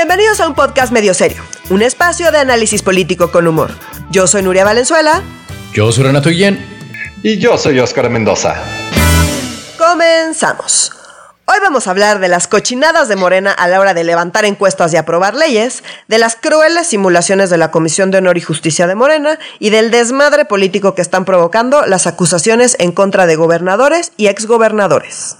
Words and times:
Bienvenidos 0.00 0.40
a 0.40 0.48
un 0.48 0.54
podcast 0.54 0.94
medio 0.94 1.12
serio, 1.12 1.42
un 1.68 1.82
espacio 1.82 2.32
de 2.32 2.38
análisis 2.38 2.80
político 2.80 3.30
con 3.30 3.46
humor. 3.46 3.70
Yo 4.10 4.26
soy 4.26 4.42
Nuria 4.42 4.64
Valenzuela. 4.64 5.22
Yo 5.74 5.92
soy 5.92 6.04
Renato 6.04 6.30
Guillén. 6.30 6.64
Y 7.22 7.36
yo 7.36 7.58
soy 7.58 7.78
Óscar 7.80 8.08
Mendoza. 8.08 8.54
Comenzamos. 9.76 10.90
Hoy 11.44 11.58
vamos 11.60 11.86
a 11.86 11.90
hablar 11.90 12.18
de 12.18 12.28
las 12.28 12.48
cochinadas 12.48 13.08
de 13.08 13.16
Morena 13.16 13.52
a 13.52 13.68
la 13.68 13.78
hora 13.78 13.92
de 13.92 14.04
levantar 14.04 14.46
encuestas 14.46 14.90
y 14.94 14.96
aprobar 14.96 15.34
leyes, 15.34 15.84
de 16.08 16.16
las 16.16 16.34
crueles 16.34 16.86
simulaciones 16.86 17.50
de 17.50 17.58
la 17.58 17.70
Comisión 17.70 18.10
de 18.10 18.18
Honor 18.18 18.38
y 18.38 18.40
Justicia 18.40 18.86
de 18.86 18.94
Morena 18.94 19.38
y 19.58 19.68
del 19.68 19.90
desmadre 19.90 20.46
político 20.46 20.94
que 20.94 21.02
están 21.02 21.26
provocando 21.26 21.84
las 21.84 22.06
acusaciones 22.06 22.74
en 22.78 22.92
contra 22.92 23.26
de 23.26 23.36
gobernadores 23.36 24.12
y 24.16 24.28
exgobernadores. 24.28 25.36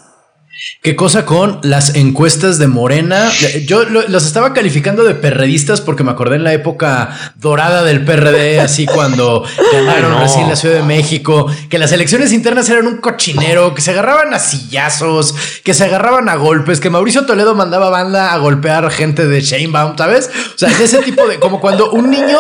¿Qué 0.83 0.95
cosa 0.95 1.25
con 1.25 1.61
las 1.63 1.95
encuestas 1.95 2.59
de 2.59 2.67
Morena? 2.67 3.31
Yo 3.67 3.85
los 3.85 4.27
estaba 4.27 4.53
calificando 4.53 5.05
de 5.05 5.15
perredistas 5.15 5.81
porque 5.81 6.05
me 6.05 6.11
acordé 6.11 6.37
en 6.37 6.45
la 6.45 6.53
época 6.53 7.35
dorada 7.37 7.83
del 7.83 8.05
PRD, 8.05 8.61
así 8.61 8.85
cuando 8.85 9.43
ganaron 9.73 10.13
así 10.15 10.39
en 10.39 10.49
la 10.49 10.57
Ciudad 10.57 10.77
de 10.77 10.83
México, 10.83 11.47
que 11.71 11.79
las 11.79 11.93
elecciones 11.93 12.33
internas 12.33 12.69
eran 12.69 12.87
un 12.87 12.99
cochinero, 12.99 13.75
que 13.75 13.81
se 13.81 13.93
agarraban 13.93 14.35
a 14.35 14.39
sillazos, 14.39 15.35
que 15.65 15.73
se 15.73 15.85
agarraban 15.85 16.29
a 16.29 16.37
golpes, 16.37 16.79
que 16.79 16.91
Mauricio 16.91 17.25
Toledo 17.25 17.55
mandaba 17.55 17.89
banda 17.89 18.35
a 18.35 18.39
golpear 18.39 18.91
gente 18.91 19.27
de 19.27 19.41
Shanebaum, 19.41 19.97
¿sabes? 19.97 20.31
O 20.55 20.59
sea, 20.59 20.69
de 20.69 20.85
ese 20.85 20.99
tipo 20.99 21.27
de, 21.27 21.39
como 21.39 21.61
cuando 21.61 21.91
un 21.93 22.11
niño, 22.11 22.39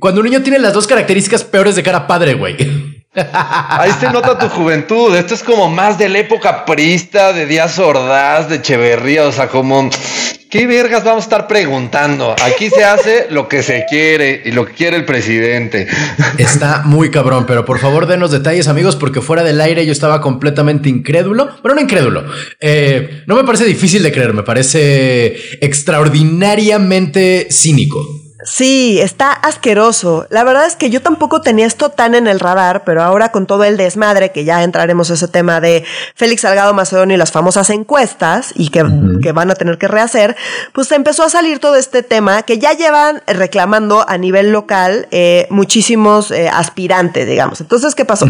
cuando 0.00 0.20
un 0.20 0.26
niño 0.26 0.42
tiene 0.42 0.58
las 0.58 0.72
dos 0.72 0.88
características 0.88 1.44
peores 1.44 1.76
de 1.76 1.84
cara 1.84 2.08
padre, 2.08 2.34
güey. 2.34 2.95
Ahí 3.16 3.92
se 3.98 4.10
nota 4.10 4.38
tu 4.38 4.48
juventud. 4.48 5.14
Esto 5.16 5.34
es 5.34 5.42
como 5.42 5.70
más 5.70 5.98
de 5.98 6.08
la 6.08 6.18
época 6.18 6.64
prista, 6.64 7.32
de 7.32 7.46
Díaz 7.46 7.78
Ordaz, 7.78 8.48
de 8.48 8.56
Echeverría. 8.56 9.24
O 9.24 9.32
sea, 9.32 9.48
como, 9.48 9.88
¿qué 10.50 10.66
vergas 10.66 11.02
vamos 11.02 11.24
a 11.24 11.26
estar 11.26 11.46
preguntando? 11.46 12.36
Aquí 12.44 12.68
se 12.68 12.84
hace 12.84 13.26
lo 13.30 13.48
que 13.48 13.62
se 13.62 13.86
quiere 13.88 14.42
y 14.44 14.52
lo 14.52 14.66
que 14.66 14.74
quiere 14.74 14.98
el 14.98 15.06
presidente. 15.06 15.88
Está 16.36 16.82
muy 16.84 17.10
cabrón, 17.10 17.46
pero 17.46 17.64
por 17.64 17.78
favor 17.78 18.06
denos 18.06 18.30
detalles, 18.30 18.68
amigos, 18.68 18.96
porque 18.96 19.22
fuera 19.22 19.42
del 19.42 19.62
aire 19.62 19.86
yo 19.86 19.92
estaba 19.92 20.20
completamente 20.20 20.90
incrédulo. 20.90 21.48
Bueno, 21.62 21.76
no 21.76 21.80
incrédulo. 21.80 22.24
Eh, 22.60 23.22
no 23.26 23.36
me 23.36 23.44
parece 23.44 23.64
difícil 23.64 24.02
de 24.02 24.12
creer, 24.12 24.34
me 24.34 24.42
parece 24.42 25.36
extraordinariamente 25.62 27.48
cínico. 27.50 28.25
Sí, 28.44 28.98
está 29.00 29.32
asqueroso. 29.32 30.26
La 30.28 30.44
verdad 30.44 30.66
es 30.66 30.76
que 30.76 30.90
yo 30.90 31.00
tampoco 31.00 31.40
tenía 31.40 31.66
esto 31.66 31.88
tan 31.88 32.14
en 32.14 32.26
el 32.26 32.38
radar, 32.38 32.84
pero 32.84 33.02
ahora 33.02 33.32
con 33.32 33.46
todo 33.46 33.64
el 33.64 33.78
desmadre, 33.78 34.30
que 34.30 34.44
ya 34.44 34.62
entraremos 34.62 35.10
a 35.10 35.14
ese 35.14 35.26
tema 35.26 35.60
de 35.60 35.84
Félix 36.14 36.42
Salgado 36.42 36.74
Macedonio 36.74 37.14
y 37.14 37.18
las 37.18 37.32
famosas 37.32 37.70
encuestas 37.70 38.52
y 38.54 38.68
que, 38.68 38.82
van 39.32 39.50
a 39.50 39.54
tener 39.54 39.78
que 39.78 39.88
rehacer, 39.88 40.36
pues 40.72 40.92
empezó 40.92 41.24
a 41.24 41.30
salir 41.30 41.60
todo 41.60 41.76
este 41.76 42.02
tema 42.02 42.42
que 42.42 42.58
ya 42.58 42.72
llevan 42.74 43.22
reclamando 43.26 44.06
a 44.06 44.18
nivel 44.18 44.52
local 44.52 45.08
eh, 45.10 45.46
muchísimos 45.48 46.30
eh, 46.30 46.48
aspirantes, 46.48 47.26
digamos. 47.26 47.60
Entonces, 47.62 47.94
¿qué 47.94 48.04
pasó? 48.04 48.26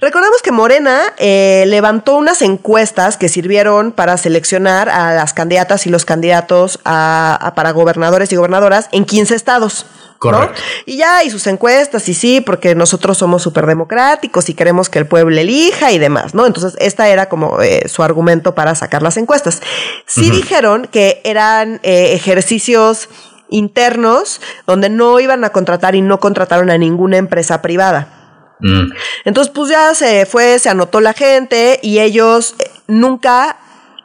Recordemos 0.00 0.42
que 0.42 0.52
Morena 0.52 1.00
eh, 1.18 1.64
levantó 1.66 2.16
unas 2.16 2.42
encuestas 2.42 3.16
que 3.16 3.28
sirvieron 3.28 3.90
para 3.90 4.16
seleccionar 4.16 4.88
a 4.88 5.12
las 5.14 5.34
candidatas 5.34 5.86
y 5.86 5.90
los 5.90 6.04
candidatos 6.04 6.78
para 6.78 7.70
gobernadores 7.72 8.32
y 8.32 8.36
gobernadoras 8.36 8.88
en 8.92 9.04
15 9.04 9.39
estados 9.40 9.86
Correcto. 10.20 10.60
Y 10.84 10.98
ya, 10.98 11.24
y 11.24 11.30
sus 11.30 11.46
encuestas, 11.46 12.06
y 12.10 12.12
sí, 12.12 12.42
porque 12.42 12.74
nosotros 12.74 13.16
somos 13.16 13.42
súper 13.42 13.64
democráticos 13.64 14.50
y 14.50 14.54
queremos 14.54 14.90
que 14.90 14.98
el 14.98 15.06
pueblo 15.06 15.34
elija 15.34 15.92
y 15.92 15.98
demás, 15.98 16.34
¿no? 16.34 16.44
Entonces, 16.44 16.76
esta 16.78 17.08
era 17.08 17.30
como 17.30 17.62
eh, 17.62 17.88
su 17.88 18.02
argumento 18.02 18.54
para 18.54 18.74
sacar 18.74 19.00
las 19.02 19.16
encuestas. 19.16 19.62
Sí 20.04 20.30
dijeron 20.30 20.88
que 20.92 21.22
eran 21.24 21.80
eh, 21.84 22.12
ejercicios 22.12 23.08
internos 23.48 24.42
donde 24.66 24.90
no 24.90 25.18
iban 25.20 25.42
a 25.42 25.50
contratar 25.50 25.94
y 25.94 26.02
no 26.02 26.20
contrataron 26.20 26.68
a 26.68 26.76
ninguna 26.76 27.16
empresa 27.16 27.62
privada. 27.62 28.58
Mm. 28.60 28.92
Entonces, 29.24 29.50
pues 29.54 29.70
ya 29.70 29.94
se 29.94 30.26
fue, 30.26 30.58
se 30.58 30.68
anotó 30.68 31.00
la 31.00 31.14
gente 31.14 31.80
y 31.82 31.98
ellos 31.98 32.56
eh, 32.58 32.70
nunca 32.88 33.56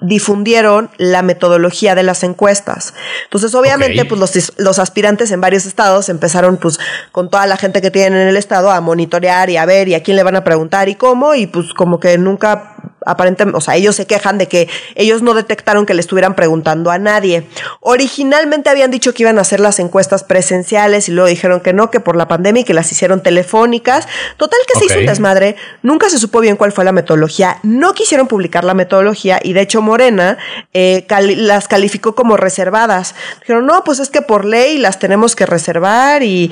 difundieron 0.07 0.89
la 0.97 1.21
metodología 1.21 1.95
de 1.95 2.03
las 2.03 2.23
encuestas. 2.23 2.93
Entonces, 3.23 3.53
obviamente, 3.55 4.05
pues 4.05 4.19
los, 4.19 4.53
los, 4.57 4.79
aspirantes 4.79 5.31
en 5.31 5.41
varios 5.41 5.65
estados 5.65 6.09
empezaron, 6.09 6.57
pues, 6.57 6.79
con 7.11 7.29
toda 7.29 7.45
la 7.47 7.57
gente 7.57 7.81
que 7.81 7.91
tienen 7.91 8.19
en 8.19 8.27
el 8.27 8.37
estado 8.37 8.71
a 8.71 8.81
monitorear 8.81 9.49
y 9.49 9.57
a 9.57 9.65
ver 9.65 9.87
y 9.87 9.95
a 9.95 10.03
quién 10.03 10.17
le 10.17 10.23
van 10.23 10.35
a 10.35 10.43
preguntar 10.43 10.89
y 10.89 10.95
cómo, 10.95 11.35
y 11.35 11.47
pues 11.47 11.73
como 11.73 11.99
que 11.99 12.17
nunca 12.17 12.74
aparentemente, 13.05 13.57
o 13.57 13.61
sea, 13.61 13.75
ellos 13.75 13.95
se 13.95 14.05
quejan 14.05 14.37
de 14.37 14.47
que 14.47 14.67
ellos 14.95 15.21
no 15.21 15.33
detectaron 15.33 15.85
que 15.85 15.93
le 15.93 16.01
estuvieran 16.01 16.35
preguntando 16.35 16.91
a 16.91 16.97
nadie. 16.97 17.47
Originalmente 17.79 18.69
habían 18.69 18.91
dicho 18.91 19.13
que 19.13 19.23
iban 19.23 19.37
a 19.37 19.41
hacer 19.41 19.59
las 19.59 19.79
encuestas 19.79 20.23
presenciales 20.23 21.07
y 21.09 21.11
luego 21.11 21.27
dijeron 21.27 21.59
que 21.59 21.73
no, 21.73 21.91
que 21.91 21.99
por 21.99 22.15
la 22.15 22.27
pandemia 22.27 22.61
y 22.61 22.63
que 22.63 22.73
las 22.73 22.91
hicieron 22.91 23.21
telefónicas. 23.21 24.07
Total 24.37 24.59
que 24.67 24.79
se 24.79 24.85
hizo 24.85 24.99
un 24.99 25.05
desmadre, 25.05 25.55
nunca 25.83 26.09
se 26.09 26.17
supo 26.17 26.39
bien 26.39 26.55
cuál 26.55 26.71
fue 26.71 26.83
la 26.85 26.91
metodología, 26.91 27.59
no 27.63 27.93
quisieron 27.93 28.27
publicar 28.27 28.63
la 28.63 28.73
metodología 28.73 29.39
y 29.41 29.53
de 29.53 29.61
hecho 29.61 29.81
Morena 29.81 30.37
eh, 30.73 31.05
las 31.37 31.67
calificó 31.67 32.15
como 32.15 32.37
reservadas. 32.37 33.15
Dijeron, 33.41 33.65
no, 33.65 33.83
pues 33.83 33.99
es 33.99 34.09
que 34.09 34.21
por 34.21 34.45
ley 34.45 34.77
las 34.77 34.99
tenemos 34.99 35.35
que 35.35 35.45
reservar 35.45 36.23
y, 36.23 36.51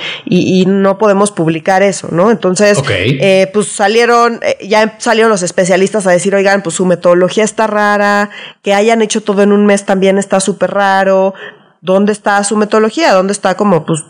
no 0.63 0.97
podemos 0.97 1.31
publicar 1.31 1.83
eso, 1.83 2.07
¿no? 2.11 2.31
Entonces, 2.31 2.77
eh, 2.89 3.49
pues 3.53 3.67
salieron, 3.67 4.39
eh, 4.41 4.57
ya 4.65 4.95
salieron 4.97 5.29
los 5.29 5.43
especialistas 5.43 6.07
a 6.07 6.11
decir, 6.11 6.35
oigan, 6.43 6.61
pues 6.61 6.75
su 6.75 6.85
metodología 6.85 7.43
está 7.43 7.67
rara, 7.67 8.29
que 8.61 8.73
hayan 8.73 9.01
hecho 9.01 9.21
todo 9.21 9.41
en 9.41 9.51
un 9.53 9.65
mes 9.65 9.85
también 9.85 10.17
está 10.17 10.39
súper 10.39 10.71
raro. 10.71 11.33
¿Dónde 11.81 12.11
está 12.11 12.43
su 12.43 12.55
metodología? 12.57 13.13
¿Dónde 13.13 13.33
está 13.33 13.55
como, 13.55 13.85
pues, 13.85 14.03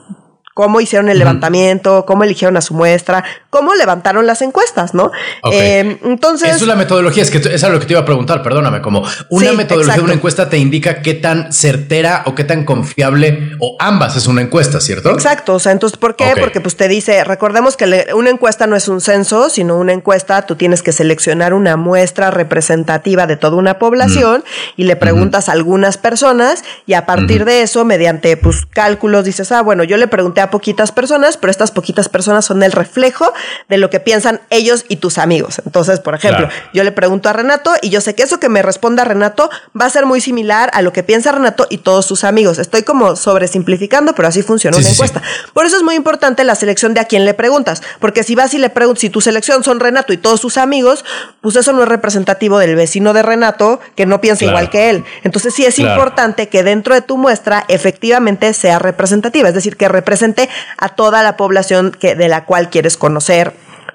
cómo 0.53 0.81
hicieron 0.81 1.09
el 1.09 1.18
levantamiento, 1.18 2.06
cómo 2.06 2.24
eligieron 2.24 2.58
a 2.58 2.62
su 2.62 2.74
muestra, 2.74 3.24
cómo 3.50 3.74
levantaron 3.74 4.28
las 4.28 4.41
encuestas, 4.41 4.94
¿no? 4.94 5.12
Eh, 5.52 5.97
entonces... 6.03 6.50
Eso 6.50 6.66
es 6.66 6.68
la 6.68 6.75
metodología, 6.75 7.24
es 7.24 7.31
que 7.31 7.38
es 7.38 7.64
lo 7.64 7.80
que 7.80 7.86
te 7.86 7.94
iba 7.94 8.02
a 8.02 8.06
preguntar, 8.06 8.44
perdóname, 8.44 8.81
como 8.81 9.03
una 9.30 9.53
metodología 9.53 9.96
de 9.96 10.02
una 10.02 10.14
encuesta 10.14 10.50
te 10.50 10.58
indica 10.58 11.02
qué 11.02 11.16
tan 11.16 11.52
certera 11.52 12.24
o 12.25 12.36
qué 12.36 12.44
tan 12.44 12.66
confiable, 12.66 13.52
o 13.59 13.75
ambas 13.80 14.16
es 14.16 14.28
una 14.28 14.41
encuesta, 14.41 14.80
¿cierto? 14.80 15.09
Exacto, 15.12 15.56
o 15.56 15.59
sea, 15.59 15.72
entonces, 15.72 15.97
¿por 15.97 16.16
qué? 16.16 16.34
Porque 16.40 16.62
pues 16.62 16.75
te 16.75 16.88
dice, 16.88 17.24
recordemos 17.24 17.75
que 17.75 18.08
una 18.16 18.30
encuesta 18.30 18.68
no 18.68 18.75
es 18.75 18.88
un 18.88 19.02
censo, 19.02 19.50
sino 19.50 19.78
una 19.78 19.94
encuesta, 19.94 20.46
tú 20.46 20.56
tienes 20.56 20.84
que 20.84 20.91
seleccionar 20.91 21.53
una 21.53 21.78
muestra 21.78 22.30
representativa 22.30 23.25
de 23.25 23.38
toda 23.38 23.58
una 23.58 23.80
población 23.80 24.44
y 24.78 24.84
le 24.84 24.96
preguntas 24.96 25.50
a 25.50 25.53
algunas 25.53 25.97
personas 25.97 26.64
y 26.85 26.94
a 26.94 27.06
partir 27.06 27.46
de 27.46 27.62
eso, 27.62 27.85
mediante 27.85 28.38
pues 28.38 28.66
cálculos, 28.68 29.25
dices, 29.25 29.52
ah, 29.52 29.62
bueno, 29.62 29.84
yo 29.84 29.97
le 29.97 30.08
pregunté 30.08 30.43
a 30.44 30.52
poquitas 30.52 30.92
personas, 30.92 31.38
pero 31.38 31.52
estas 31.52 31.72
poquitas 31.72 32.09
personas 32.09 32.46
son 32.46 32.64
el 32.64 32.72
reflejo 32.72 33.34
de 33.70 33.78
lo 33.78 33.90
que 33.90 34.00
piensan 34.00 34.42
ellos 34.50 34.86
y 34.88 34.98
tus 34.98 35.18
amigos. 35.18 35.62
Entonces, 35.66 36.00
por 36.00 36.16
ejemplo, 36.16 36.50
yo 36.74 36.84
le 36.84 36.92
pregunto 36.92 37.30
a 37.30 37.34
Renato 37.34 37.74
y 37.81 37.90
yo 37.90 38.02
sé 38.02 38.16
que 38.16 38.24
eso 38.24 38.40
que 38.40 38.50
me 38.50 38.62
responda 38.62 39.03
Renato 39.03 39.50
va 39.80 39.86
a 39.86 39.90
ser 39.90 40.06
muy 40.06 40.22
similar 40.22 40.70
a 40.74 40.82
lo 40.82 40.94
que 40.94 41.03
piensa 41.03 41.32
Renato 41.32 41.68
y 41.70 41.78
todos 41.78 42.06
sus 42.06 42.24
amigos. 42.24 42.59
Estoy 42.59 42.84
como 42.84 43.16
sobresimplificando, 43.16 44.14
pero 44.16 44.28
así 44.28 44.42
funciona 44.42 44.78
una 44.78 44.90
encuesta. 44.90 45.22
Por 45.53 45.66
eso 45.66 45.78
es 45.78 45.84
muy 45.84 45.96
importante 45.96 46.44
la 46.44 46.56
selección 46.56 46.94
de 46.94 47.00
a 47.00 47.06
quién 47.06 47.26
le 47.26 47.34
preguntas, 47.34 47.82
porque 48.00 48.24
si 48.24 48.36
vas 48.36 48.53
y 48.53 48.58
le 48.58 48.70
preguntas, 48.70 49.02
si 49.02 49.09
tu 49.09 49.22
selección 49.22 49.64
son 49.64 49.80
Renato 49.80 50.14
y 50.14 50.18
todos 50.18 50.40
sus 50.40 50.58
amigos, 50.58 51.06
pues 51.42 51.56
eso 51.56 51.74
no 51.74 51.84
es 51.84 51.90
representativo 51.90 52.59
del 52.59 52.76
vecino 52.76 53.14
de 53.14 53.22
Renato 53.22 53.80
que 53.96 54.06
no 54.06 54.22
piensa 54.22 54.46
igual 54.46 54.70
que 54.70 54.90
él. 54.90 55.03
Entonces 55.24 55.53
sí 55.53 55.66
es 55.66 55.80
importante 55.80 56.50
que 56.50 56.64
dentro 56.64 56.96
de 56.96 57.02
tu 57.02 57.18
muestra 57.18 57.66
efectivamente 57.68 58.53
sea 58.53 58.80
representativa, 58.80 59.50
es 59.50 59.56
decir, 59.56 59.78
que 59.78 59.88
represente 59.88 60.33
a 60.78 60.90
toda 60.90 61.24
la 61.24 61.38
población 61.38 61.92
que, 61.92 62.16
de 62.16 62.28
la 62.28 62.46
cual 62.46 62.70
quieres 62.70 62.98
conocer 62.98 63.54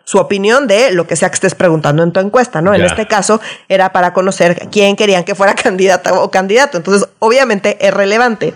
su 0.08 0.16
opinión 0.16 0.66
de 0.66 0.90
lo 0.90 1.06
que 1.06 1.16
sea 1.16 1.28
que 1.28 1.34
estés 1.34 1.54
preguntando 1.54 2.02
en 2.02 2.12
tu 2.12 2.20
encuesta, 2.20 2.62
¿no? 2.62 2.74
En 2.74 2.80
este 2.80 3.06
caso 3.06 3.42
era 3.68 3.92
para 3.92 4.14
conocer 4.14 4.68
quién 4.72 4.96
querían 4.96 5.22
que 5.22 5.34
fuera 5.34 5.54
candidata 5.62 6.14
o 6.14 6.30
candidato. 6.30 6.78
Entonces, 6.78 7.06
obviamente 7.18 7.76
es 7.86 7.92
relevante. 7.92 8.54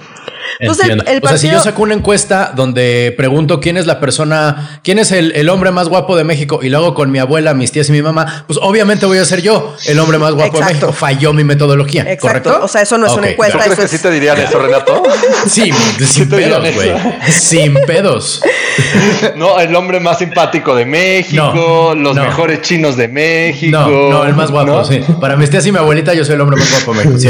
Entonces, 0.58 0.88
el, 0.88 1.20
O 1.22 1.28
sea, 1.28 1.38
si 1.38 1.50
yo 1.50 1.60
saco 1.60 1.82
una 1.82 1.94
encuesta 1.94 2.52
donde 2.54 3.14
pregunto 3.16 3.60
quién 3.60 3.76
es 3.76 3.86
la 3.86 4.00
persona, 4.00 4.80
quién 4.82 4.98
es 4.98 5.12
el, 5.12 5.48
hombre 5.48 5.70
más 5.70 5.88
guapo 5.88 6.16
de 6.16 6.24
México 6.24 6.60
y 6.62 6.68
luego 6.68 6.94
con 6.94 7.10
mi 7.10 7.18
abuela, 7.18 7.54
mis 7.54 7.72
tías 7.72 7.88
y 7.88 7.92
mi 7.92 8.02
mamá, 8.02 8.44
pues 8.46 8.58
obviamente 8.62 9.06
voy 9.06 9.18
a 9.18 9.24
ser 9.24 9.42
yo 9.42 9.74
el 9.86 9.98
hombre 9.98 10.18
más 10.18 10.34
guapo 10.34 10.58
de 10.58 10.66
México. 10.66 10.92
Falló 10.92 11.32
mi 11.32 11.44
metodología, 11.44 12.02
Exacto. 12.02 12.50
¿correcto? 12.50 12.64
O 12.64 12.68
sea, 12.68 12.82
eso 12.82 12.98
no 12.98 13.06
es 13.06 13.12
una 13.12 13.30
encuesta. 13.30 13.58
¿Tú 13.58 13.64
crees 13.64 13.78
que 13.78 13.88
sí 13.88 14.02
te 14.02 14.10
dirían 14.10 14.38
eso, 14.38 14.58
Renato? 14.58 15.02
Sí, 15.46 15.70
sin 16.06 16.28
pedos, 16.28 16.74
güey. 16.74 16.92
Sin 17.28 17.74
pedos. 17.86 18.42
No, 19.36 19.60
el 19.60 19.74
hombre 19.76 20.00
más 20.00 20.18
simpático 20.18 20.74
de 20.74 20.86
México, 20.86 21.94
los 21.96 22.14
mejores 22.14 22.62
chinos 22.62 22.96
de 22.96 23.08
México. 23.08 23.78
No, 23.78 24.10
no, 24.10 24.24
el 24.24 24.34
más 24.34 24.50
guapo, 24.50 24.84
sí. 24.84 25.00
Para 25.20 25.36
mis 25.36 25.50
tías 25.50 25.66
y 25.66 25.72
mi 25.72 25.78
abuelita, 25.78 26.14
yo 26.14 26.24
soy 26.24 26.34
el 26.34 26.40
hombre 26.40 26.56
más 26.56 26.70
guapo 26.70 26.94
de 26.94 27.04
México. 27.04 27.18
Sí, 27.18 27.28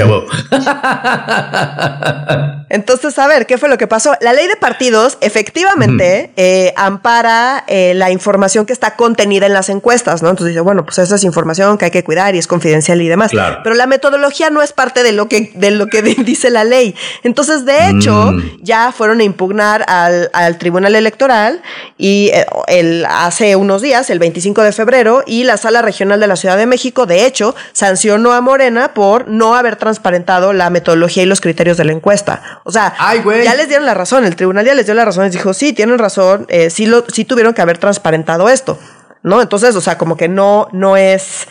Entonces, 2.72 3.19
a 3.19 3.26
ver, 3.26 3.46
¿qué 3.46 3.58
fue 3.58 3.69
lo 3.69 3.78
que 3.78 3.86
pasó? 3.86 4.14
La 4.20 4.32
ley 4.32 4.48
de 4.48 4.56
partidos 4.56 5.19
efectivamente 5.20 6.32
eh, 6.36 6.74
ampara 6.76 7.64
eh, 7.69 7.92
la 7.94 8.10
información 8.10 8.66
que 8.66 8.72
está 8.72 8.96
contenida 8.96 9.46
en 9.46 9.52
las 9.52 9.69
encuestas, 9.69 10.22
¿no? 10.22 10.30
Entonces 10.30 10.54
dice, 10.54 10.60
bueno, 10.60 10.84
pues 10.84 10.98
esa 10.98 11.14
es 11.14 11.24
información 11.24 11.78
que 11.78 11.84
hay 11.84 11.90
que 11.90 12.02
cuidar 12.02 12.34
y 12.34 12.38
es 12.38 12.46
confidencial 12.46 13.00
y 13.00 13.08
demás. 13.08 13.30
Claro. 13.30 13.60
Pero 13.62 13.76
la 13.76 13.86
metodología 13.86 14.50
no 14.50 14.62
es 14.62 14.72
parte 14.72 15.02
de 15.02 15.12
lo 15.12 15.28
que, 15.28 15.52
de 15.54 15.70
lo 15.70 15.86
que 15.86 16.02
dice 16.24 16.50
la 16.50 16.64
ley. 16.64 16.96
Entonces, 17.22 17.64
de 17.64 17.88
hecho, 17.88 18.32
Mm. 18.32 18.62
ya 18.62 18.92
fueron 18.92 19.20
a 19.20 19.24
impugnar 19.24 19.84
al, 19.88 20.30
al 20.32 20.58
Tribunal 20.58 20.94
Electoral 20.94 21.62
y 21.98 22.30
eh, 22.32 22.46
el, 22.69 23.04
hace 23.06 23.56
unos 23.56 23.82
días, 23.82 24.10
el 24.10 24.19
25 24.19 24.62
de 24.62 24.72
febrero, 24.72 25.22
y 25.26 25.44
la 25.44 25.56
Sala 25.56 25.82
Regional 25.82 26.20
de 26.20 26.26
la 26.26 26.36
Ciudad 26.36 26.56
de 26.56 26.66
México, 26.66 27.06
de 27.06 27.26
hecho, 27.26 27.54
sancionó 27.72 28.32
a 28.32 28.40
Morena 28.40 28.94
por 28.94 29.28
no 29.28 29.54
haber 29.54 29.76
transparentado 29.76 30.52
la 30.52 30.70
metodología 30.70 31.22
y 31.22 31.26
los 31.26 31.40
criterios 31.40 31.76
de 31.76 31.84
la 31.84 31.92
encuesta. 31.92 32.61
O 32.64 32.70
sea, 32.70 32.94
Ay, 32.98 33.22
ya 33.44 33.54
les 33.54 33.68
dieron 33.68 33.86
la 33.86 33.94
razón, 33.94 34.24
el 34.24 34.36
tribunal 34.36 34.64
ya 34.64 34.74
les 34.74 34.86
dio 34.86 34.94
la 34.94 35.04
razón, 35.04 35.24
les 35.24 35.32
dijo, 35.32 35.52
sí, 35.52 35.72
tienen 35.72 35.98
razón, 35.98 36.46
eh, 36.48 36.70
sí, 36.70 36.86
lo, 36.86 37.04
sí 37.08 37.24
tuvieron 37.24 37.54
que 37.54 37.62
haber 37.62 37.78
transparentado 37.78 38.48
esto, 38.48 38.78
¿no? 39.22 39.42
Entonces, 39.42 39.74
o 39.74 39.80
sea, 39.80 39.98
como 39.98 40.16
que 40.16 40.28
no, 40.28 40.68
no 40.72 40.96
es... 40.96 41.48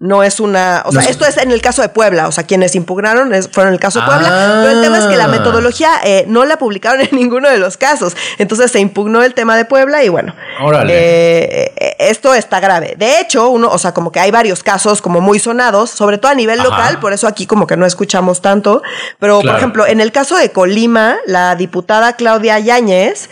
No 0.00 0.22
es 0.22 0.40
una. 0.40 0.82
O 0.86 0.92
sea, 0.92 1.02
No 1.02 1.08
esto 1.08 1.26
es 1.26 1.36
en 1.36 1.50
el 1.50 1.60
caso 1.60 1.82
de 1.82 1.90
Puebla. 1.90 2.26
O 2.26 2.32
sea, 2.32 2.44
quienes 2.44 2.74
impugnaron 2.74 3.34
es- 3.34 3.50
fueron 3.50 3.74
el 3.74 3.78
caso 3.78 4.00
de 4.00 4.06
Puebla. 4.06 4.28
Ah. 4.30 4.60
Pero 4.64 4.76
el 4.78 4.82
tema 4.82 4.96
es 4.98 5.04
que 5.04 5.16
la 5.18 5.28
metodología 5.28 5.90
eh, 6.02 6.24
no 6.26 6.46
la 6.46 6.56
publicaron 6.56 7.00
en 7.10 7.10
ninguno 7.12 7.50
de 7.50 7.58
los 7.58 7.76
casos. 7.76 8.16
Entonces 8.38 8.72
se 8.72 8.80
impugnó 8.80 9.22
el 9.22 9.34
tema 9.34 9.58
de 9.58 9.66
Puebla 9.66 10.02
y 10.02 10.08
bueno. 10.08 10.34
Órale. 10.62 10.92
eh, 10.96 11.72
eh, 11.76 11.96
esto 11.98 12.32
está 12.32 12.60
grave. 12.60 12.94
De 12.96 13.20
hecho, 13.20 13.50
uno, 13.50 13.68
o 13.68 13.76
sea, 13.76 13.92
como 13.92 14.10
que 14.10 14.20
hay 14.20 14.30
varios 14.30 14.62
casos 14.62 15.02
como 15.02 15.20
muy 15.20 15.38
sonados, 15.38 15.90
sobre 15.90 16.16
todo 16.16 16.32
a 16.32 16.34
nivel 16.34 16.60
Ajá. 16.60 16.68
local, 16.70 16.98
por 16.98 17.12
eso 17.12 17.26
aquí 17.26 17.46
como 17.46 17.66
que 17.66 17.76
no 17.76 17.84
escuchamos 17.84 18.40
tanto. 18.40 18.82
Pero, 19.18 19.40
Claro. 19.40 19.52
por 19.52 19.58
ejemplo, 19.58 19.86
en 19.86 20.00
el 20.00 20.12
caso 20.12 20.36
de 20.38 20.50
Colima, 20.50 21.16
la 21.26 21.56
diputada 21.56 22.14
Claudia 22.14 22.58
Yáñez 22.58 23.28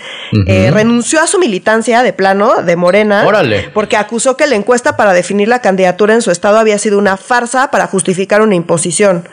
eh, 0.46 0.70
renunció 0.70 1.22
a 1.22 1.26
su 1.26 1.38
militancia 1.38 2.02
de 2.02 2.12
plano 2.12 2.56
de 2.62 2.76
Morena. 2.76 3.24
Órale. 3.26 3.70
Porque 3.72 3.96
acusó 3.96 4.36
que 4.36 4.46
la 4.46 4.54
encuesta 4.54 4.98
para 4.98 5.14
definir 5.14 5.48
la 5.48 5.62
candidatura 5.62 6.12
en 6.12 6.20
su 6.20 6.30
estado 6.30 6.57
había 6.58 6.78
sido 6.78 6.98
una 6.98 7.16
farsa 7.16 7.70
para 7.70 7.86
justificar 7.86 8.42
una 8.42 8.54
imposición. 8.54 9.28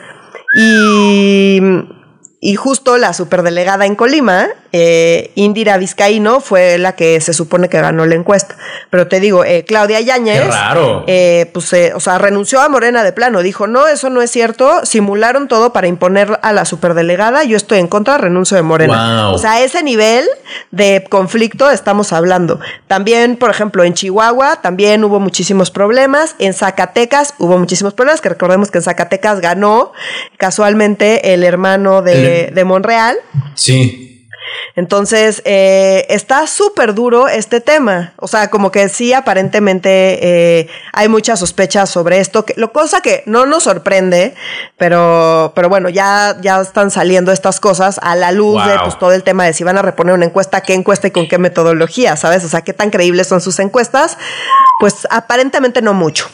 Y, 0.56 1.60
y 2.40 2.54
justo 2.54 2.96
la 2.96 3.12
superdelegada 3.12 3.86
en 3.86 3.94
Colima, 3.94 4.48
eh, 4.78 5.30
Indira 5.34 5.78
Vizcaíno, 5.78 6.40
fue 6.40 6.76
la 6.78 6.92
que 6.96 7.20
se 7.20 7.32
supone 7.32 7.68
que 7.68 7.80
ganó 7.80 8.04
la 8.04 8.14
encuesta. 8.14 8.56
Pero 8.90 9.08
te 9.08 9.20
digo, 9.20 9.44
eh, 9.44 9.64
Claudia 9.66 10.00
Yáñez, 10.00 10.42
eh, 11.06 11.50
pues, 11.52 11.72
eh, 11.72 11.92
o 11.94 12.00
sea, 12.00 12.18
renunció 12.18 12.60
a 12.60 12.68
Morena 12.68 13.02
de 13.02 13.12
plano. 13.12 13.40
Dijo, 13.42 13.66
no, 13.66 13.86
eso 13.86 14.10
no 14.10 14.20
es 14.22 14.30
cierto. 14.30 14.84
Simularon 14.84 15.48
todo 15.48 15.72
para 15.72 15.86
imponer 15.86 16.38
a 16.42 16.52
la 16.52 16.64
superdelegada. 16.64 17.44
Yo 17.44 17.56
estoy 17.56 17.78
en 17.78 17.86
contra, 17.88 18.18
renuncio 18.18 18.56
de 18.56 18.62
Morena. 18.62 19.22
Wow. 19.26 19.34
O 19.34 19.38
sea, 19.38 19.52
a 19.52 19.60
ese 19.62 19.82
nivel 19.82 20.26
de 20.70 21.04
conflicto 21.08 21.70
estamos 21.70 22.12
hablando. 22.12 22.60
También, 22.86 23.36
por 23.36 23.50
ejemplo, 23.50 23.82
en 23.84 23.94
Chihuahua 23.94 24.56
también 24.62 25.02
hubo 25.04 25.20
muchísimos 25.20 25.70
problemas. 25.70 26.34
En 26.38 26.52
Zacatecas 26.54 27.34
hubo 27.38 27.56
muchísimos 27.58 27.94
problemas, 27.94 28.20
que 28.20 28.28
recordemos 28.28 28.70
que 28.70 28.78
en 28.78 28.84
Zacatecas 28.84 29.40
ganó 29.40 29.92
casualmente 30.38 31.32
el 31.34 31.44
hermano 31.44 32.02
de, 32.02 32.46
El- 32.48 32.54
de 32.54 32.64
Monreal. 32.64 33.16
Sí. 33.54 34.15
Entonces, 34.76 35.40
eh, 35.46 36.04
está 36.10 36.46
súper 36.46 36.92
duro 36.92 37.28
este 37.28 37.62
tema. 37.62 38.12
O 38.16 38.28
sea, 38.28 38.50
como 38.50 38.70
que 38.70 38.90
sí, 38.90 39.14
aparentemente 39.14 39.88
eh, 39.88 40.68
hay 40.92 41.08
muchas 41.08 41.40
sospechas 41.40 41.88
sobre 41.88 42.20
esto, 42.20 42.44
que, 42.44 42.52
lo 42.58 42.74
cosa 42.74 43.00
que 43.00 43.22
no 43.24 43.46
nos 43.46 43.62
sorprende, 43.62 44.34
pero, 44.76 45.52
pero 45.56 45.70
bueno, 45.70 45.88
ya, 45.88 46.36
ya 46.42 46.60
están 46.60 46.90
saliendo 46.90 47.32
estas 47.32 47.58
cosas 47.58 47.98
a 48.02 48.14
la 48.16 48.32
luz 48.32 48.62
de 48.66 48.78
pues, 48.80 48.98
todo 48.98 49.12
el 49.12 49.22
tema 49.22 49.46
de 49.46 49.54
si 49.54 49.64
van 49.64 49.78
a 49.78 49.82
reponer 49.82 50.14
una 50.14 50.26
encuesta, 50.26 50.60
qué 50.60 50.74
encuesta 50.74 51.08
y 51.08 51.10
con 51.10 51.26
qué 51.26 51.38
metodología, 51.38 52.14
¿sabes? 52.16 52.44
O 52.44 52.48
sea, 52.48 52.60
qué 52.60 52.74
tan 52.74 52.90
creíbles 52.90 53.28
son 53.28 53.40
sus 53.40 53.58
encuestas. 53.60 54.18
Pues 54.78 55.06
aparentemente 55.10 55.80
no 55.80 55.94
mucho. 55.94 56.28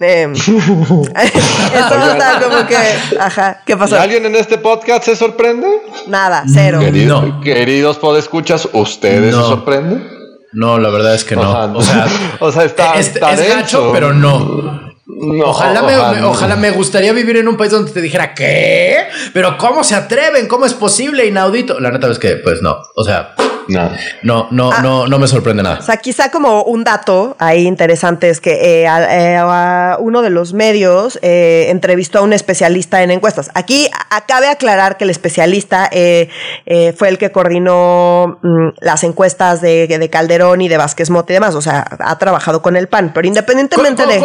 Eh, 0.00 0.22
entonces 0.22 2.12
está 2.12 2.40
como 2.42 2.66
que, 2.66 2.76
ajá, 3.20 3.62
¿qué 3.66 3.76
pasó? 3.76 4.00
¿Alguien 4.00 4.24
en 4.26 4.34
este 4.36 4.56
podcast 4.58 5.04
se 5.04 5.14
sorprende? 5.16 5.66
Nada, 6.06 6.44
cero. 6.52 6.78
Querido- 6.80 7.20
No. 7.22 7.40
Queridos 7.40 7.98
podescuchas, 7.98 8.68
¿ustedes 8.72 9.34
No. 9.34 9.42
se 9.42 9.48
sorprenden? 9.48 10.08
No, 10.52 10.78
la 10.78 10.88
verdad 10.88 11.14
es 11.14 11.24
que 11.24 11.36
no. 11.36 11.42
Ajá. 11.42 11.72
O 11.74 11.82
sea, 11.82 12.06
O 12.40 12.50
sea, 12.52 12.64
está- 12.64 12.94
es, 12.94 13.08
está 13.08 13.32
es 13.34 13.48
gacho, 13.48 13.90
pero 13.92 14.14
no. 14.14 14.87
No, 15.10 15.46
Ojalá 15.46 15.82
me, 15.82 15.96
me- 15.96 16.22
ojalá 16.26 16.54
me 16.56 16.70
gustaría 16.70 17.12
vivir 17.14 17.38
en 17.38 17.48
un 17.48 17.56
país 17.56 17.72
donde 17.72 17.90
te 17.92 18.00
dijera, 18.02 18.34
¿qué? 18.34 19.04
Pero 19.32 19.56
¿cómo 19.56 19.82
se 19.82 19.94
atreven? 19.94 20.46
¿Cómo 20.48 20.66
es 20.66 20.74
posible? 20.74 21.24
Inaudito. 21.26 21.80
La 21.80 21.90
neta 21.90 22.08
es 22.10 22.18
que, 22.18 22.36
pues 22.36 22.60
no. 22.60 22.76
O 22.94 23.02
sea, 23.04 23.34
No. 23.68 23.90
no, 24.22 24.48
no, 24.50 24.70
Ah. 24.72 24.80
no, 24.82 25.06
no 25.06 25.18
me 25.18 25.26
sorprende 25.28 25.62
nada. 25.62 25.78
O 25.80 25.82
sea, 25.82 25.98
quizá 25.98 26.30
como 26.30 26.62
un 26.62 26.84
dato 26.84 27.36
ahí 27.38 27.66
interesante 27.66 28.30
es 28.30 28.40
que 28.40 28.80
eh, 28.82 28.86
a, 28.88 29.02
eh, 29.32 29.36
a 29.38 29.96
uno 30.00 30.22
de 30.22 30.30
los 30.30 30.54
medios 30.54 31.18
eh, 31.20 31.66
entrevistó 31.68 32.18
a 32.20 32.22
un 32.22 32.32
especialista 32.32 33.02
en 33.02 33.10
encuestas. 33.10 33.50
Aquí 33.54 33.88
a- 34.10 34.24
cabe 34.26 34.48
aclarar 34.48 34.96
que 34.96 35.04
el 35.04 35.10
especialista 35.10 35.86
eh, 35.92 36.28
eh, 36.64 36.94
fue 36.96 37.08
el 37.08 37.18
que 37.18 37.30
coordinó 37.30 38.38
mm, 38.42 38.68
las 38.80 39.04
encuestas 39.04 39.60
de, 39.60 39.86
de 39.86 40.10
Calderón 40.10 40.60
y 40.62 40.68
de 40.68 40.76
Vázquez 40.78 41.10
Mota 41.10 41.32
y 41.32 41.34
demás. 41.34 41.54
O 41.54 41.60
sea, 41.60 41.84
ha 41.98 42.18
trabajado 42.18 42.62
con 42.62 42.74
el 42.76 42.88
PAN, 42.88 43.12
pero 43.14 43.26
independientemente 43.28 44.06
de... 44.06 44.18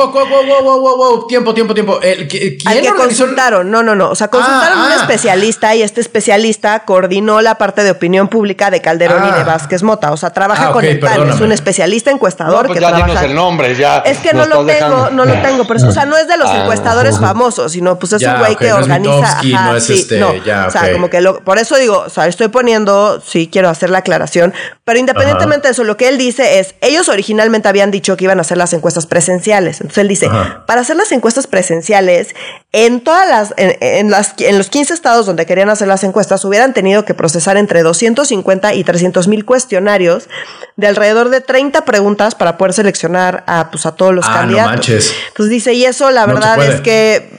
Wow, 0.79 0.97
wow. 0.97 1.27
Tiempo, 1.27 1.53
tiempo, 1.53 1.73
tiempo. 1.73 1.99
El, 2.01 2.27
¿qui- 2.27 2.57
Al 2.65 2.73
¿Quién 2.73 2.83
que 2.83 2.89
organizó? 2.91 2.95
consultaron, 3.25 3.71
no, 3.71 3.83
no, 3.83 3.95
no. 3.95 4.09
O 4.09 4.15
sea, 4.15 4.27
consultaron 4.29 4.77
Ah, 4.79 4.83
a 4.83 4.85
un 4.87 4.91
ah. 4.91 4.95
especialista 4.95 5.75
y 5.75 5.81
este 5.81 6.01
especialista 6.01 6.79
coordinó 6.85 7.41
la 7.41 7.55
parte 7.55 7.83
de 7.83 7.91
opinión 7.91 8.27
pública 8.27 8.69
de 8.71 8.81
Calderón 8.81 9.23
y 9.25 9.29
Ah. 9.31 9.37
de 9.37 9.43
Vázquez 9.43 9.83
Mota. 9.83 10.11
O 10.11 10.17
sea, 10.17 10.31
trabaja 10.31 10.69
Ah, 10.69 10.71
con 10.71 10.83
el 10.85 10.99
PAN. 10.99 11.29
Es 11.29 11.39
un 11.41 11.51
especialista 11.51 12.11
encuestador 12.11 12.63
No, 12.63 12.67
pues 12.67 12.77
que 12.77 12.81
ya 12.81 12.89
trabaja. 12.89 13.07
dinos 13.11 13.23
el 13.23 13.35
nombre, 13.35 13.75
ya. 13.75 13.97
Es 13.99 14.17
que 14.19 14.33
no 14.33 14.45
lo 14.45 14.65
tengo, 14.65 15.09
no 15.11 15.25
lo 15.25 15.33
tengo, 15.41 15.65
pero 15.65 15.77
es- 15.79 15.83
o 15.85 15.91
sea, 15.91 16.05
no 16.05 16.17
es 16.17 16.27
de 16.27 16.37
los 16.37 16.49
Ah. 16.49 16.61
encuestadores 16.61 17.19
famosos, 17.19 17.71
sino 17.71 17.97
pues 17.99 18.13
es 18.13 18.21
Ya, 18.21 18.33
un 18.33 18.39
güey 18.39 18.55
que 18.55 18.69
no 18.69 18.77
es 18.77 18.83
organiza. 18.83 19.11
Mitofsky, 19.13 19.53
no 19.53 19.75
es 19.77 19.89
este, 19.89 20.19
ya, 20.45 20.65
o 20.67 20.71
sea, 20.71 20.91
como 20.93 21.09
que 21.09 21.21
lo, 21.21 21.39
por 21.41 21.57
eso 21.57 21.75
digo, 21.77 22.03
o 22.05 22.09
sea, 22.09 22.27
estoy 22.27 22.47
poniendo, 22.49 23.21
sí 23.21 23.49
quiero 23.51 23.69
hacer 23.69 23.89
la 23.89 23.99
aclaración, 23.99 24.53
pero 24.83 24.99
independientemente 24.99 25.67
de 25.67 25.71
eso, 25.73 25.83
lo 25.83 25.97
que 25.97 26.07
él 26.09 26.17
dice 26.17 26.59
es, 26.59 26.75
ellos 26.81 27.09
originalmente 27.09 27.67
habían 27.67 27.91
dicho 27.91 28.17
que 28.17 28.25
iban 28.25 28.37
a 28.39 28.41
hacer 28.41 28.57
las 28.57 28.73
encuestas 28.73 29.05
presenciales. 29.05 29.81
Entonces 29.81 29.97
él 29.99 30.07
dice, 30.07 30.27
Ajá. 30.27 30.62
Para 30.65 30.81
hacer 30.81 30.95
las 30.95 31.11
encuestas 31.11 31.47
presenciales, 31.47 32.35
en 32.71 33.01
todas 33.01 33.27
las, 33.29 33.53
en, 33.57 33.75
en 33.81 34.09
las, 34.11 34.33
en 34.39 34.57
los 34.57 34.69
15 34.69 34.93
estados 34.93 35.25
donde 35.25 35.45
querían 35.45 35.69
hacer 35.69 35.87
las 35.87 36.03
encuestas, 36.03 36.43
hubieran 36.45 36.73
tenido 36.73 37.05
que 37.05 37.13
procesar 37.13 37.57
entre 37.57 37.83
250 37.83 38.73
y 38.73 38.83
300 38.83 39.27
mil 39.27 39.45
cuestionarios 39.45 40.27
de 40.75 40.87
alrededor 40.87 41.29
de 41.29 41.41
30 41.41 41.85
preguntas 41.85 42.35
para 42.35 42.57
poder 42.57 42.73
seleccionar 42.73 43.43
a, 43.47 43.69
pues, 43.71 43.85
a 43.85 43.95
todos 43.95 44.13
los 44.13 44.25
Ah, 44.25 44.29
no 44.29 44.35
candidatos. 44.39 44.71
manches. 44.71 45.13
Entonces 45.29 45.49
dice, 45.51 45.73
y 45.73 45.85
eso 45.85 46.09
la 46.11 46.25
No 46.25 46.33
verdad 46.33 46.63
es 46.65 46.81
que 46.81 47.29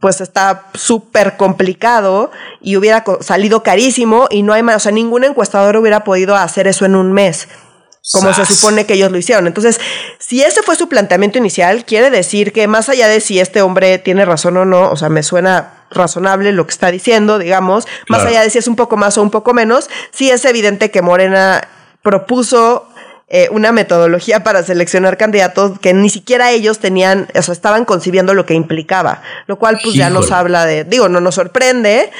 pues 0.00 0.20
está 0.20 0.66
súper 0.74 1.36
complicado 1.38 2.30
y 2.60 2.76
hubiera 2.76 3.04
salido 3.20 3.62
carísimo 3.62 4.26
y 4.30 4.42
no 4.42 4.52
hay 4.52 4.62
más, 4.62 4.76
o 4.76 4.80
sea, 4.80 4.92
ningún 4.92 5.24
encuestador 5.24 5.76
hubiera 5.78 6.04
podido 6.04 6.36
hacer 6.36 6.66
eso 6.66 6.84
en 6.84 6.94
un 6.94 7.12
mes. 7.12 7.48
Como 8.12 8.34
se 8.34 8.44
supone 8.44 8.84
que 8.84 8.94
ellos 8.94 9.10
lo 9.10 9.16
hicieron. 9.16 9.46
Entonces, 9.46 9.80
si 10.18 10.42
ese 10.42 10.62
fue 10.62 10.76
su 10.76 10.88
planteamiento 10.88 11.38
inicial, 11.38 11.86
quiere 11.86 12.10
decir 12.10 12.52
que 12.52 12.68
más 12.68 12.90
allá 12.90 13.08
de 13.08 13.20
si 13.20 13.40
este 13.40 13.62
hombre 13.62 13.98
tiene 13.98 14.26
razón 14.26 14.58
o 14.58 14.66
no, 14.66 14.90
o 14.90 14.96
sea, 14.96 15.08
me 15.08 15.22
suena 15.22 15.72
razonable 15.90 16.52
lo 16.52 16.66
que 16.66 16.72
está 16.72 16.90
diciendo, 16.90 17.38
digamos, 17.38 17.86
más 18.08 18.24
allá 18.24 18.42
de 18.42 18.50
si 18.50 18.58
es 18.58 18.68
un 18.68 18.76
poco 18.76 18.98
más 18.98 19.16
o 19.16 19.22
un 19.22 19.30
poco 19.30 19.54
menos, 19.54 19.88
sí 20.10 20.30
es 20.30 20.44
evidente 20.44 20.90
que 20.90 21.00
Morena 21.00 21.66
propuso 22.02 22.88
eh, 23.28 23.48
una 23.50 23.72
metodología 23.72 24.44
para 24.44 24.62
seleccionar 24.62 25.16
candidatos 25.16 25.78
que 25.78 25.94
ni 25.94 26.10
siquiera 26.10 26.50
ellos 26.50 26.78
tenían, 26.80 27.28
o 27.34 27.42
sea, 27.42 27.52
estaban 27.52 27.86
concibiendo 27.86 28.34
lo 28.34 28.44
que 28.44 28.52
implicaba, 28.52 29.22
lo 29.46 29.58
cual 29.58 29.80
pues 29.82 29.94
ya 29.94 30.10
nos 30.10 30.30
habla 30.30 30.66
de, 30.66 30.84
digo, 30.84 31.08
no 31.08 31.20
nos 31.20 31.36
sorprende, 31.36 32.10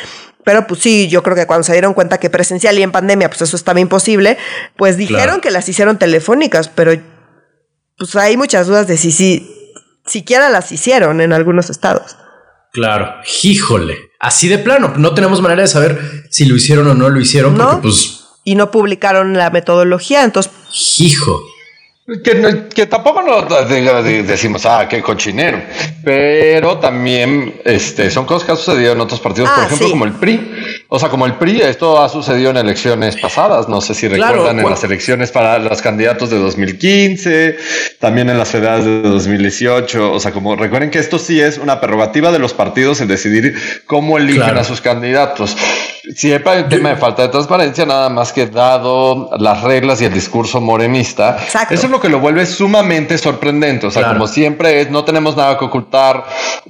pero 0.44 0.66
pues 0.66 0.80
sí, 0.80 1.08
yo 1.08 1.22
creo 1.22 1.34
que 1.36 1.46
cuando 1.46 1.64
se 1.64 1.72
dieron 1.72 1.94
cuenta 1.94 2.18
que 2.18 2.30
presencial 2.30 2.78
y 2.78 2.82
en 2.82 2.92
pandemia, 2.92 3.28
pues 3.28 3.42
eso 3.42 3.56
estaba 3.56 3.80
imposible, 3.80 4.36
pues 4.76 4.96
dijeron 4.96 5.24
Claro. 5.24 5.40
que 5.40 5.50
las 5.50 5.68
hicieron 5.68 5.98
telefónicas, 5.98 6.68
pero 6.68 6.92
pues 7.96 8.14
hay 8.16 8.36
muchas 8.36 8.66
dudas 8.66 8.86
de 8.86 8.96
si, 8.96 9.10
si 9.12 9.50
siquiera 10.06 10.50
las 10.50 10.70
hicieron 10.72 11.20
en 11.20 11.32
algunos 11.32 11.70
estados. 11.70 12.16
Claro. 12.72 13.14
Híjole. 13.42 14.10
Así 14.20 14.48
de 14.48 14.58
plano. 14.58 14.94
No 14.96 15.14
tenemos 15.14 15.40
manera 15.40 15.62
de 15.62 15.68
saber 15.68 16.24
si 16.30 16.44
lo 16.44 16.56
hicieron 16.56 16.88
o 16.88 16.94
no 16.94 17.08
lo 17.08 17.20
hicieron, 17.20 17.56
No. 17.56 17.66
porque 17.70 17.82
pues, 17.82 18.20
Y 18.42 18.56
no 18.56 18.70
publicaron 18.70 19.34
la 19.34 19.50
metodología, 19.50 20.24
entonces 20.24 20.52
hijo. 20.98 21.40
Que, 22.22 22.84
tampoco 22.86 23.22
nos 23.22 23.48
decimos, 24.26 24.66
ah, 24.66 24.86
qué 24.90 25.00
cochinero. 25.00 25.62
Pero 26.04 26.76
también 26.76 27.62
este, 27.64 28.10
son 28.10 28.26
cosas 28.26 28.44
que 28.44 28.52
han 28.52 28.58
sucedido 28.58 28.92
en 28.92 29.00
otros 29.00 29.20
partidos, 29.20 29.48
por 29.48 29.60
Ah, 29.62 29.66
ejemplo, 29.66 29.86
sí. 29.86 29.90
como 29.92 30.04
el 30.04 30.12
PRI. 30.12 30.84
O 30.88 30.98
sea, 30.98 31.08
como 31.08 31.24
el 31.24 31.36
PRI, 31.36 31.62
esto 31.62 31.98
ha 32.02 32.10
sucedido 32.10 32.50
en 32.50 32.58
elecciones 32.58 33.16
pasadas. 33.16 33.70
No 33.70 33.80
sé 33.80 33.94
si 33.94 34.06
Claro, 34.10 34.32
recuerdan 34.34 34.58
en 34.58 34.64
cu- 34.64 34.68
las 34.70 34.84
elecciones 34.84 35.30
para 35.32 35.58
los 35.58 35.80
candidatos 35.80 36.28
de 36.28 36.38
2015, 36.38 37.56
también 38.00 38.28
en 38.28 38.36
las 38.36 38.50
federales 38.50 38.84
de 38.84 39.00
2018. 39.00 40.12
O 40.12 40.20
sea, 40.20 40.30
como 40.32 40.56
recuerden 40.56 40.90
que 40.90 40.98
esto 40.98 41.18
sí 41.18 41.40
es 41.40 41.56
una 41.56 41.80
prerrogativa 41.80 42.30
de 42.32 42.38
los 42.38 42.52
partidos 42.52 43.00
en 43.00 43.08
decidir 43.08 43.54
cómo 43.86 44.18
eligen 44.18 44.42
Claro. 44.42 44.60
a 44.60 44.64
sus 44.64 44.82
candidatos. 44.82 45.56
siempre 46.14 46.52
hay 46.52 46.62
un 46.64 46.68
tema 46.68 46.90
de 46.90 46.96
falta 46.96 47.22
de 47.22 47.28
transparencia, 47.28 47.86
nada 47.86 48.10
más 48.10 48.30
que 48.30 48.46
dado 48.46 49.30
las 49.38 49.62
reglas 49.62 50.02
y 50.02 50.04
el 50.04 50.12
discurso 50.12 50.60
morenista. 50.60 51.38
Exacto. 51.42 51.72
Eso 51.72 51.86
es 51.86 51.90
lo 51.94 52.00
que 52.00 52.08
lo 52.08 52.20
vuelve 52.20 52.44
sumamente 52.46 53.16
sorprendente. 53.18 53.86
O 53.86 53.90
sea, 53.90 54.02
Claro. 54.02 54.18
como 54.18 54.26
siempre 54.26 54.80
es, 54.80 54.90
no 54.90 55.04
tenemos 55.04 55.36
nada 55.36 55.58
que 55.58 55.64
ocultar, 55.64 56.24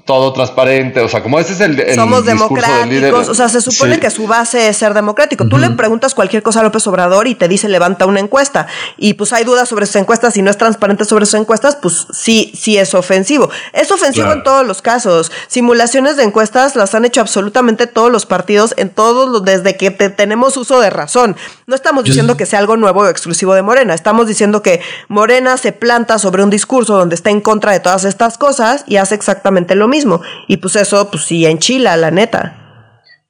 todo 0.04 0.32
transparente. 0.32 1.00
O 1.00 1.08
sea, 1.08 1.22
como 1.22 1.38
ese 1.38 1.52
es 1.54 1.60
el, 1.60 1.78
el 1.80 1.94
Somos 1.94 2.24
discurso 2.26 2.66
del 2.66 2.88
líder. 2.88 3.02
democráticos, 3.04 3.28
o 3.28 3.34
sea, 3.34 3.48
se 3.48 3.60
supone 3.60 3.94
Sí. 3.94 4.00
que 4.00 4.10
su 4.10 4.26
base 4.26 4.68
es 4.68 4.76
ser 4.76 4.94
democrático. 4.94 5.46
Tú 5.48 5.58
le 5.58 5.70
preguntas 5.70 6.14
cualquier 6.14 6.42
cosa 6.42 6.60
a 6.60 6.62
López 6.62 6.86
Obrador 6.86 7.26
y 7.26 7.34
te 7.34 7.48
dice 7.48 7.68
levanta 7.68 8.06
una 8.06 8.20
encuesta 8.20 8.66
y 8.98 9.14
pues 9.14 9.32
hay 9.32 9.44
dudas 9.44 9.68
sobre 9.68 9.86
sus 9.86 9.96
encuestas 9.96 10.36
y 10.36 10.42
no 10.42 10.50
es 10.50 10.58
transparente 10.58 11.04
sobre 11.04 11.26
sus 11.26 11.40
encuestas, 11.40 11.76
pues 11.80 12.06
sí, 12.12 12.52
sí 12.54 12.76
es 12.78 12.94
ofensivo. 12.94 13.50
Es 13.72 13.90
ofensivo 13.90 14.26
Claro. 14.26 14.38
en 14.38 14.44
todos 14.44 14.66
los 14.66 14.82
casos. 14.82 15.32
Simulaciones 15.48 16.16
de 16.16 16.24
encuestas 16.24 16.76
las 16.76 16.94
han 16.94 17.04
hecho 17.04 17.20
absolutamente 17.20 17.86
todos 17.86 18.10
los 18.12 18.26
partidos 18.26 18.74
en 18.76 18.90
todos 18.90 19.28
los 19.28 19.44
desde 19.44 19.76
que 19.76 19.90
te- 19.90 20.10
tenemos 20.10 20.56
uso 20.56 20.80
de 20.80 20.90
razón. 20.90 21.36
No 21.66 21.74
estamos 21.74 22.04
diciendo 22.04 22.36
que 22.36 22.44
sea 22.46 22.58
algo 22.58 22.76
nuevo 22.76 23.00
o 23.00 23.08
exclusivo 23.08 23.54
de 23.54 23.62
Morena, 23.62 23.94
estamos 23.94 24.26
diciendo 24.26 24.62
que 24.62 24.80
Morena 25.14 25.56
se 25.58 25.70
planta 25.70 26.18
sobre 26.18 26.42
un 26.42 26.50
discurso 26.50 26.96
donde 26.96 27.14
está 27.14 27.30
en 27.30 27.40
contra 27.40 27.70
de 27.70 27.78
todas 27.78 28.04
estas 28.04 28.36
cosas 28.36 28.82
y 28.88 28.96
hace 28.96 29.14
exactamente 29.14 29.76
lo 29.76 29.86
mismo. 29.86 30.22
Y 30.48 30.56
pues 30.56 30.74
eso, 30.74 31.08
pues 31.08 31.22
sí, 31.22 31.46
enchila, 31.46 31.96
la 31.96 32.10
neta. 32.10 32.63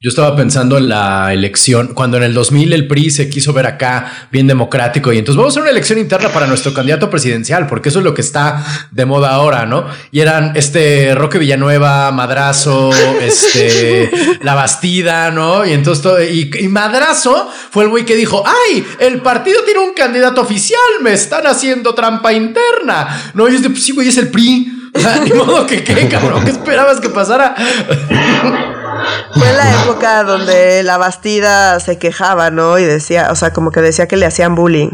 Yo 0.05 0.09
estaba 0.09 0.35
pensando 0.35 0.77
en 0.77 0.87
la 0.87 1.33
elección, 1.33 1.95
cuando 1.95 2.17
en 2.17 2.21
el 2.21 2.35
2000 2.35 2.73
el 2.73 2.87
PRI 2.87 3.09
se 3.09 3.27
quiso 3.27 3.53
ver 3.53 3.65
acá 3.65 4.27
bien 4.31 4.45
democrático 4.45 5.11
y 5.11 5.17
entonces 5.17 5.35
vamos 5.35 5.57
a 5.57 5.61
una 5.61 5.71
elección 5.71 5.97
interna 5.97 6.29
para 6.29 6.45
nuestro 6.45 6.75
candidato 6.75 7.09
presidencial, 7.09 7.65
porque 7.65 7.89
eso 7.89 7.97
es 7.97 8.05
lo 8.05 8.13
que 8.13 8.21
está 8.21 8.63
de 8.91 9.03
moda 9.07 9.31
ahora, 9.31 9.65
¿no? 9.65 9.87
Y 10.11 10.19
eran 10.19 10.51
este 10.55 11.15
Roque 11.15 11.39
Villanueva, 11.39 12.11
Madrazo, 12.11 12.91
este 13.19 14.11
La 14.43 14.53
Bastida, 14.53 15.31
¿no? 15.31 15.65
Y 15.65 15.71
entonces 15.71 16.03
todo, 16.03 16.23
y, 16.23 16.51
y 16.59 16.67
Madrazo 16.67 17.49
fue 17.71 17.85
el 17.85 17.89
güey 17.89 18.05
que 18.05 18.15
dijo, 18.15 18.43
ay, 18.45 18.85
el 18.99 19.21
partido 19.21 19.63
tiene 19.63 19.79
un 19.79 19.95
candidato 19.95 20.39
oficial, 20.39 20.79
me 21.01 21.13
están 21.13 21.47
haciendo 21.47 21.95
trampa 21.95 22.31
interna. 22.31 23.31
No, 23.33 23.49
y 23.49 23.55
es 23.55 23.63
de, 23.63 23.71
pues 23.71 23.83
sí, 23.83 23.91
güey, 23.91 24.09
es 24.09 24.17
el 24.19 24.27
PRI. 24.27 24.71
Ni 25.23 25.31
modo 25.31 25.65
que 25.65 25.83
qué, 25.83 26.07
cabrón, 26.07 26.45
¿qué 26.45 26.51
esperabas 26.51 26.99
que 26.99 27.09
pasara? 27.09 27.55
Fue 29.33 29.53
la 29.53 29.81
época 29.83 30.23
donde 30.23 30.83
la 30.83 30.97
Bastida 30.97 31.79
se 31.79 31.97
quejaba, 31.97 32.49
¿no? 32.51 32.77
Y 32.79 32.83
decía, 32.83 33.29
o 33.31 33.35
sea, 33.35 33.51
como 33.53 33.71
que 33.71 33.81
decía 33.81 34.07
que 34.07 34.17
le 34.17 34.25
hacían 34.25 34.55
bullying. 34.55 34.89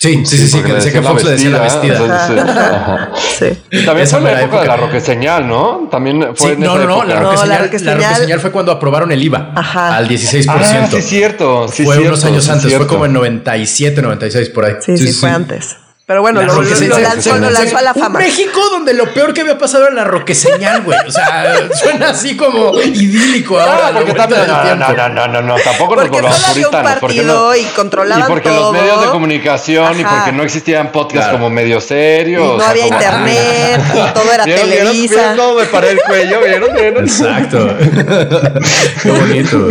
Sí, 0.00 0.24
sí, 0.24 0.38
sí, 0.38 0.46
sí, 0.48 0.62
que 0.62 0.72
decía 0.72 0.92
que 0.92 1.00
la 1.00 1.10
Fox 1.10 1.24
le 1.24 1.30
decía 1.32 1.50
la 1.50 1.58
vestida, 1.60 2.26
ajá. 2.26 3.10
Sí. 3.16 3.46
También 3.84 4.06
Esa 4.06 4.18
fue 4.18 4.30
la 4.30 4.38
la 4.38 4.42
época, 4.44 4.62
de 4.62 4.68
la 4.68 4.74
época. 4.74 4.86
Roque 4.86 5.00
Señal, 5.00 5.48
¿no? 5.48 5.88
También 5.90 6.22
fue 6.36 6.50
Sí, 6.50 6.52
en 6.54 6.60
no, 6.60 6.66
esa 6.76 6.78
no, 6.78 6.86
no, 6.86 6.96
época. 6.98 7.06
la 7.14 7.20
No, 7.20 7.30
roque 7.30 7.34
la 7.36 7.42
señal, 7.42 7.58
roque 7.64 7.78
la 7.80 7.92
roque 7.94 8.04
señal- 8.06 8.20
señal 8.20 8.40
fue 8.40 8.52
cuando 8.52 8.70
aprobaron 8.72 9.10
el 9.10 9.20
IVA 9.24 9.52
Ajá. 9.56 9.96
al 9.96 10.06
16%. 10.08 10.46
Ah, 10.48 10.86
sí, 10.88 11.02
cierto. 11.02 11.66
Sí, 11.68 11.84
fue 11.84 11.96
cierto, 11.96 12.08
unos 12.12 12.24
años 12.24 12.44
sí, 12.44 12.50
antes, 12.50 12.66
cierto. 12.68 12.86
fue 12.86 12.94
como 12.94 13.06
en 13.06 13.12
97, 13.12 14.00
96 14.00 14.50
por 14.50 14.66
ahí. 14.66 14.74
Sí, 14.80 14.96
sí, 14.96 15.12
fue 15.14 15.30
antes. 15.30 15.76
Pero 16.08 16.22
bueno, 16.22 16.40
La 16.40 16.46
lo, 16.46 16.62
lo- 16.62 16.80
lo 16.80 16.98
lanzó, 17.00 17.36
lo 17.36 17.50
lanzó 17.50 17.76
a 17.76 17.82
la 17.82 17.92
Un 17.92 18.00
fama. 18.00 18.18
México 18.20 18.58
donde 18.70 18.94
lo 18.94 19.12
peor 19.12 19.34
que 19.34 19.42
había 19.42 19.58
pasado 19.58 19.84
era 19.84 19.92
la 19.94 20.04
roque 20.04 20.34
señal, 20.34 20.80
güey. 20.80 20.98
O 21.06 21.10
sea, 21.12 21.68
suena 21.74 22.08
así 22.08 22.34
como 22.34 22.80
idílico 22.80 23.60
ahora. 23.60 23.88
Ah, 23.88 23.90
la 23.92 23.98
porque 24.00 24.14
también, 24.14 24.40
no, 24.48 24.62
tiempo. 24.62 24.92
no, 24.96 25.08
no, 25.10 25.28
no, 25.28 25.42
no, 25.42 25.54
tampoco 25.56 25.96
nos 25.96 26.04
Porque 26.04 26.16
volvamos 26.22 26.44
había 26.48 26.66
un 26.66 26.72
puritanos. 26.72 27.00
porque 27.00 27.22
no- 27.24 27.54
y 27.54 27.62
controlaban 27.76 28.24
Y 28.24 28.26
porque 28.26 28.48
todo. 28.48 28.72
los 28.72 28.80
medios 28.80 29.02
de 29.02 29.08
comunicación 29.08 30.00
y 30.00 30.02
Ajá. 30.02 30.16
porque 30.16 30.32
no 30.32 30.42
existían 30.44 30.92
podcasts 30.92 31.26
Claro. 31.28 31.32
como 31.40 31.50
medio 31.50 31.78
serios. 31.78 32.42
Y 32.42 32.46
no 32.46 32.54
o 32.54 32.58
sea, 32.60 32.70
había 32.70 32.84
como- 32.84 32.94
internet, 32.96 33.80
y 33.92 34.14
todo 34.14 34.32
era 34.32 34.44
¿Vieron, 34.44 34.70
Televisa. 34.70 35.14
¿Vieron 35.14 35.36
cómo 35.36 35.54
me 35.60 35.64
paré 35.66 35.90
el 35.90 36.00
cuello? 36.06 36.40
¿Vieron? 36.40 36.72
¿Vieron? 36.72 37.04
Exacto. 37.04 37.76
Qué 39.02 39.10
bonito. 39.10 39.68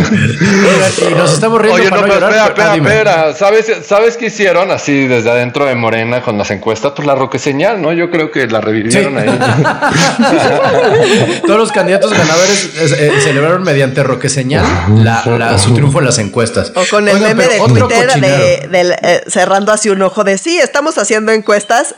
Y 1.10 1.14
nos 1.14 1.32
estamos 1.32 1.60
riendo 1.60 1.80
Oye, 1.82 1.90
no, 1.90 1.90
para 1.90 2.02
no, 2.02 2.08
pero 2.14 2.20
llorar. 2.30 2.48
espera, 2.50 2.70
Ah, 2.70 2.76
espera, 2.76 2.94
espera. 3.22 3.34
¿Sabes, 3.34 3.72
¿Sabes 3.84 4.16
qué 4.16 4.26
hicieron 4.26 4.70
así 4.70 5.06
desde 5.08 5.30
adentro 5.30 5.64
de 5.66 5.74
Morena 5.74 6.22
con 6.28 6.36
las 6.36 6.50
encuestas? 6.50 6.92
Pues 6.94 7.06
la 7.06 7.14
roque 7.14 7.38
señal, 7.38 7.80
¿no? 7.80 7.90
Yo 7.94 8.10
creo 8.10 8.30
que 8.30 8.46
la 8.48 8.60
revivieron 8.60 9.14
Sí. 9.14 9.18
ahí. 9.18 9.28
Todos 11.46 11.58
los 11.58 11.72
candidatos 11.72 12.12
ganadores 12.12 12.70
eh, 12.98 13.12
celebraron 13.22 13.62
mediante 13.62 14.02
roque 14.02 14.28
señal 14.28 14.66
la, 15.02 15.22
la- 15.38 15.58
su 15.58 15.72
triunfo 15.72 16.00
en 16.00 16.04
las 16.04 16.18
encuestas. 16.18 16.70
O 16.74 16.82
con 16.90 17.08
el 17.08 17.14
Oigan, 17.16 17.34
meme 17.36 17.48
de 17.48 17.58
Twitter 17.60 18.12
de, 18.20 18.68
del, 18.70 18.92
eh, 19.02 19.22
cerrando 19.26 19.72
así 19.72 19.88
un 19.88 20.02
ojo 20.02 20.22
de 20.22 20.36
sí, 20.36 20.58
estamos 20.58 20.98
haciendo 20.98 21.32
encuestas. 21.32 21.94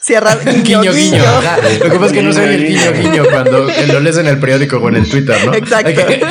Cierra 0.00 0.36
guiño, 0.44 0.80
Guiño, 0.80 0.92
guiño. 0.92 1.22
ajá. 1.24 1.56
Lo 1.82 1.90
que 1.90 1.96
pasa 1.98 2.06
es 2.06 2.12
que 2.12 2.22
no 2.22 2.32
se 2.32 2.40
oye 2.40 2.54
el 2.54 2.66
guiño, 2.68 2.92
guiño 2.92 3.24
cuando 3.30 3.66
lo 3.92 4.00
lees 4.00 4.16
en 4.18 4.28
el 4.28 4.38
periódico 4.38 4.76
o 4.78 4.88
en 4.88 4.96
el 4.96 5.08
Twitter, 5.08 5.36
¿no? 5.44 5.52
Exacto. 5.54 5.88
Hay 5.88 5.94
que, 5.94 6.24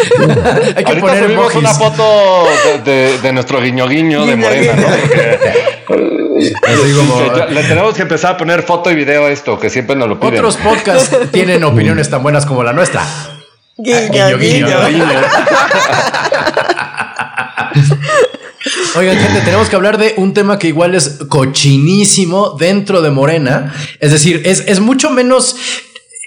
hay 0.77 0.83
que 0.85 0.95
poner 0.95 1.23
subimos 1.25 1.53
una 1.55 1.69
foto 1.73 2.47
de, 2.85 2.91
de- 2.91 3.17
de 3.19 3.33
nuestro 3.33 3.61
guiño 3.61 3.87
guiño 3.87 4.25
de 4.25 4.35
Guiño, 4.35 4.47
Morena, 4.47 4.73
¿no? 4.73 4.87
Porque 5.85 6.53
Así 6.65 6.93
como- 6.93 7.35
ya- 7.35 7.45
le 7.47 7.63
tenemos 7.63 7.93
que 7.93 8.01
empezar 8.03 8.31
a 8.35 8.37
poner 8.37 8.63
foto 8.63 8.89
y 8.89 8.95
video 8.95 9.25
a 9.25 9.31
esto, 9.31 9.59
que 9.59 9.69
siempre 9.69 9.95
nos 9.95 10.07
lo 10.07 10.19
piden. 10.19 10.35
Otros 10.35 10.57
podcasts 10.57 11.15
tienen 11.31 11.63
opiniones 11.63 12.09
tan 12.09 12.23
buenas 12.23 12.45
como 12.45 12.63
la 12.63 12.73
nuestra. 12.73 13.03
Guiño, 13.77 14.37
Guiño, 14.37 14.37
guiño, 14.37 14.87
guiño. 14.87 15.05
guiño. 15.05 15.21
Oigan, 18.95 19.17
gente, 19.17 19.41
tenemos 19.41 19.69
que 19.69 19.75
hablar 19.75 19.99
de 19.99 20.15
un 20.17 20.33
tema 20.33 20.57
que 20.57 20.67
igual 20.67 20.95
es 20.95 21.19
cochinísimo 21.29 22.57
dentro 22.59 23.01
de 23.01 23.11
Morena. 23.11 23.73
Es 23.99 24.11
decir, 24.11 24.41
es, 24.45 24.63
es 24.67 24.79
mucho 24.79 25.11
menos, 25.11 25.55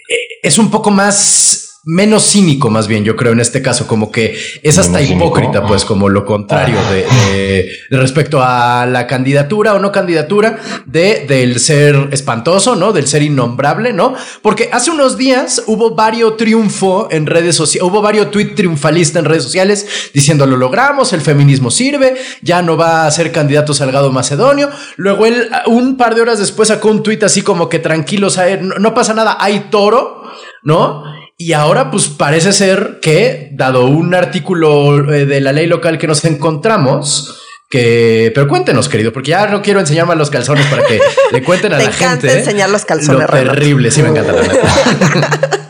eh, 0.09 0.15
es 0.43 0.59
un 0.59 0.71
poco 0.71 0.93
más, 0.93 1.70
menos 1.85 2.25
cínico 2.31 2.69
más 2.69 2.87
bien, 2.89 3.05
yo 3.05 3.17
creo, 3.17 3.33
en 3.33 3.41
este 3.41 3.63
caso, 3.63 3.87
como 3.87 4.11
que 4.13 4.37
es 4.63 4.77
hasta 4.79 4.93
Menos 4.99 5.09
cínico. 5.09 5.27
hipócrita, 5.27 5.67
pues 5.67 5.85
como 5.85 6.09
lo 6.11 6.25
contrario 6.27 6.77
de, 6.91 7.07
de- 7.33 7.71
de 7.91 7.97
respecto 7.97 8.41
a 8.43 8.85
la 8.87 9.07
candidatura 9.07 9.75
o 9.75 9.79
no 9.79 9.91
candidatura 9.91 10.59
de, 10.85 11.25
del 11.27 11.59
ser 11.59 12.09
espantoso, 12.13 12.77
¿no? 12.77 12.93
Del 12.93 13.07
ser 13.07 13.23
innombrable, 13.23 13.93
¿no? 13.93 14.15
Porque 14.43 14.69
hace 14.73 14.91
unos 14.91 15.17
días 15.17 15.63
hubo 15.67 15.95
varios 15.95 16.37
triunfo 16.37 17.09
en 17.11 17.27
redes 17.27 17.57
sociales, 17.57 17.91
hubo 17.91 18.03
varios 18.03 18.31
tweet 18.31 18.55
triunfalista 18.55 19.19
en 19.19 19.25
redes 19.25 19.45
sociales 19.45 20.11
diciendo 20.13 20.47
lo 20.47 20.57
logramos, 20.59 21.13
el 21.13 21.21
feminismo 21.23 21.71
sirve, 21.71 22.15
ya 22.43 22.61
no 22.63 22.77
va 22.77 23.07
a 23.07 23.11
ser 23.11 23.33
candidato 23.33 23.73
Salgado 23.73 24.13
Macedonio. 24.13 24.69
Luego 24.97 25.25
él, 25.27 25.49
un 25.67 25.97
par 25.97 26.15
de 26.15 26.21
horas 26.21 26.39
después 26.39 26.69
sacó 26.69 26.89
un 26.91 27.03
tweet 27.03 27.21
así 27.23 27.41
como 27.43 27.69
que 27.71 27.79
tranquilos, 27.79 28.39
no, 28.61 28.75
no 28.79 28.95
pasa 28.95 29.15
nada, 29.15 29.39
hay 29.41 29.69
toro, 29.71 30.23
¿no? 30.63 31.05
Y 31.41 31.55
ahora, 31.55 31.91
pues 31.91 32.09
parece 32.09 32.53
ser 32.53 32.99
que, 33.01 33.49
dado 33.53 33.87
un 33.87 34.15
artículo 34.15 35.11
eh, 35.11 35.25
de 35.25 35.41
la 35.41 35.53
ley 35.53 35.67
local 35.67 35.97
que 35.97 36.07
nos 36.07 36.27
encontramos, 36.27 37.41
que. 37.71 38.31
Pero 38.35 38.47
cuéntenos, 38.47 38.91
querido, 38.91 39.11
porque 39.11 39.31
ya 39.31 39.47
no 39.47 39.63
quiero 39.63 39.81
enseñarme 39.81 40.15
los 40.17 40.29
calzones 40.29 40.67
para 40.67 40.85
que 40.85 41.01
le 41.33 41.43
cuenten 41.43 41.73
a 41.73 41.79
Te 41.79 41.85
la 41.85 41.89
encanta 41.89 42.29
gente. 42.29 42.39
enseñar 42.41 42.69
los 42.69 42.85
calzones, 42.85 43.23
Lo 43.23 43.27
terrible, 43.27 43.91
sí, 43.91 44.03
me 44.03 44.11
encanta 44.11 44.33
la 44.33 44.43
neta. 44.43 45.70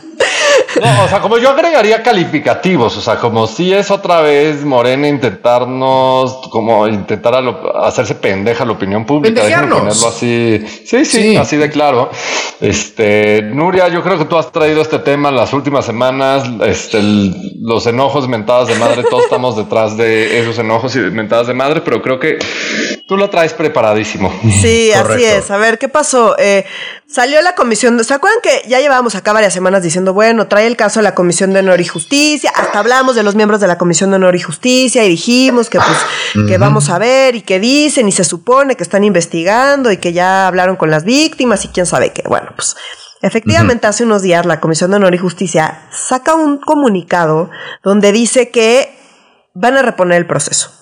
O 1.03 1.07
sea, 1.07 1.19
como 1.21 1.37
yo 1.37 1.49
agregaría 1.49 2.03
calificativos, 2.03 2.97
o 2.97 3.01
sea, 3.01 3.17
como 3.17 3.47
si 3.47 3.73
es 3.73 3.89
otra 3.91 4.21
vez 4.21 4.63
Morena 4.65 5.07
intentarnos, 5.07 6.47
como 6.51 6.87
intentar 6.87 7.35
a 7.35 7.41
lo- 7.41 7.83
hacerse 7.83 8.15
pendeja 8.15 8.65
la 8.65 8.73
opinión 8.73 9.05
pública, 9.05 9.43
déjenme 9.43 9.75
ponerlo 9.79 10.07
así, 10.07 10.63
sí, 10.85 11.05
sí, 11.05 11.21
Sí. 11.21 11.35
así 11.37 11.57
de 11.57 11.69
claro. 11.69 12.09
Este, 12.59 13.41
Nuria, 13.41 13.87
yo 13.87 14.03
creo 14.03 14.17
que 14.17 14.25
tú 14.25 14.37
has 14.37 14.51
traído 14.51 14.81
este 14.81 14.99
tema 14.99 15.31
las 15.31 15.51
últimas 15.53 15.85
semanas, 15.85 16.43
este, 16.65 16.99
el- 16.99 17.35
los 17.61 17.87
enojos, 17.87 18.27
mentadas 18.27 18.67
de 18.67 18.75
madre, 18.75 19.03
todos 19.09 19.23
estamos 19.23 19.55
detrás 19.57 19.97
de 19.97 20.39
esos 20.39 20.57
enojos 20.59 20.95
y 20.95 20.99
mentadas 20.99 21.47
de 21.47 21.53
madre, 21.53 21.81
pero 21.81 22.01
creo 22.01 22.19
que 22.19 22.37
tú 23.11 23.17
lo 23.17 23.29
traes 23.29 23.51
preparadísimo. 23.53 24.33
Sí, 24.61 24.93
así 24.93 25.25
es. 25.25 25.51
A 25.51 25.57
ver, 25.57 25.77
¿qué 25.77 25.89
pasó? 25.89 26.37
Eh, 26.39 26.65
salió 27.07 27.41
la 27.41 27.55
comisión. 27.55 28.01
¿Se 28.05 28.13
acuerdan 28.13 28.39
que 28.41 28.63
ya 28.69 28.79
llevábamos 28.79 29.15
acá 29.15 29.33
varias 29.33 29.51
semanas 29.51 29.83
diciendo, 29.83 30.13
bueno, 30.13 30.47
trae 30.47 30.65
el 30.65 30.77
caso 30.77 31.01
de 31.01 31.03
la 31.03 31.13
Comisión 31.13 31.51
de 31.51 31.59
Honor 31.59 31.81
y 31.81 31.85
Justicia? 31.85 32.53
Hasta 32.55 32.79
hablamos 32.79 33.17
de 33.17 33.23
los 33.23 33.35
miembros 33.35 33.59
de 33.59 33.67
la 33.67 33.77
Comisión 33.77 34.11
de 34.11 34.15
Honor 34.15 34.37
y 34.37 34.39
Justicia 34.39 35.03
y 35.03 35.09
dijimos 35.09 35.69
que, 35.69 35.79
pues, 35.79 36.47
que 36.47 36.57
vamos 36.57 36.89
a 36.89 36.99
ver 36.99 37.35
y 37.35 37.41
que 37.41 37.59
dicen 37.59 38.07
y 38.07 38.13
se 38.13 38.23
supone 38.23 38.77
que 38.77 38.83
están 38.83 39.03
investigando 39.03 39.91
y 39.91 39.97
que 39.97 40.13
ya 40.13 40.47
hablaron 40.47 40.77
con 40.77 40.89
las 40.89 41.03
víctimas 41.03 41.65
y 41.65 41.67
quién 41.67 41.85
sabe 41.85 42.13
qué. 42.13 42.23
Bueno, 42.29 42.53
pues. 42.55 42.77
Efectivamente, 43.21 43.87
hace 43.87 44.05
unos 44.05 44.21
días 44.21 44.45
la 44.45 44.61
Comisión 44.61 44.89
de 44.89 44.95
Honor 44.95 45.15
y 45.15 45.17
Justicia 45.17 45.81
saca 45.91 46.33
un 46.33 46.59
comunicado 46.59 47.49
donde 47.83 48.13
dice 48.13 48.51
que 48.51 48.97
van 49.53 49.75
a 49.75 49.81
reponer 49.81 50.17
el 50.17 50.27
proceso. 50.27 50.80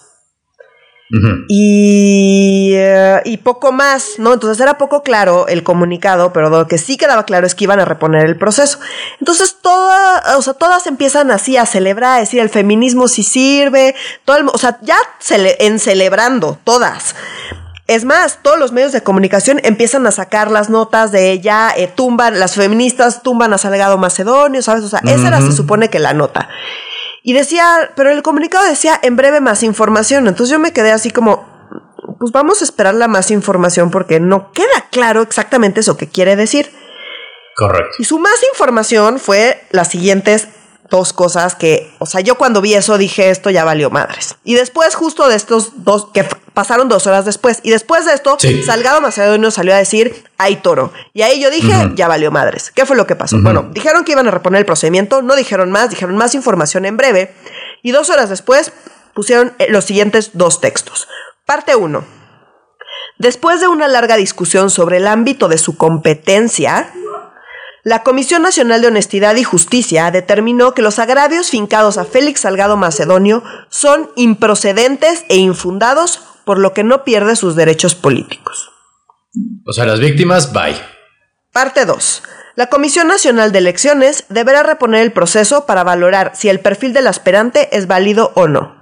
Y, 1.50 2.72
eh, 2.76 3.22
y 3.26 3.38
poco 3.38 3.72
más, 3.72 4.14
¿no? 4.20 4.34
Entonces 4.34 4.62
era 4.62 4.78
poco 4.78 5.02
claro 5.04 5.48
el 5.48 5.64
comunicado, 5.64 6.32
pero 6.34 6.50
lo 6.50 6.68
que 6.68 6.78
sí 6.78 6.98
quedaba 6.98 7.26
claro 7.26 7.48
es 7.48 7.56
que 7.56 7.64
iban 7.64 7.80
a 7.80 7.86
reponer 7.86 8.26
el 8.26 8.38
proceso. 8.38 8.80
Entonces 9.20 9.58
toda, 9.62 10.38
o 10.38 10.42
sea, 10.42 10.54
todas 10.54 10.86
empiezan 10.88 11.32
así 11.32 11.58
a 11.58 11.66
celebrar, 11.66 12.18
a 12.18 12.20
decir 12.20 12.40
el 12.40 12.50
feminismo 12.50 13.08
sí 13.08 13.24
sirve, 13.24 13.96
todo 14.26 14.38
el, 14.38 14.48
o 14.48 14.58
sea, 14.58 14.78
ya 14.82 14.98
cele- 15.22 15.56
en 15.60 15.80
celebrando, 15.80 16.60
todas. 16.64 17.16
Es 17.88 18.06
más, 18.06 18.40
todos 18.44 18.60
los 18.60 18.72
medios 18.72 18.92
de 18.92 19.02
comunicación 19.02 19.60
empiezan 19.64 20.06
a 20.06 20.12
sacar 20.12 20.52
las 20.52 20.70
notas 20.70 21.12
de 21.12 21.32
ella, 21.32 21.74
eh, 21.76 21.88
tumban, 21.88 22.40
las 22.40 22.54
feministas 22.54 23.24
tumban 23.24 23.52
a 23.52 23.58
Salgado 23.58 23.98
Macedonio, 23.98 24.62
¿sabes? 24.62 24.84
O 24.84 24.90
sea, 24.90 25.00
esa 25.06 25.28
era, 25.28 25.42
se 25.42 25.52
supone 25.54 25.90
que 25.90 25.98
la 25.98 26.14
nota. 26.14 26.50
Y 27.24 27.34
decía, 27.34 27.92
pero 27.96 28.12
el 28.12 28.24
comunicado 28.24 28.66
decía 28.66 29.00
en 29.02 29.16
breve 29.16 29.42
más 29.42 29.64
información. 29.64 30.28
Entonces 30.28 30.52
yo 30.52 30.60
me 30.60 30.74
quedé 30.74 30.92
así 30.92 31.12
como, 31.12 31.46
pues 32.20 32.32
vamos 32.32 32.62
a 32.62 32.66
esperar 32.66 32.96
la 32.96 33.08
más 33.08 33.32
información 33.32 33.92
porque 33.92 34.20
no 34.20 34.52
queda 34.52 34.88
claro 34.92 35.22
exactamente 35.22 35.82
eso 35.82 35.98
que 35.98 36.08
quiere 36.08 36.36
decir. 36.36 36.72
Correcto. 37.56 37.98
Y 38.00 38.06
su 38.06 38.20
más 38.20 38.42
información 38.54 39.20
fue 39.20 39.62
las 39.72 39.90
siguientes 39.90 40.48
dos 40.90 41.14
cosas 41.14 41.56
que, 41.56 41.94
o 42.00 42.06
sea, 42.06 42.22
yo 42.22 42.36
cuando 42.36 42.62
vi 42.62 42.74
eso 42.74 42.98
dije, 42.98 43.30
esto 43.30 43.50
ya 43.50 43.64
valió 43.64 43.90
madres. 43.90 44.36
Y 44.44 44.56
después, 44.56 44.96
justo 44.96 45.28
de 45.28 45.36
estos 45.36 45.84
dos, 45.84 46.08
que 46.14 46.26
pasaron 46.60 46.90
dos 46.90 47.08
horas 47.08 47.24
después, 47.24 47.62
y 47.64 47.70
después 47.70 48.04
de 48.06 48.14
esto, 48.14 48.38
Salgado 48.66 49.00
Macedonio 49.00 49.50
salió 49.50 49.74
a 49.74 49.78
decir, 49.78 50.26
hay 50.38 50.58
toro. 50.58 50.92
Y 51.14 51.22
ahí 51.22 51.40
yo 51.42 51.50
dije, 51.50 51.72
ya 51.96 52.10
valió 52.10 52.32
madres. 52.32 52.70
¿Qué 52.76 52.86
fue 52.86 52.98
lo 52.98 53.08
que 53.08 53.16
pasó? 53.16 53.38
Bueno, 53.42 53.70
dijeron 53.72 54.04
que 54.04 54.12
iban 54.12 54.28
a 54.28 54.32
reponer 54.32 54.60
el 54.60 54.66
procedimiento, 54.66 55.22
no 55.22 55.38
dijeron 55.38 55.72
más, 55.72 55.90
dijeron 55.90 56.18
más 56.18 56.36
información 56.36 56.84
en 56.84 56.98
breve, 56.98 57.34
y 57.82 57.92
dos 57.92 58.10
horas 58.10 58.30
después 58.30 58.74
pusieron 59.14 59.54
eh, 59.58 59.68
los 59.70 59.86
siguientes 59.86 60.32
dos 60.34 60.60
textos. 60.60 61.08
Parte 61.46 61.78
1. 61.78 62.04
Después 63.20 63.62
de 63.62 63.70
una 63.70 63.88
larga 63.88 64.18
discusión 64.18 64.70
sobre 64.70 64.98
el 64.98 65.08
ámbito 65.08 65.48
de 65.48 65.60
su 65.60 65.78
competencia, 65.78 66.92
la 67.84 68.04
Comisión 68.04 68.42
Nacional 68.42 68.82
de 68.82 68.88
Honestidad 68.88 69.38
y 69.38 69.46
Justicia 69.46 70.12
determinó 70.12 70.74
que 70.74 70.82
los 70.82 71.00
agravios 71.00 71.50
fincados 71.50 71.98
a 71.98 72.04
Félix 72.04 72.42
Salgado 72.42 72.76
Macedonio 72.76 73.44
son 73.70 74.12
improcedentes 74.18 75.24
e 75.30 75.38
infundados, 75.38 76.22
por 76.46 76.60
lo 76.60 76.74
que 76.74 76.84
no 76.84 77.04
pierde 77.04 77.36
sus 77.36 77.56
derechos 77.56 77.96
políticos. 77.96 78.72
O 79.66 79.74
sea, 79.74 79.86
las 79.86 80.00
víctimas, 80.00 80.52
bye. 80.54 80.76
Parte 81.52 81.86
2. 81.86 82.24
La 82.56 82.68
Comisión 82.68 83.08
Nacional 83.08 83.52
de 83.52 83.60
Elecciones 83.60 84.26
deberá 84.30 84.64
reponer 84.64 85.02
el 85.02 85.14
proceso 85.14 85.66
para 85.66 85.84
valorar 85.84 86.32
si 86.36 86.50
el 86.50 86.60
perfil 86.60 86.94
del 86.94 87.08
aspirante 87.08 87.76
es 87.76 87.88
válido 87.88 88.32
o 88.36 88.48
no. 88.48 88.78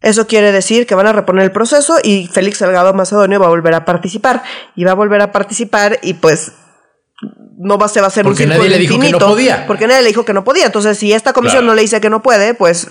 Eso 0.00 0.26
quiere 0.26 0.52
decir 0.52 0.86
que 0.86 0.94
van 0.94 1.06
a 1.06 1.12
reponer 1.12 1.44
el 1.44 1.52
proceso 1.52 1.96
y 2.02 2.26
Félix 2.26 2.58
Salgado 2.58 2.92
Macedonio 2.92 3.40
va 3.40 3.46
a 3.46 3.50
volver 3.50 3.74
a 3.74 3.84
participar. 3.84 4.42
Y 4.74 4.84
va 4.84 4.92
a 4.92 4.94
volver 4.94 5.20
a 5.22 5.32
participar 5.32 5.98
y 6.02 6.14
pues 6.14 6.52
no 7.56 7.78
va, 7.78 7.88
se 7.88 8.00
va 8.00 8.06
a 8.06 8.08
hacer 8.08 8.24
porque 8.24 8.44
un 8.44 8.50
nadie 8.50 8.68
le 8.68 8.78
dijo 8.78 8.98
que 8.98 9.10
no 9.10 9.18
podía. 9.18 9.66
Porque 9.66 9.86
nadie 9.86 10.02
le 10.02 10.08
dijo 10.08 10.24
que 10.24 10.32
no 10.32 10.44
podía. 10.44 10.66
Entonces, 10.66 10.98
si 10.98 11.12
esta 11.12 11.32
comisión 11.32 11.66
no 11.66 11.74
le 11.74 11.82
dice 11.82 12.00
que 12.00 12.10
no 12.10 12.22
puede, 12.22 12.54
pues 12.54 12.90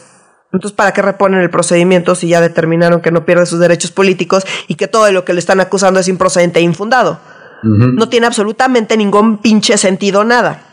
entonces, 0.54 0.76
¿para 0.76 0.94
qué 0.94 1.02
reponen 1.02 1.42
el 1.42 1.50
procedimiento 1.50 2.16
si 2.16 2.28
ya 2.28 2.42
determinaron 2.42 3.02
que 3.02 3.12
no 3.12 3.26
pierde 3.26 3.46
sus 3.46 3.60
derechos 3.60 3.92
políticos 3.92 4.46
y 4.68 4.76
que 4.76 4.88
todo 4.88 5.10
lo 5.12 5.24
que 5.24 5.34
le 5.34 5.40
están 5.40 5.62
acusando 5.62 6.00
es 6.00 6.08
improcedente 6.08 6.60
e 6.60 6.64
infundado? 6.64 7.20
No 7.64 8.10
tiene 8.10 8.26
absolutamente 8.26 8.98
ningún 8.98 9.38
pinche 9.38 9.78
sentido 9.78 10.24
nada. 10.24 10.64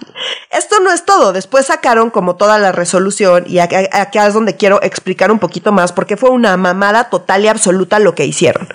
Esto 0.51 0.81
no 0.81 0.91
es 0.91 1.05
todo. 1.05 1.35
Después 1.35 1.67
sacaron 1.67 2.09
como 2.09 2.37
toda 2.37 2.59
la 2.59 2.73
resolución 2.73 3.45
y 3.47 3.59
acá 3.59 4.27
es 4.27 4.35
donde 4.35 4.57
quiero 4.57 4.83
explicar 4.83 5.31
un 5.31 5.39
poquito 5.39 5.71
más 5.71 5.93
porque 5.93 6.17
fue 6.17 6.31
una 6.31 6.57
mamada 6.57 7.11
total 7.11 7.45
y 7.45 7.49
absoluta 7.49 7.99
lo 7.99 8.15
que 8.15 8.25
hicieron. 8.25 8.69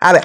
A 0.00 0.12
ver, 0.12 0.24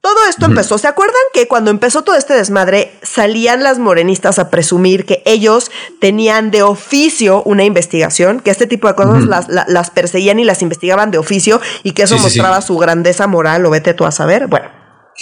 todo 0.00 0.16
esto 0.30 0.46
empezó. 0.46 0.78
¿Se 0.78 0.88
acuerdan 0.88 1.20
que 1.34 1.46
cuando 1.46 1.70
empezó 1.70 2.02
todo 2.02 2.16
este 2.16 2.32
desmadre 2.32 2.92
salían 3.02 3.62
las 3.62 3.78
morenistas 3.78 4.38
a 4.38 4.48
presumir 4.48 5.04
que 5.04 5.22
ellos 5.26 5.70
tenían 6.00 6.50
de 6.50 6.62
oficio 6.62 7.42
una 7.42 7.64
investigación, 7.64 8.40
que 8.40 8.50
este 8.50 8.66
tipo 8.66 8.88
de 8.88 8.94
cosas 8.94 9.48
las, 9.48 9.90
perseguían 9.90 10.38
y 10.38 10.44
las 10.44 10.62
investigaban 10.62 11.10
de 11.10 11.18
oficio 11.18 11.60
y 11.82 11.92
que 11.92 12.04
eso 12.04 12.18
mostraba 12.18 12.62
su 12.62 12.78
grandeza 12.78 13.26
moral 13.26 13.66
o 13.66 13.70
vete 13.70 13.92
tú 13.92 14.06
a 14.06 14.10
saber? 14.10 14.46
Bueno, 14.46 14.70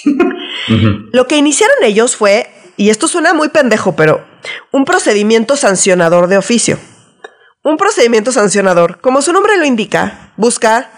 lo 1.13 1.27
que 1.27 1.37
iniciaron 1.37 1.77
ellos 1.83 2.15
fue, 2.15 2.49
y 2.77 2.91
esto 2.91 3.09
suena 3.09 3.35
muy 3.35 3.49
pendejo, 3.49 3.97
pero 3.97 4.25
un 4.71 4.85
procedimiento 4.85 5.57
sancionador 5.57 6.29
de 6.29 6.39
oficio. 6.39 6.79
Un 7.65 7.77
procedimiento 7.77 8.31
sancionador, 8.31 9.01
como 9.01 9.23
su 9.23 9.33
nombre 9.33 9.57
lo 9.57 9.65
indica, 9.65 10.33
busca 10.37 10.89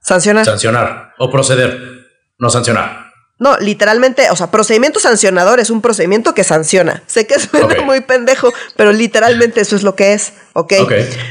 sancionar. 0.00 0.44
Sancionar 0.44 1.14
o 1.18 1.30
proceder 1.30 2.01
no 2.42 2.50
sancionar. 2.50 3.12
No, 3.38 3.56
literalmente, 3.58 4.30
o 4.30 4.36
sea, 4.36 4.50
procedimiento 4.50 5.00
sancionador 5.00 5.58
es 5.58 5.70
un 5.70 5.80
procedimiento 5.80 6.34
que 6.34 6.44
sanciona. 6.44 7.02
Sé 7.06 7.26
que 7.26 7.38
suena 7.40 7.82
muy 7.82 8.00
pendejo, 8.00 8.52
pero 8.76 8.92
literalmente 8.92 9.60
eso 9.60 9.74
es 9.74 9.82
lo 9.82 9.96
que 9.96 10.12
es, 10.12 10.32
¿ok? 10.52 10.72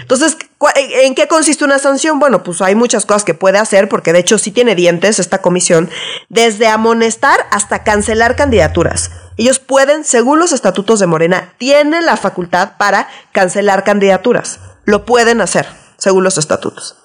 Entonces, 0.01 0.37
¿en 0.75 1.15
qué 1.15 1.27
consiste 1.27 1.63
una 1.63 1.79
sanción? 1.79 2.19
Bueno, 2.19 2.43
pues 2.43 2.61
hay 2.61 2.75
muchas 2.75 3.05
cosas 3.05 3.23
que 3.23 3.33
puede 3.33 3.59
hacer, 3.59 3.87
porque 3.87 4.13
de 4.13 4.19
hecho 4.19 4.37
sí 4.37 4.51
tiene 4.51 4.75
dientes 4.75 5.19
esta 5.19 5.41
comisión, 5.41 5.89
desde 6.29 6.67
amonestar 6.67 7.45
hasta 7.51 7.83
cancelar 7.83 8.35
candidaturas. 8.35 9.11
Ellos 9.37 9.59
pueden, 9.59 10.03
según 10.03 10.39
los 10.39 10.53
estatutos 10.53 10.99
de 10.99 11.07
Morena, 11.07 11.53
tienen 11.57 12.05
la 12.05 12.17
facultad 12.17 12.77
para 12.77 13.09
cancelar 13.31 13.83
candidaturas. 13.83 14.59
Lo 14.85 15.05
pueden 15.05 15.39
hacer, 15.39 15.67
según 15.97 16.23
los 16.23 16.37
estatutos. 16.37 16.97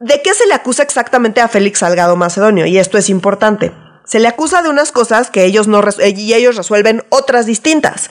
¿De 0.00 0.22
qué 0.22 0.32
se 0.32 0.46
le 0.46 0.54
acusa 0.54 0.84
exactamente 0.84 1.40
a 1.40 1.48
Félix 1.48 1.80
Salgado 1.80 2.14
Macedonio? 2.14 2.66
Y 2.66 2.78
esto 2.78 2.98
es 2.98 3.10
importante. 3.10 3.72
Se 4.04 4.20
le 4.20 4.28
acusa 4.28 4.62
de 4.62 4.68
unas 4.68 4.92
cosas 4.92 5.28
que 5.28 5.44
ellos 5.44 5.66
no 5.66 5.82
y 6.00 6.34
ellos 6.34 6.54
resuelven 6.54 7.02
otras 7.08 7.46
distintas. 7.46 8.08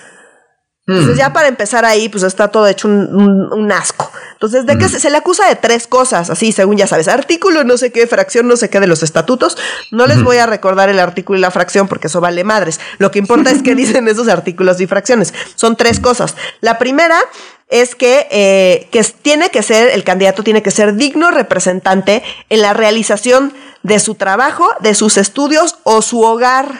Entonces 0.87 1.15
hmm. 1.15 1.19
ya 1.19 1.33
para 1.33 1.49
empezar 1.49 1.83
ahí, 1.83 2.07
pues 2.07 2.23
está 2.23 2.47
todo 2.47 2.65
hecho 2.65 2.87
un, 2.87 3.71
asco. 3.73 4.09
Entonces, 4.31 4.65
¿de 4.65 4.77
qué 4.77 4.85
hmm. 4.85 4.99
se, 4.99 5.09
le 5.09 5.17
acusa 5.17 5.45
de 5.47 5.55
tres 5.55 5.85
cosas? 5.85 6.29
Así, 6.29 6.53
según 6.53 6.77
ya 6.77 6.87
sabes, 6.87 7.09
artículo 7.09 7.65
no 7.65 7.77
sé 7.77 7.91
qué, 7.91 8.07
fracción 8.07 8.47
no 8.47 8.55
sé 8.55 8.69
qué 8.69 8.79
de 8.79 8.87
los 8.87 9.03
estatutos. 9.03 9.57
No 9.91 10.07
les 10.07 10.23
voy 10.23 10.37
a 10.37 10.45
recordar 10.45 10.87
el 10.87 10.99
artículo 10.99 11.37
y 11.37 11.41
la 11.41 11.51
fracción 11.51 11.89
porque 11.89 12.07
eso 12.07 12.21
vale 12.21 12.45
madres. 12.45 12.79
Lo 12.99 13.11
que 13.11 13.19
importa 13.19 13.51
es 13.51 13.61
que 13.61 13.75
dicen 13.75 14.07
esos 14.07 14.29
artículos 14.29 14.79
y 14.79 14.87
fracciones. 14.87 15.33
Son 15.55 15.75
tres 15.75 15.99
cosas. 15.99 16.35
La 16.61 16.77
primera 16.77 17.19
es 17.67 17.95
que, 17.95 18.27
eh, 18.31 18.87
que 18.91 19.03
tiene 19.03 19.49
que 19.49 19.63
ser, 19.63 19.89
el 19.89 20.05
candidato 20.05 20.41
tiene 20.41 20.63
que 20.63 20.71
ser 20.71 20.95
digno 20.95 21.31
representante 21.31 22.23
en 22.49 22.61
la 22.61 22.73
realización 22.73 23.53
de 23.83 23.99
su 23.99 24.15
trabajo, 24.15 24.69
de 24.79 24.95
sus 24.95 25.17
estudios 25.17 25.79
o 25.83 26.01
su 26.01 26.21
hogar 26.21 26.79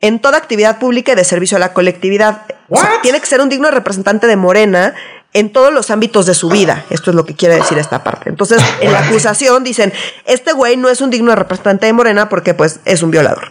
en 0.00 0.20
toda 0.20 0.38
actividad 0.38 0.78
pública 0.78 1.12
y 1.12 1.16
de 1.16 1.24
servicio 1.24 1.56
a 1.56 1.60
la 1.60 1.74
colectividad. 1.74 2.46
Tiene 3.02 3.20
que 3.20 3.26
ser 3.26 3.40
un 3.40 3.48
digno 3.48 3.70
representante 3.70 4.26
de 4.26 4.36
Morena 4.36 4.94
en 5.32 5.52
todos 5.52 5.72
los 5.72 5.90
ámbitos 5.90 6.26
de 6.26 6.34
su 6.34 6.48
vida. 6.48 6.84
Esto 6.90 7.10
es 7.10 7.16
lo 7.16 7.24
que 7.24 7.34
quiere 7.34 7.54
decir 7.56 7.78
esta 7.78 8.02
parte. 8.02 8.30
Entonces, 8.30 8.62
en 8.80 8.92
la 8.92 9.06
acusación 9.06 9.64
dicen, 9.64 9.92
este 10.24 10.52
güey 10.52 10.76
no 10.76 10.88
es 10.88 11.00
un 11.00 11.10
digno 11.10 11.34
representante 11.34 11.86
de 11.86 11.92
Morena 11.92 12.28
porque 12.28 12.54
pues 12.54 12.80
es 12.84 13.02
un 13.02 13.10
violador. 13.10 13.48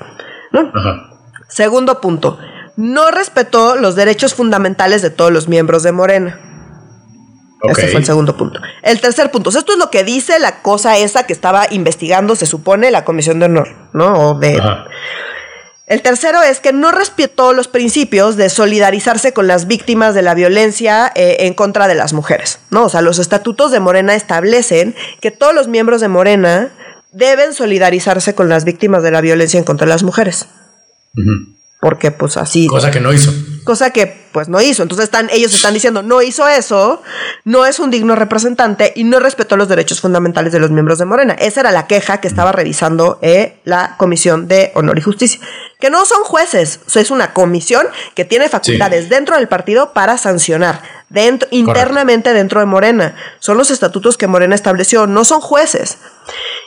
Segundo 1.48 2.02
punto, 2.02 2.38
no 2.76 3.12
respetó 3.12 3.76
los 3.76 3.96
derechos 3.96 4.34
fundamentales 4.34 5.02
de 5.02 5.10
todos 5.10 5.32
los 5.32 5.48
miembros 5.48 5.84
de 5.84 5.92
Morena. 5.92 6.40
Ese 7.62 7.88
fue 7.90 8.00
el 8.00 8.06
segundo 8.06 8.38
punto. 8.38 8.62
El 8.84 9.02
tercer 9.02 9.32
punto, 9.32 9.50
esto 9.50 9.74
es 9.74 9.78
lo 9.78 9.90
que 9.90 10.04
dice 10.06 10.40
la 10.40 10.62
cosa 10.62 10.98
esa 10.98 11.24
que 11.24 11.34
estaba 11.34 11.66
investigando, 11.70 12.36
se 12.36 12.46
supone, 12.46 12.90
la 12.90 13.04
Comisión 13.04 13.40
de 13.40 13.46
Honor, 13.46 13.68
¿no? 13.94 14.14
O 14.30 14.40
de... 14.40 14.62
El 15.90 16.04
tercero 16.04 16.44
es 16.44 16.60
que 16.60 16.72
no 16.72 16.92
respetó 16.92 17.52
los 17.52 17.68
principios 17.68 18.38
de 18.38 18.50
solidarizarse 18.50 19.34
con 19.34 19.48
las 19.48 19.66
víctimas 19.66 20.14
de 20.14 20.22
la 20.22 20.36
violencia 20.36 21.12
eh, 21.16 21.38
en 21.40 21.56
contra 21.56 21.88
de 21.88 21.96
las 21.96 22.14
mujeres, 22.14 22.60
¿no? 22.70 22.86
O 22.86 22.90
sea, 22.90 23.02
los 23.02 23.18
estatutos 23.18 23.72
de 23.72 23.80
Morena 23.80 24.14
establecen 24.14 24.96
que 25.20 25.32
todos 25.32 25.54
los 25.54 25.68
miembros 25.68 26.00
de 26.00 26.08
Morena 26.08 26.70
deben 27.12 27.56
solidarizarse 27.56 28.36
con 28.36 28.50
las 28.50 28.66
víctimas 28.66 29.02
de 29.02 29.10
la 29.10 29.22
violencia 29.22 29.58
en 29.58 29.64
contra 29.64 29.86
de 29.88 29.90
las 29.90 30.04
mujeres 30.04 30.48
porque 31.80 32.12
pues 32.12 32.36
así. 32.38 32.68
Cosa 32.68 32.92
que 32.92 33.00
no 33.00 33.14
hizo. 33.14 33.32
Cosa 33.64 33.92
que 33.92 34.28
pues 34.32 34.50
no 34.50 34.60
hizo. 34.62 34.84
Entonces 34.84 35.06
están, 35.06 35.30
ellos 35.32 35.54
están 35.54 35.74
diciendo, 35.74 36.04
no 36.04 36.22
hizo 36.22 36.48
eso, 36.48 37.02
no 37.46 37.66
es 37.66 37.80
un 37.80 37.90
digno 37.90 38.16
representante 38.16 38.92
y 38.96 39.06
no 39.06 39.20
respetó 39.20 39.56
los 39.56 39.70
derechos 39.70 40.02
fundamentales 40.02 40.52
de 40.52 40.60
los 40.60 40.72
miembros 40.72 41.00
de 41.00 41.06
Morena. 41.06 41.34
Esa 41.34 41.62
era 41.62 41.72
la 41.72 41.88
queja 41.88 42.20
que 42.20 42.28
estaba 42.28 42.52
revisando 42.52 43.18
eh, 43.22 43.60
la 43.64 43.96
Comisión 43.98 44.48
de 44.48 44.72
Honor 44.76 44.98
y 44.98 45.02
Justicia. 45.02 45.40
Que 45.80 45.90
no 45.90 46.04
son 46.06 46.24
jueces, 46.24 46.82
es 46.94 47.12
una 47.12 47.34
comisión 47.34 47.88
que 48.14 48.26
tiene 48.26 48.50
facultades 48.50 49.08
dentro 49.08 49.38
del 49.38 49.48
partido 49.48 49.94
para 49.94 50.18
sancionar. 50.18 50.82
Dentro, 51.10 51.48
internamente 51.52 52.34
dentro 52.34 52.60
de 52.60 52.68
Morena. 52.68 53.16
Son 53.40 53.58
los 53.58 53.72
estatutos 53.72 54.16
que 54.18 54.28
Morena 54.28 54.54
estableció, 54.54 55.08
no 55.08 55.24
son 55.24 55.42
jueces. 55.42 55.98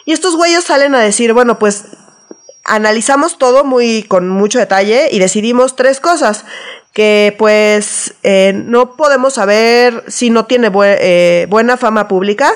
Y 0.05 0.13
estos 0.13 0.35
güeyes 0.35 0.65
salen 0.65 0.95
a 0.95 1.01
decir, 1.01 1.33
bueno, 1.33 1.59
pues 1.59 1.85
analizamos 2.65 3.39
todo 3.39 3.65
muy 3.65 4.05
con 4.05 4.29
mucho 4.29 4.59
detalle 4.59 5.09
y 5.11 5.19
decidimos 5.19 5.77
tres 5.77 6.01
cosas 6.01 6.45
que 6.93 7.35
pues 7.39 8.15
eh, 8.23 8.53
no 8.55 8.97
podemos 8.97 9.35
saber 9.35 10.05
si 10.09 10.31
no 10.31 10.45
tiene 10.45 10.71
eh, 10.75 11.47
buena 11.49 11.77
fama 11.77 12.07
pública, 12.07 12.53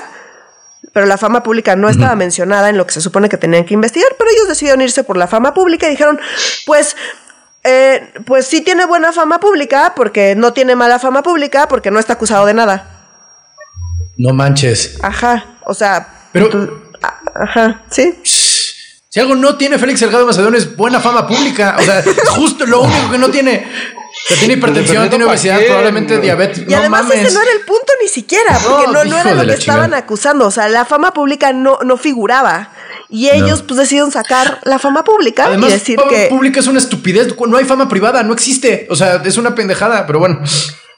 pero 0.93 1.05
la 1.07 1.17
fama 1.17 1.43
pública 1.43 1.75
no 1.75 1.89
estaba 1.89 2.15
mencionada 2.15 2.69
en 2.69 2.77
lo 2.77 2.85
que 2.85 2.93
se 2.93 3.01
supone 3.01 3.29
que 3.29 3.37
tenían 3.37 3.65
que 3.65 3.73
investigar, 3.73 4.11
pero 4.17 4.29
ellos 4.31 4.47
decidieron 4.47 4.81
irse 4.81 5.03
por 5.03 5.17
la 5.17 5.27
fama 5.27 5.53
pública 5.53 5.87
y 5.87 5.91
dijeron, 5.91 6.19
pues, 6.65 6.95
eh, 7.63 8.13
pues 8.25 8.47
sí 8.47 8.61
tiene 8.61 8.85
buena 8.85 9.11
fama 9.11 9.39
pública, 9.39 9.93
porque 9.95 10.35
no 10.35 10.53
tiene 10.53 10.75
mala 10.75 10.99
fama 10.99 11.23
pública, 11.23 11.67
porque 11.67 11.91
no 11.91 11.99
está 11.99 12.13
acusado 12.13 12.45
de 12.45 12.53
nada. 12.53 13.09
No 14.17 14.33
manches. 14.33 14.97
Ajá, 15.01 15.57
o 15.65 15.73
sea... 15.73 16.07
Pero... 16.31 16.49
ajá, 17.35 17.83
sí. 17.89 18.19
Si 19.17 19.21
algo 19.21 19.33
no 19.33 19.55
tiene 19.55 19.79
Félix 19.79 20.01
Salgado 20.01 20.27
Macedonio 20.27 20.59
es 20.59 20.75
buena 20.75 20.99
fama 20.99 21.25
pública. 21.25 21.75
O 21.79 21.81
sea, 21.81 22.03
justo 22.35 22.67
lo 22.67 22.81
único 22.81 23.09
que 23.09 23.17
no 23.17 23.31
tiene. 23.31 23.67
tiene 24.37 24.53
hipertensión, 24.53 25.09
tiene 25.09 25.25
obesidad, 25.25 25.59
probablemente 25.65 26.19
diabetes. 26.19 26.65
Y 26.69 26.73
además 26.75 27.07
ese 27.11 27.33
no 27.33 27.41
era 27.41 27.51
el 27.51 27.61
punto 27.61 27.93
ni 27.99 28.09
siquiera, 28.09 28.59
porque 28.63 28.91
no, 28.91 29.03
no, 29.05 29.17
era 29.17 29.33
lo 29.33 29.43
que 29.43 29.53
estaban 29.53 29.95
acusando. 29.95 30.45
O 30.45 30.51
sea, 30.51 30.69
la 30.69 30.85
fama 30.85 31.15
pública 31.15 31.51
no, 31.51 31.79
no 31.83 31.97
figuraba. 31.97 32.69
Y 33.09 33.29
ellos 33.29 33.63
pues 33.63 33.79
decidieron 33.79 34.11
sacar 34.11 34.59
la 34.65 34.77
fama 34.77 35.03
pública 35.03 35.45
Además, 35.47 35.71
y 35.71 35.73
decir 35.73 35.99
fama 35.99 36.11
que... 36.11 36.27
pública 36.27 36.59
es 36.59 36.67
una 36.67 36.77
estupidez. 36.77 37.33
No 37.47 37.57
hay 37.57 37.65
fama 37.65 37.89
privada, 37.89 38.21
no 38.21 38.33
existe. 38.33 38.85
O 38.91 38.95
sea, 38.95 39.19
es 39.25 39.37
una 39.37 39.55
pendejada, 39.55 40.05
pero 40.05 40.19
bueno. 40.19 40.41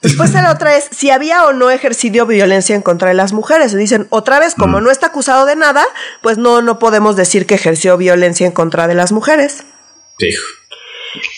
Después 0.02 0.32
la 0.32 0.52
otra 0.52 0.78
es 0.78 0.88
si 0.92 1.10
había 1.10 1.46
o 1.46 1.54
no 1.54 1.70
ejercido 1.70 2.26
violencia 2.26 2.76
en 2.76 2.82
contra 2.82 3.10
de 3.10 3.16
las 3.16 3.34
mujeres. 3.34 3.76
Dicen, 3.76 4.08
otra 4.10 4.40
vez, 4.40 4.56
como 4.56 4.80
no 4.80 4.92
está 4.92 5.08
acusado 5.08 5.46
de 5.46 5.58
nada, 5.58 5.86
pues 6.22 6.38
no, 6.38 6.62
no 6.62 6.80
podemos 6.80 7.18
decir 7.18 7.46
que 7.46 7.56
ejerció 7.56 7.98
violencia 7.98 8.48
en 8.48 8.54
contra 8.54 8.88
de 8.88 8.96
las 8.96 9.12
mujeres. 9.12 9.64
Hijo. 10.20 10.46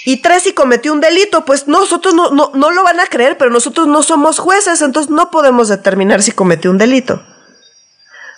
Y 0.05 0.17
tres, 0.17 0.43
si 0.43 0.53
cometió 0.53 0.93
un 0.93 1.01
delito, 1.01 1.45
pues 1.45 1.67
nosotros 1.67 2.13
no, 2.13 2.29
no, 2.31 2.51
no 2.53 2.71
lo 2.71 2.83
van 2.83 2.99
a 2.99 3.07
creer, 3.07 3.37
pero 3.37 3.49
nosotros 3.49 3.87
no 3.87 4.03
somos 4.03 4.37
jueces, 4.37 4.81
entonces 4.81 5.09
no 5.09 5.31
podemos 5.31 5.69
determinar 5.69 6.21
si 6.21 6.31
cometió 6.31 6.69
un 6.69 6.77
delito. 6.77 7.23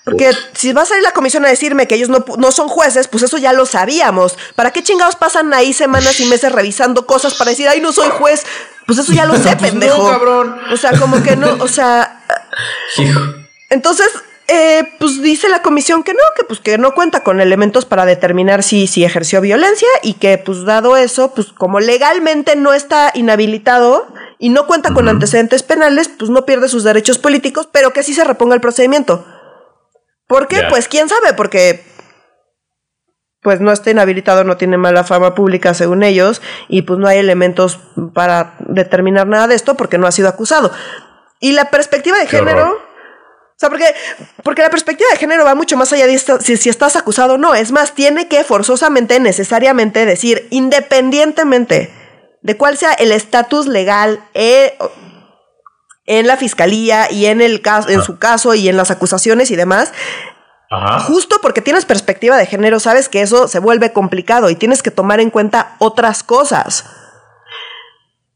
Porque 0.03 0.33
si 0.53 0.73
va 0.73 0.81
a 0.81 0.85
salir 0.85 1.01
la 1.01 1.11
comisión 1.11 1.45
a 1.45 1.49
decirme 1.49 1.87
que 1.87 1.95
ellos 1.95 2.09
no, 2.09 2.25
no, 2.37 2.51
son 2.51 2.67
jueces, 2.67 3.07
pues 3.07 3.23
eso 3.23 3.37
ya 3.37 3.53
lo 3.53 3.65
sabíamos. 3.65 4.37
¿Para 4.55 4.71
qué 4.71 4.83
chingados 4.83 5.15
pasan 5.15 5.53
ahí 5.53 5.71
semanas 5.71 6.19
y 6.19 6.25
meses 6.25 6.51
revisando 6.51 7.07
cosas 7.07 7.35
para 7.35 7.51
decir, 7.51 7.69
ay, 7.69 7.79
no 7.79 7.93
soy 7.93 8.09
juez? 8.09 8.43
Pues 8.85 8.99
eso 8.99 9.13
ya 9.13 9.25
lo 9.25 9.35
sé, 9.35 9.55
Pues 9.57 9.71
pendejo. 9.71 9.97
no, 9.97 10.09
cabrón. 10.09 10.57
O 10.71 10.77
sea, 10.77 10.97
como 10.99 11.21
que 11.23 11.35
no, 11.35 11.53
o 11.59 11.67
sea. 11.67 12.23
Hijo. 12.97 13.19
Entonces, 13.69 14.09
eh, 14.47 14.83
pues 14.99 15.21
dice 15.21 15.47
la 15.49 15.61
comisión 15.61 16.03
que 16.03 16.13
no, 16.13 16.19
que 16.35 16.43
pues 16.43 16.59
que 16.59 16.77
no 16.77 16.93
cuenta 16.93 17.23
con 17.23 17.39
elementos 17.39 17.85
para 17.85 18.05
determinar 18.05 18.61
si, 18.61 18.87
si 18.87 19.05
ejerció 19.05 19.41
violencia 19.41 19.87
y 20.01 20.15
que 20.15 20.37
pues 20.37 20.65
dado 20.65 20.97
eso, 20.97 21.33
pues 21.33 21.47
como 21.47 21.79
legalmente 21.79 22.55
no 22.55 22.73
está 22.73 23.11
inhabilitado 23.15 24.07
y 24.39 24.49
no 24.49 24.67
cuenta 24.67 24.93
con 24.93 25.07
antecedentes 25.07 25.63
penales, 25.63 26.09
pues 26.09 26.29
no 26.29 26.45
pierde 26.45 26.67
sus 26.67 26.83
derechos 26.83 27.17
políticos, 27.17 27.69
pero 27.71 27.93
que 27.93 28.03
sí 28.03 28.13
se 28.13 28.25
reponga 28.25 28.53
el 28.53 28.61
procedimiento. 28.61 29.25
¿Por 30.27 30.47
qué? 30.47 30.63
Pues 30.69 30.87
quién 30.89 31.07
sabe, 31.07 31.33
porque 31.33 31.83
pues 33.43 33.59
no 33.59 33.71
está 33.71 33.91
inhabilitado, 33.91 34.43
no 34.43 34.57
tiene 34.57 34.77
mala 34.77 35.03
fama 35.03 35.35
pública 35.35 35.73
según 35.73 36.03
ellos, 36.03 36.41
y 36.67 36.83
pues 36.83 36.99
no 36.99 37.07
hay 37.07 37.19
elementos 37.19 37.79
para 38.13 38.55
determinar 38.59 39.27
nada 39.27 39.47
de 39.47 39.55
esto 39.55 39.75
porque 39.75 39.97
no 39.97 40.07
ha 40.07 40.11
sido 40.11 40.29
acusado. 40.29 40.71
Y 41.39 41.51
la 41.51 41.69
perspectiva 41.69 42.17
de 42.17 42.25
Qué 42.25 42.37
género, 42.37 42.63
horror. 42.63 42.75
o 42.77 43.59
sea, 43.59 43.69
porque, 43.69 43.85
porque 44.43 44.61
la 44.61 44.69
perspectiva 44.69 45.09
de 45.11 45.17
género 45.17 45.43
va 45.43 45.55
mucho 45.55 45.75
más 45.75 45.91
allá 45.91 46.07
de 46.07 46.13
esto, 46.13 46.39
si, 46.39 46.55
si 46.57 46.69
estás 46.69 46.95
acusado 46.95 47.33
o 47.33 47.37
no. 47.37 47.53
Es 47.53 47.71
más, 47.71 47.93
tiene 47.93 48.29
que 48.29 48.43
forzosamente, 48.43 49.19
necesariamente 49.19 50.05
decir, 50.05 50.47
independientemente 50.51 51.91
de 52.41 52.57
cuál 52.57 52.77
sea 52.77 52.93
el 52.93 53.11
estatus 53.11 53.67
legal 53.67 54.23
eh, 54.33 54.77
en 56.05 56.27
la 56.27 56.37
fiscalía 56.37 57.09
y 57.09 57.25
en, 57.25 57.41
el 57.41 57.61
caso, 57.61 57.89
en 57.89 58.03
su 58.03 58.19
caso 58.19 58.53
y 58.53 58.67
en 58.67 58.77
las 58.77 58.91
acusaciones 58.91 59.49
y 59.51 59.55
demás, 59.55 59.93
Ajá. 60.73 60.99
justo 61.01 61.37
porque 61.41 61.61
tienes 61.61 61.85
perspectiva 61.85 62.37
de 62.37 62.45
género, 62.45 62.79
sabes 62.79 63.09
que 63.09 63.21
eso 63.21 63.47
se 63.47 63.59
vuelve 63.59 63.93
complicado 63.93 64.49
y 64.49 64.55
tienes 64.55 64.81
que 64.81 64.91
tomar 64.91 65.19
en 65.19 65.29
cuenta 65.29 65.75
otras 65.79 66.23
cosas. 66.23 66.85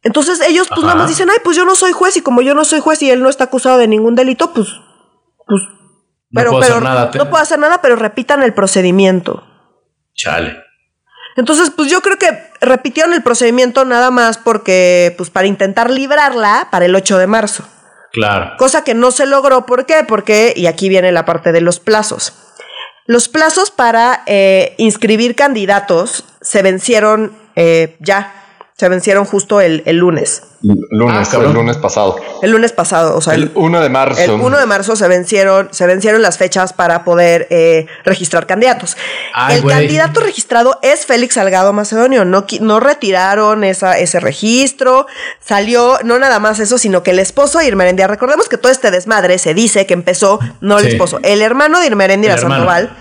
Entonces 0.03 0.39
ellos 0.41 0.67
pues 0.67 0.79
Ajá. 0.79 0.87
nada 0.87 0.95
más 0.99 1.09
dicen, 1.09 1.29
ay, 1.29 1.37
pues 1.43 1.57
yo 1.57 1.65
no 1.65 1.75
soy 1.75 1.91
juez 1.91 2.15
y 2.17 2.21
como 2.21 2.41
yo 2.41 2.53
no 2.53 2.63
soy 2.63 2.79
juez 2.79 3.01
y 3.01 3.09
él 3.09 3.21
no 3.21 3.29
está 3.29 3.45
acusado 3.45 3.77
de 3.77 3.87
ningún 3.87 4.15
delito, 4.15 4.53
pues, 4.53 4.67
pues, 5.45 5.61
No 6.29 6.41
pero, 6.41 6.51
puedo 6.51 6.61
pero 6.61 6.73
hacer 6.75 6.83
nada, 6.83 7.11
no 7.13 7.29
puedo 7.29 7.41
hacer 7.43 7.59
nada, 7.59 7.81
pero 7.81 7.95
repitan 7.95 8.43
el 8.43 8.53
procedimiento. 8.53 9.43
Chale. 10.13 10.63
Entonces, 11.35 11.69
pues 11.69 11.91
yo 11.91 12.01
creo 12.01 12.17
que 12.17 12.51
repitieron 12.61 13.13
el 13.13 13.21
procedimiento 13.21 13.85
nada 13.85 14.09
más 14.09 14.37
porque, 14.39 15.13
pues 15.17 15.29
para 15.29 15.45
intentar 15.45 15.89
librarla 15.91 16.69
para 16.71 16.85
el 16.85 16.95
8 16.95 17.17
de 17.19 17.27
marzo. 17.27 17.63
Claro. 18.17 18.53
Cosa 18.57 18.83
que 18.83 18.95
no 18.95 19.11
se 19.11 19.27
logró, 19.27 19.67
¿por 19.67 19.85
qué? 19.85 20.03
Porque, 20.07 20.51
y 20.55 20.65
aquí 20.65 20.89
viene 20.89 21.11
la 21.11 21.23
parte 21.23 21.51
de 21.51 21.61
los 21.61 21.79
plazos. 21.79 22.33
Los 23.05 23.29
plazos 23.29 23.69
para 23.69 24.23
eh, 24.25 24.73
inscribir 24.79 25.35
candidatos 25.35 26.23
se 26.41 26.63
vencieron 26.63 27.37
eh, 27.55 27.95
ya, 27.99 28.33
se 28.79 28.89
vencieron 28.89 29.25
justo 29.25 29.59
el, 29.59 29.81
el 29.87 29.97
lunes. 29.97 30.43
Lunes, 30.61 31.29
Ah, 31.33 31.37
el 31.37 31.53
lunes 31.53 31.77
pasado. 31.77 32.15
El 32.41 32.51
lunes 32.51 32.71
pasado, 32.71 33.15
o 33.15 33.21
sea, 33.21 33.33
El 33.35 33.51
1 33.55 33.79
de 33.81 33.89
marzo. 33.89 34.21
el 34.21 34.31
1 34.31 34.57
de 34.57 34.65
marzo 34.65 34.95
se 34.95 35.07
vencieron, 35.07 35.69
se 35.71 35.85
vencieron 35.87 36.21
las 36.21 36.37
fechas 36.37 36.73
para 36.73 37.03
poder 37.03 37.47
eh, 37.51 37.85
registrar 38.05 38.45
candidatos. 38.47 38.97
Ay, 39.33 39.57
el 39.57 39.65
candidato 39.65 40.19
registrado 40.19 40.77
es 40.83 41.05
Félix 41.07 41.35
Salgado 41.35 41.73
Macedonio. 41.73 42.23
No, 42.25 42.45
qui- 42.47 42.59
no 42.59 42.79
retiraron 42.79 43.63
esa, 43.63 43.97
ese 43.99 44.19
registro. 44.19 45.07
Salió, 45.43 45.97
no 46.03 46.17
nada 46.19 46.39
más 46.39 46.59
eso, 46.59 46.77
sino 46.77 47.01
que 47.03 47.11
el 47.11 47.19
esposo 47.19 47.59
de 47.59 47.65
Irmerendia, 47.67 48.05
recordemos 48.07 48.47
que 48.49 48.57
todo 48.57 48.71
este 48.71 48.91
desmadre 48.91 49.37
se 49.39 49.53
dice 49.55 49.85
que 49.87 49.93
empezó, 49.95 50.39
no 50.61 50.77
el 50.79 50.85
Sí. 50.85 50.91
esposo, 50.91 51.19
el 51.23 51.41
hermano 51.41 51.79
de 51.79 51.87
Irmerendia. 51.87 52.37
Sandoval, 52.37 52.95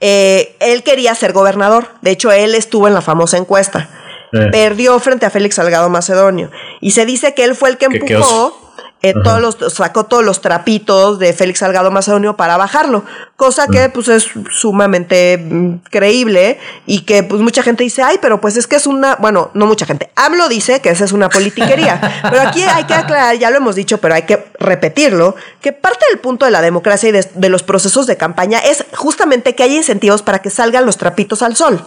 eh, 0.00 0.56
él 0.60 0.82
quería 0.82 1.14
ser 1.14 1.32
gobernador. 1.32 1.88
De 2.02 2.10
hecho, 2.10 2.32
él 2.32 2.54
estuvo 2.54 2.86
en 2.88 2.94
la 2.94 3.00
famosa 3.02 3.36
encuesta. 3.38 3.88
Eh. 4.32 4.48
Perdió 4.50 4.98
frente 4.98 5.26
a 5.26 5.30
Félix 5.30 5.56
Salgado 5.56 5.88
Macedonio. 5.90 6.50
Y 6.80 6.92
se 6.92 7.04
dice 7.04 7.34
que 7.34 7.44
él 7.44 7.54
fue 7.54 7.70
el 7.70 7.76
que 7.76 7.86
empujó 7.86 8.62
eh, 9.04 9.14
todos 9.24 9.40
los, 9.40 9.74
sacó 9.74 10.04
todos 10.04 10.24
los 10.24 10.40
trapitos 10.40 11.18
de 11.18 11.32
Félix 11.32 11.58
Salgado 11.58 11.90
Macedonio 11.90 12.36
para 12.36 12.56
bajarlo, 12.56 13.04
cosa 13.34 13.66
que 13.66 13.88
Mm. 13.88 13.90
pues 13.90 14.06
es 14.06 14.30
sumamente 14.52 15.38
mm, 15.38 15.78
creíble 15.90 16.60
y 16.86 17.00
que 17.00 17.24
pues 17.24 17.40
mucha 17.40 17.64
gente 17.64 17.82
dice, 17.82 18.02
ay, 18.02 18.18
pero 18.22 18.40
pues 18.40 18.56
es 18.56 18.68
que 18.68 18.76
es 18.76 18.86
una, 18.86 19.16
bueno, 19.16 19.50
no 19.54 19.66
mucha 19.66 19.86
gente, 19.86 20.12
AMLO 20.14 20.48
dice 20.48 20.80
que 20.80 20.90
esa 20.90 21.04
es 21.04 21.10
una 21.10 21.28
politiquería, 21.28 22.00
pero 22.30 22.42
aquí 22.42 22.62
hay 22.62 22.84
que 22.84 22.94
aclarar, 22.94 23.36
ya 23.36 23.50
lo 23.50 23.56
hemos 23.56 23.74
dicho, 23.74 23.98
pero 23.98 24.14
hay 24.14 24.22
que 24.22 24.46
repetirlo, 24.60 25.34
que 25.60 25.72
parte 25.72 26.04
del 26.10 26.20
punto 26.20 26.44
de 26.44 26.52
la 26.52 26.62
democracia 26.62 27.08
y 27.08 27.12
de, 27.12 27.28
de 27.34 27.48
los 27.48 27.64
procesos 27.64 28.06
de 28.06 28.16
campaña 28.16 28.60
es 28.60 28.84
justamente 28.94 29.56
que 29.56 29.64
haya 29.64 29.74
incentivos 29.74 30.22
para 30.22 30.38
que 30.38 30.50
salgan 30.50 30.86
los 30.86 30.96
trapitos 30.96 31.42
al 31.42 31.56
sol. 31.56 31.84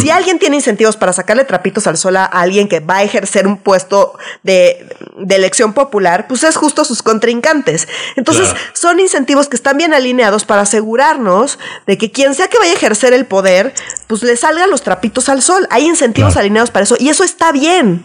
Si 0.00 0.10
alguien 0.10 0.38
tiene 0.40 0.56
incentivos 0.56 0.96
para 0.96 1.12
sacarle 1.12 1.44
trapitos 1.44 1.86
al 1.86 1.96
sol 1.96 2.16
a 2.16 2.24
alguien 2.24 2.68
que 2.68 2.80
va 2.80 2.96
a 2.96 3.02
ejercer 3.04 3.46
un 3.46 3.58
puesto 3.58 4.18
de, 4.42 4.86
de 5.18 5.34
elección 5.36 5.72
popular, 5.72 6.26
pues 6.26 6.42
es 6.42 6.56
justo 6.56 6.84
sus 6.84 7.02
contrincantes. 7.02 7.86
Entonces, 8.16 8.48
Claro. 8.48 8.64
son 8.72 8.98
incentivos 9.00 9.48
que 9.48 9.54
están 9.56 9.76
bien 9.76 9.94
alineados 9.94 10.44
para 10.44 10.62
asegurarnos 10.62 11.58
de 11.86 11.96
que 11.96 12.10
quien 12.10 12.34
sea 12.34 12.48
que 12.48 12.58
vaya 12.58 12.72
a 12.72 12.74
ejercer 12.76 13.12
el 13.12 13.26
poder, 13.26 13.72
pues 14.08 14.22
le 14.24 14.36
salgan 14.36 14.68
los 14.70 14.82
trapitos 14.82 15.28
al 15.28 15.42
sol. 15.42 15.68
Hay 15.70 15.84
incentivos 15.86 16.32
Claro. 16.32 16.44
alineados 16.46 16.70
para 16.72 16.82
eso 16.84 16.96
y 16.98 17.08
eso 17.10 17.22
está 17.22 17.52
bien. 17.52 18.04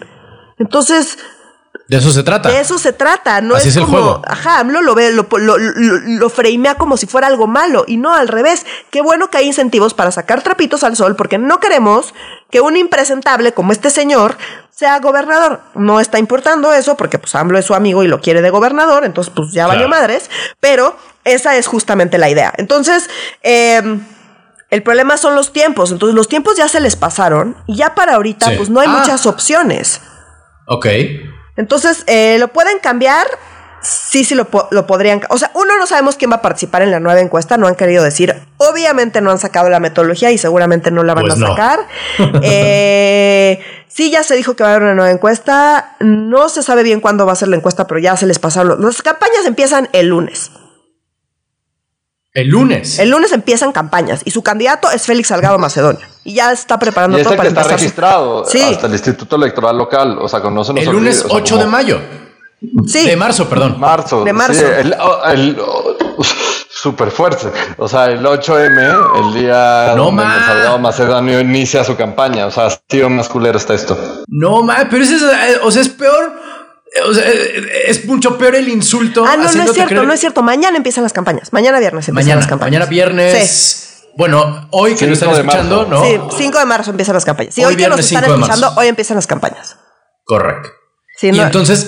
Entonces, 0.60 1.18
De 1.88 1.98
eso 1.98 2.12
se 2.12 2.24
trata. 2.24 2.50
de 2.50 2.60
eso 2.62 2.78
se 2.78 2.94
trata, 2.94 3.42
no 3.42 3.56
Así 3.56 3.68
es, 3.68 3.76
es 3.76 3.78
el 3.82 3.86
como, 3.86 3.98
juego. 3.98 4.22
ajá, 4.26 4.60
AMLO 4.60 4.82
lo 4.82 4.96
ve, 4.96 5.12
lo, 5.12 5.28
lo, 5.38 5.58
lo, 5.58 6.32
como 6.78 6.96
si 6.98 7.08
fuera 7.08 7.28
algo 7.28 7.46
malo, 7.46 7.84
y 7.88 7.98
no 7.98 8.14
al 8.16 8.30
revés. 8.30 8.66
Qué 8.90 9.02
bueno 9.02 9.30
que 9.30 9.38
hay 9.40 9.48
incentivos 9.48 9.94
para 9.94 10.12
sacar 10.12 10.42
trapitos 10.42 10.84
al 10.86 10.96
sol, 10.96 11.16
porque 11.18 11.38
no 11.38 11.60
queremos 11.60 12.14
que 12.50 12.62
un 12.62 12.78
impresentable 12.78 13.52
como 13.54 13.74
este 13.74 13.90
señor 13.90 14.38
sea 14.72 15.00
gobernador. 15.00 15.60
No 15.76 16.00
está 16.00 16.20
importando 16.20 16.74
eso, 16.74 16.96
porque 16.96 17.20
pues 17.20 17.36
AMLO 17.36 17.58
es 17.60 17.66
su 17.66 17.76
amigo 17.76 18.02
y 18.04 18.08
lo 18.08 18.22
quiere 18.22 18.42
de 18.42 18.50
gobernador, 18.50 19.04
entonces 19.04 19.32
pues 19.36 19.52
ya 19.52 19.68
valió 19.68 19.88
Claro. 19.88 20.02
madres, 20.02 20.30
pero 20.62 20.96
esa 21.26 21.58
es 21.58 21.68
justamente 21.68 22.18
la 22.18 22.30
idea. 22.30 22.54
Entonces, 22.58 23.10
eh, 23.44 24.00
el 24.70 24.84
problema 24.84 25.18
son 25.18 25.36
los 25.36 25.52
tiempos, 25.52 25.92
entonces 25.92 26.16
los 26.16 26.30
tiempos 26.30 26.56
ya 26.56 26.68
se 26.70 26.80
les 26.80 26.96
pasaron, 26.96 27.58
y 27.68 27.76
ya 27.76 27.94
para 27.94 28.16
ahorita 28.16 28.48
Sí. 28.52 28.54
pues 28.58 28.70
no 28.70 28.80
hay 28.80 28.88
Ah. 28.90 28.98
muchas 29.00 29.26
opciones. 29.26 30.02
Ok. 30.66 30.88
Entonces, 31.56 32.04
eh, 32.08 32.38
¿lo 32.40 32.48
pueden 32.50 32.80
cambiar? 32.80 33.26
Sí, 33.82 34.24
sí, 34.24 34.34
lo, 34.34 34.48
lo 34.72 34.88
podrían. 34.88 35.22
O 35.30 35.38
sea, 35.38 35.52
uno 35.56 35.78
no 35.78 35.86
sabemos 35.86 36.16
quién 36.16 36.32
va 36.32 36.38
a 36.38 36.42
participar 36.42 36.84
en 36.84 36.92
la 36.92 37.02
nueva 37.02 37.20
encuesta, 37.20 37.58
no 37.58 37.68
han 37.68 37.76
querido 37.76 38.02
decir. 38.04 38.34
Obviamente 38.58 39.20
no 39.20 39.30
han 39.30 39.40
sacado 39.40 39.70
la 39.70 39.82
metodología 39.82 40.32
y 40.32 40.38
seguramente 40.38 40.90
no 40.90 41.04
la 41.04 41.14
van 41.14 41.26
Pues 41.26 41.36
a 41.36 41.40
no. 41.40 41.48
sacar. 41.48 41.80
Eh, 42.44 43.60
sí, 43.90 44.10
ya 44.10 44.24
se 44.24 44.36
dijo 44.36 44.56
que 44.56 44.64
va 44.64 44.70
a 44.70 44.72
haber 44.76 44.84
una 44.84 44.96
nueva 44.96 45.12
encuesta. 45.12 45.96
No 46.00 46.48
se 46.50 46.64
sabe 46.64 46.84
bien 46.84 47.02
cuándo 47.02 47.26
va 47.26 47.34
a 47.34 47.36
ser 47.36 47.50
la 47.50 47.58
encuesta, 47.58 47.86
pero 47.86 48.00
ya 48.00 48.16
se 48.16 48.26
les 48.26 48.40
pasaron. 48.40 48.82
Las 48.82 49.02
campañas 49.02 49.46
empiezan 49.46 49.90
el 49.92 50.08
lunes. 50.08 50.52
El 52.34 52.48
lunes. 52.48 52.98
El 52.98 53.10
lunes 53.10 53.32
empiezan 53.32 53.72
campañas 53.72 54.22
y 54.26 54.32
su 54.32 54.42
candidato 54.42 54.90
es 54.90 55.04
Félix 55.06 55.28
Salgado 55.28 55.60
Macedonio. 55.60 56.02
Y 56.24 56.34
ya 56.34 56.52
está 56.52 56.80
preparando 56.80 57.18
Y 57.18 57.22
es 57.22 57.26
todo 57.26 57.34
el 57.34 57.38
para 57.38 57.50
que 57.50 57.54
está 57.54 57.62
empezar 57.62 57.80
su- 57.80 57.84
registrado 57.84 58.46
Sí. 58.46 58.62
hasta 58.62 58.88
el 58.88 58.94
Instituto 58.94 59.36
Electoral 59.36 59.78
Local. 59.78 60.18
O 60.20 60.28
sea, 60.28 60.42
que 60.42 60.50
no 60.50 60.64
se 60.64 60.74
nos 60.74 60.82
el 60.82 60.90
olvide, 60.90 61.02
lunes 61.02 61.24
o 61.26 61.28
sea, 61.30 61.38
8 61.38 61.56
como 61.56 61.66
de 61.66 61.72
mayo. 61.72 62.00
Sí. 62.88 63.06
De 63.06 63.16
marzo, 63.18 63.48
perdón. 63.50 63.76
Marzo. 63.80 64.24
De 64.24 64.34
marzo. 64.34 64.54
Sí, 64.60 64.66
el, 64.66 64.96
el- 65.34 65.58
súper 66.70 67.12
fuerte. 67.12 67.52
O 67.78 67.88
sea, 67.88 68.06
el 68.06 68.26
8M, 68.26 68.96
el 69.20 69.34
día 69.42 69.94
No 69.96 70.06
donde 70.06 70.24
ma. 70.24 70.46
Salgado 70.48 70.80
Macedonio 70.80 71.40
inicia 71.40 71.84
su 71.84 71.96
campaña. 71.96 72.46
O 72.48 72.52
sea, 72.52 72.70
tío 72.88 73.10
más 73.10 73.28
culero 73.30 73.58
está 73.58 73.74
esto. 73.76 73.98
No, 74.28 74.64
ma, 74.64 74.88
pero 74.90 75.04
ese 75.04 75.16
es, 75.18 75.22
eh, 75.22 75.60
o 75.62 75.70
sea, 75.72 75.82
es 75.84 75.90
peor. 75.90 76.34
Eh, 76.96 77.02
O 77.08 77.14
sea, 77.14 77.24
eh, 77.30 77.84
es 77.88 78.06
mucho 78.06 78.38
peor 78.38 78.56
el 78.56 78.68
insulto. 78.70 79.26
Ah, 79.28 79.36
no, 79.38 79.44
no 79.44 79.64
es 79.64 79.74
cierto, 79.74 79.94
creer- 79.96 80.06
no 80.06 80.14
es 80.14 80.20
cierto. 80.20 80.44
Mañana 80.44 80.78
empiezan 80.78 81.04
las 81.04 81.14
campañas. 81.14 81.52
Mañana 81.54 81.80
viernes 81.80 82.08
empiezan 82.08 82.26
Mañana, 82.28 82.42
las 82.42 82.50
campañas. 82.50 82.72
mañana 82.72 82.86
viernes. 82.90 83.90
Bueno, 84.16 84.68
hoy 84.72 84.94
que 84.96 85.08
lo 85.08 85.14
están 85.14 85.30
5 85.30 85.36
de 85.42 85.48
escuchando, 85.50 85.88
marzo. 85.88 86.06
¿no? 86.20 86.30
Sí, 86.32 86.38
5 86.44 86.60
de 86.60 86.66
marzo 86.66 86.92
empiezan 86.92 87.16
las 87.16 87.26
campañas. 87.26 87.56
Si 87.56 87.62
Hoy 87.66 87.74
hoy, 87.74 87.76
que 87.78 87.88
nos 87.88 88.00
están 88.00 88.24
5 88.24 88.34
de 88.34 88.40
escuchando, 88.42 88.74
hoy 88.80 88.88
empiezan 88.88 89.16
las 89.16 89.26
campañas. 89.28 89.78
Correcto. 90.24 90.70
Y 91.22 91.40
entonces, 91.40 91.88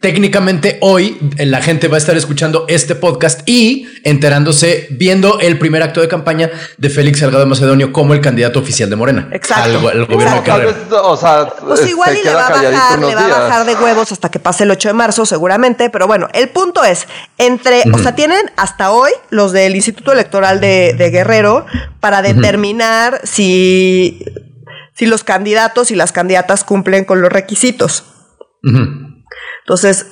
técnicamente 0.00 0.78
hoy 0.80 1.18
la 1.38 1.60
gente 1.60 1.88
va 1.88 1.96
a 1.96 1.98
estar 1.98 2.16
escuchando 2.16 2.66
este 2.68 2.94
podcast 2.94 3.46
y 3.46 3.88
enterándose, 4.04 4.86
viendo 4.92 5.40
el 5.40 5.58
primer 5.58 5.82
acto 5.82 6.00
de 6.00 6.06
campaña 6.06 6.50
de 6.78 6.88
Félix 6.88 7.18
Salgado 7.18 7.44
Macedonio 7.46 7.92
como 7.92 8.14
el 8.14 8.20
candidato 8.20 8.60
oficial 8.60 8.88
de 8.88 8.96
Morena. 8.96 9.28
Exacto. 9.32 9.88
Al, 9.88 10.06
gobierno 10.06 10.40
de 10.42 10.96
O 11.02 11.16
sea, 11.16 11.52
pues 11.60 11.86
igual 11.88 12.16
y 12.16 12.22
le 12.22 12.32
va 12.32 12.46
a 12.46 12.50
bajar, 12.50 12.98
le 13.00 13.14
va 13.14 13.24
a 13.24 13.28
bajar 13.28 13.66
de 13.66 13.74
huevos 13.74 14.12
hasta 14.12 14.30
que 14.30 14.38
pase 14.38 14.62
el 14.62 14.70
8 14.70 14.90
de 14.90 14.94
marzo, 14.94 15.26
seguramente. 15.26 15.90
Pero 15.90 16.06
bueno, 16.06 16.28
el 16.32 16.48
punto 16.48 16.84
es, 16.84 17.08
entre, 17.38 17.82
o 17.92 17.98
sea, 17.98 18.14
tienen 18.14 18.50
hasta 18.56 18.92
hoy 18.92 19.10
los 19.30 19.50
del 19.50 19.74
Instituto 19.74 20.12
Electoral 20.12 20.60
de, 20.60 21.10
Guerrero 21.10 21.66
para 21.98 22.22
determinar 22.22 23.20
si, 23.24 24.24
si 24.94 25.06
los 25.06 25.24
candidatos 25.24 25.90
y 25.90 25.96
las 25.96 26.12
candidatas 26.12 26.62
cumplen 26.62 27.04
con 27.04 27.20
los 27.20 27.32
requisitos. 27.32 28.04
Entonces, 28.62 30.06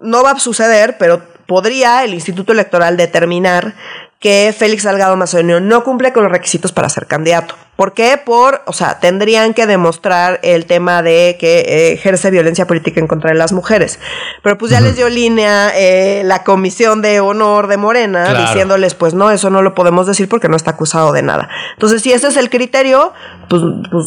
no 0.00 0.22
va 0.22 0.32
a 0.32 0.38
suceder, 0.38 0.96
pero 0.98 1.22
podría 1.46 2.04
el 2.04 2.14
Instituto 2.14 2.52
Electoral 2.52 2.96
determinar 2.96 3.74
que 4.20 4.54
Félix 4.56 4.82
Salgado 4.82 5.16
Macedonio 5.16 5.60
no 5.60 5.82
cumple 5.82 6.12
con 6.12 6.22
los 6.22 6.30
requisitos 6.30 6.72
para 6.72 6.90
ser 6.90 7.06
candidato. 7.06 7.54
¿Por 7.74 7.94
qué? 7.94 8.20
Por, 8.22 8.60
o 8.66 8.74
sea, 8.74 9.00
tendrían 9.00 9.54
que 9.54 9.66
demostrar 9.66 10.38
el 10.42 10.66
tema 10.66 11.02
de 11.02 11.38
que 11.40 11.94
ejerce 11.94 12.30
violencia 12.30 12.66
política 12.66 13.00
en 13.00 13.06
contra 13.06 13.30
de 13.30 13.38
las 13.38 13.52
mujeres. 13.52 13.98
Pero 14.42 14.58
pues 14.58 14.70
ya 14.70 14.82
les 14.82 14.96
dio 14.96 15.08
línea 15.08 15.72
eh, 15.74 16.20
la 16.26 16.44
Comisión 16.44 17.00
de 17.00 17.20
Honor 17.20 17.68
de 17.68 17.78
Morena 17.78 18.34
diciéndoles, 18.38 18.94
pues 18.94 19.14
no, 19.14 19.30
eso 19.30 19.48
no 19.48 19.62
lo 19.62 19.74
podemos 19.74 20.06
decir 20.06 20.28
porque 20.28 20.50
no 20.50 20.56
está 20.56 20.72
acusado 20.72 21.12
de 21.12 21.22
nada. 21.22 21.48
Entonces, 21.72 22.02
si 22.02 22.12
ese 22.12 22.28
es 22.28 22.36
el 22.36 22.50
criterio, 22.50 23.14
pues, 23.48 23.62
pues 23.90 24.04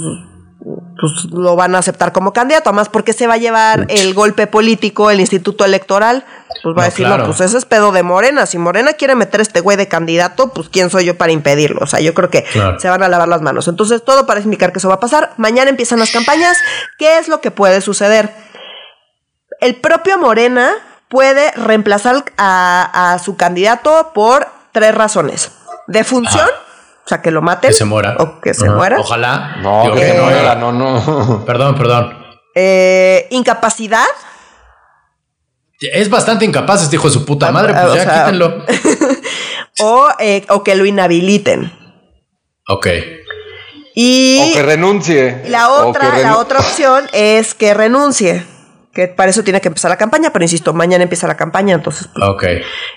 pues 1.00 1.26
lo 1.32 1.56
van 1.56 1.76
a 1.76 1.80
aceptar 1.80 2.12
como 2.12 2.34
candidato, 2.34 2.70
además 2.70 2.90
porque 2.90 3.14
se 3.14 3.28
va 3.28 3.36
a 3.36 3.38
llevar 3.38 3.86
el 3.90 4.14
golpe 4.14 4.48
político 4.48 5.10
el 5.12 5.20
Instituto 5.20 5.66
Electoral, 5.66 6.26
pues 6.62 6.78
va 6.78 6.84
a 6.84 6.86
decir, 6.86 7.08
no, 7.08 7.26
pues 7.26 7.42
ese 7.42 7.58
es 7.58 7.66
pedo 7.66 7.92
de 7.92 8.04
Morena, 8.04 8.46
si 8.46 8.58
Morena 8.58 8.94
quiere 8.94 9.16
meter 9.16 9.42
este 9.42 9.60
güey 9.60 9.76
de 9.76 9.88
candidato, 9.88 10.50
pues 10.50 10.70
quién 10.70 10.90
soy 10.90 11.06
yo 11.06 11.18
para 11.18 11.32
impedirlo, 11.32 11.82
o 11.82 11.88
sea, 11.88 12.00
yo 12.00 12.14
creo 12.14 12.30
que 12.30 12.46
se 12.78 12.90
van 12.90 13.04
a 13.04 13.10
lavar 13.10 13.28
las 13.28 13.42
manos. 13.42 13.68
Entonces, 13.68 14.04
todo 14.04 14.26
parece 14.26 14.46
indicar 14.46 14.72
que 14.72 14.80
eso 14.80 14.88
va 14.88 14.96
a 14.96 15.00
pasar. 15.00 15.34
Mañana 15.38 15.70
empiezan 15.70 16.00
las 16.00 16.12
campañas, 16.12 16.58
¿qué 16.98 17.18
es 17.18 17.28
lo 17.28 17.42
que 17.42 17.52
puede 17.52 17.82
suceder? 17.82 18.32
El 19.60 19.76
propio 19.76 20.18
Morena 20.18 20.74
puede 21.10 21.52
reemplazar 21.52 22.24
a, 22.38 23.18
su 23.24 23.36
candidato 23.36 24.12
por 24.14 24.48
tres 24.72 24.96
razones. 24.96 25.52
De 25.88 26.04
función, 26.04 26.48
o 27.06 27.10
sea, 27.10 27.22
que 27.22 27.32
lo 27.32 27.42
maten. 27.42 27.70
Que 27.70 27.76
se 27.76 27.86
muera. 27.86 28.16
O 28.20 28.40
que 28.40 28.54
se 28.54 28.70
muera. 28.70 29.00
Ojalá. 29.00 29.58
No, 29.62 29.94
que, 29.94 30.14
no 30.14 30.24
muera, 30.24 30.56
no, 30.56 30.72
no. 30.72 31.44
Perdón, 31.46 31.76
perdón. 31.76 32.18
Eh, 32.56 33.28
incapacidad. 33.32 34.06
Es 35.80 36.10
bastante 36.10 36.46
incapaz 36.46 36.84
este 36.84 36.96
hijo 36.96 37.08
de 37.08 37.14
su 37.14 37.26
puta 37.26 37.52
madre, 37.52 37.74
pues 37.74 37.96
ya 37.96 38.24
quítenlo. 38.24 38.64
o, 39.82 40.10
eh, 40.20 40.46
o 40.48 40.64
que 40.64 40.76
lo 40.76 40.86
inhabiliten. 40.86 41.74
Ok. 42.70 42.88
Y 43.96 44.40
o 44.40 44.54
que 44.54 44.64
renuncie. 44.64 45.44
La 45.48 45.72
otra, 45.72 46.18
la 46.20 46.38
otra 46.38 46.60
opción 46.60 47.06
es 47.12 47.54
que 47.54 47.74
renuncie 47.74 48.46
que 48.94 49.08
para 49.08 49.32
eso 49.32 49.44
tiene 49.44 49.60
que 49.60 49.70
empezar 49.70 49.90
la 49.90 49.98
campaña, 49.98 50.32
pero 50.32 50.46
insisto, 50.46 50.74
mañana 50.74 51.04
empieza 51.04 51.28
la 51.28 51.36
campaña, 51.36 51.74
entonces. 51.74 52.08
Pues, 52.14 52.30
ok. 52.30 52.44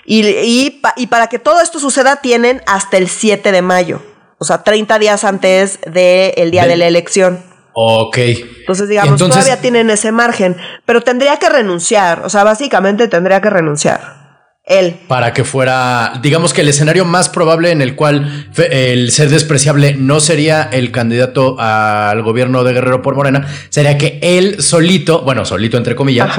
Y, 0.05 0.27
y, 0.27 0.81
y, 0.95 1.07
para 1.07 1.27
que 1.27 1.39
todo 1.39 1.59
esto 1.61 1.79
suceda, 1.79 2.17
tienen 2.17 2.61
hasta 2.67 2.97
el 2.97 3.09
7 3.09 3.51
de 3.51 3.61
mayo, 3.61 4.01
o 4.37 4.45
sea, 4.45 4.63
30 4.63 4.99
días 4.99 5.23
antes 5.23 5.79
del 5.81 6.51
día 6.51 6.67
de 6.67 6.77
la 6.77 6.85
elección. 6.85 7.43
Ok. 7.73 8.17
Entonces, 8.17 8.89
digamos, 8.89 9.19
todavía 9.19 9.59
tienen 9.59 9.89
ese 9.89 10.11
margen, 10.11 10.57
pero 10.85 11.01
tendría 11.01 11.37
que 11.37 11.49
renunciar, 11.49 12.23
o 12.23 12.29
sea, 12.29 12.43
básicamente 12.43 13.07
tendría 13.07 13.41
que 13.41 13.49
renunciar 13.49 14.26
él. 14.67 14.99
Para 15.07 15.33
que 15.33 15.43
fuera, 15.43 16.19
digamos 16.21 16.53
que 16.53 16.61
el 16.61 16.67
escenario 16.67 17.05
más 17.05 17.29
probable 17.29 17.71
en 17.71 17.81
el 17.81 17.95
cual 17.95 18.47
el 18.57 19.11
ser 19.11 19.29
despreciable 19.29 19.95
no 19.95 20.19
sería 20.19 20.63
el 20.63 20.91
candidato 20.91 21.55
al 21.59 22.21
gobierno 22.21 22.63
de 22.63 22.73
Guerrero 22.73 23.01
por 23.01 23.15
Morena, 23.15 23.47
sería 23.69 23.97
que 23.97 24.19
él 24.21 24.61
solito, 24.61 25.21
bueno, 25.21 25.45
solito 25.45 25.77
entre 25.77 25.95
comillas, 25.95 26.29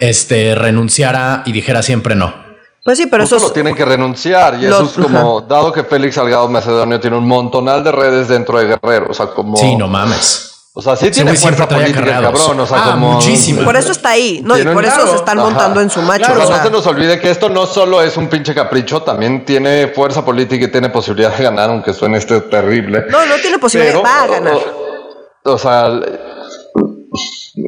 este, 0.00 0.54
renunciara 0.54 1.42
y 1.46 1.52
dijera 1.52 1.82
siempre 1.82 2.14
no. 2.14 2.46
Pues 2.84 2.98
sí, 2.98 3.06
pero 3.06 3.24
eso 3.24 3.38
lo 3.40 3.50
tienen 3.50 3.74
que 3.74 3.84
renunciar 3.84 4.58
y 4.60 4.66
eso 4.66 4.84
es 4.84 4.92
como, 4.92 5.40
dado 5.40 5.72
que 5.72 5.82
Félix 5.82 6.14
Salgado 6.14 6.48
Macedonio 6.48 7.00
tiene 7.00 7.16
un 7.16 7.26
montonal 7.26 7.82
de 7.82 7.90
redes 7.90 8.28
dentro 8.28 8.60
de 8.60 8.66
Guerrero, 8.66 9.08
o 9.10 9.14
sea, 9.14 9.26
como... 9.26 9.56
Sí, 9.56 9.74
no 9.74 9.88
mames. 9.88 10.55
O 10.78 10.82
sea, 10.82 10.94
sí 10.94 11.10
tiene 11.10 11.32
fuerza 11.34 11.66
política 11.66 12.00
el 12.00 12.22
cabrón, 12.22 12.60
o 12.60 12.66
sea, 12.66 12.78
ah, 12.78 12.90
como... 12.90 13.12
muchísimo. 13.12 13.64
Por 13.64 13.76
eso 13.76 13.92
está 13.92 14.10
ahí, 14.10 14.42
¿no? 14.44 14.58
Y 14.58 14.62
por 14.62 14.84
eso 14.84 15.06
se 15.06 15.16
están 15.16 15.38
montando 15.38 15.80
en 15.80 15.88
su 15.88 16.02
macho. 16.02 16.26
Claro, 16.26 16.50
no 16.50 16.62
se 16.62 16.70
nos 16.70 16.86
olvide 16.86 17.18
que 17.18 17.30
esto 17.30 17.48
no 17.48 17.64
solo 17.64 18.02
es 18.02 18.18
un 18.18 18.28
pinche 18.28 18.54
capricho, 18.54 19.00
también 19.00 19.46
tiene 19.46 19.88
fuerza 19.88 20.22
política 20.22 20.66
y 20.66 20.68
tiene 20.68 20.90
posibilidad 20.90 21.34
de 21.34 21.44
ganar, 21.44 21.70
aunque 21.70 21.94
suene 21.94 22.18
este 22.18 22.42
terrible. 22.42 23.06
No, 23.08 23.24
no 23.24 23.36
tiene 23.36 23.58
posibilidad, 23.58 24.02
va 24.04 24.24
a 24.24 24.26
ganar. 24.26 24.58
O, 25.44 25.56
sea... 25.56 25.98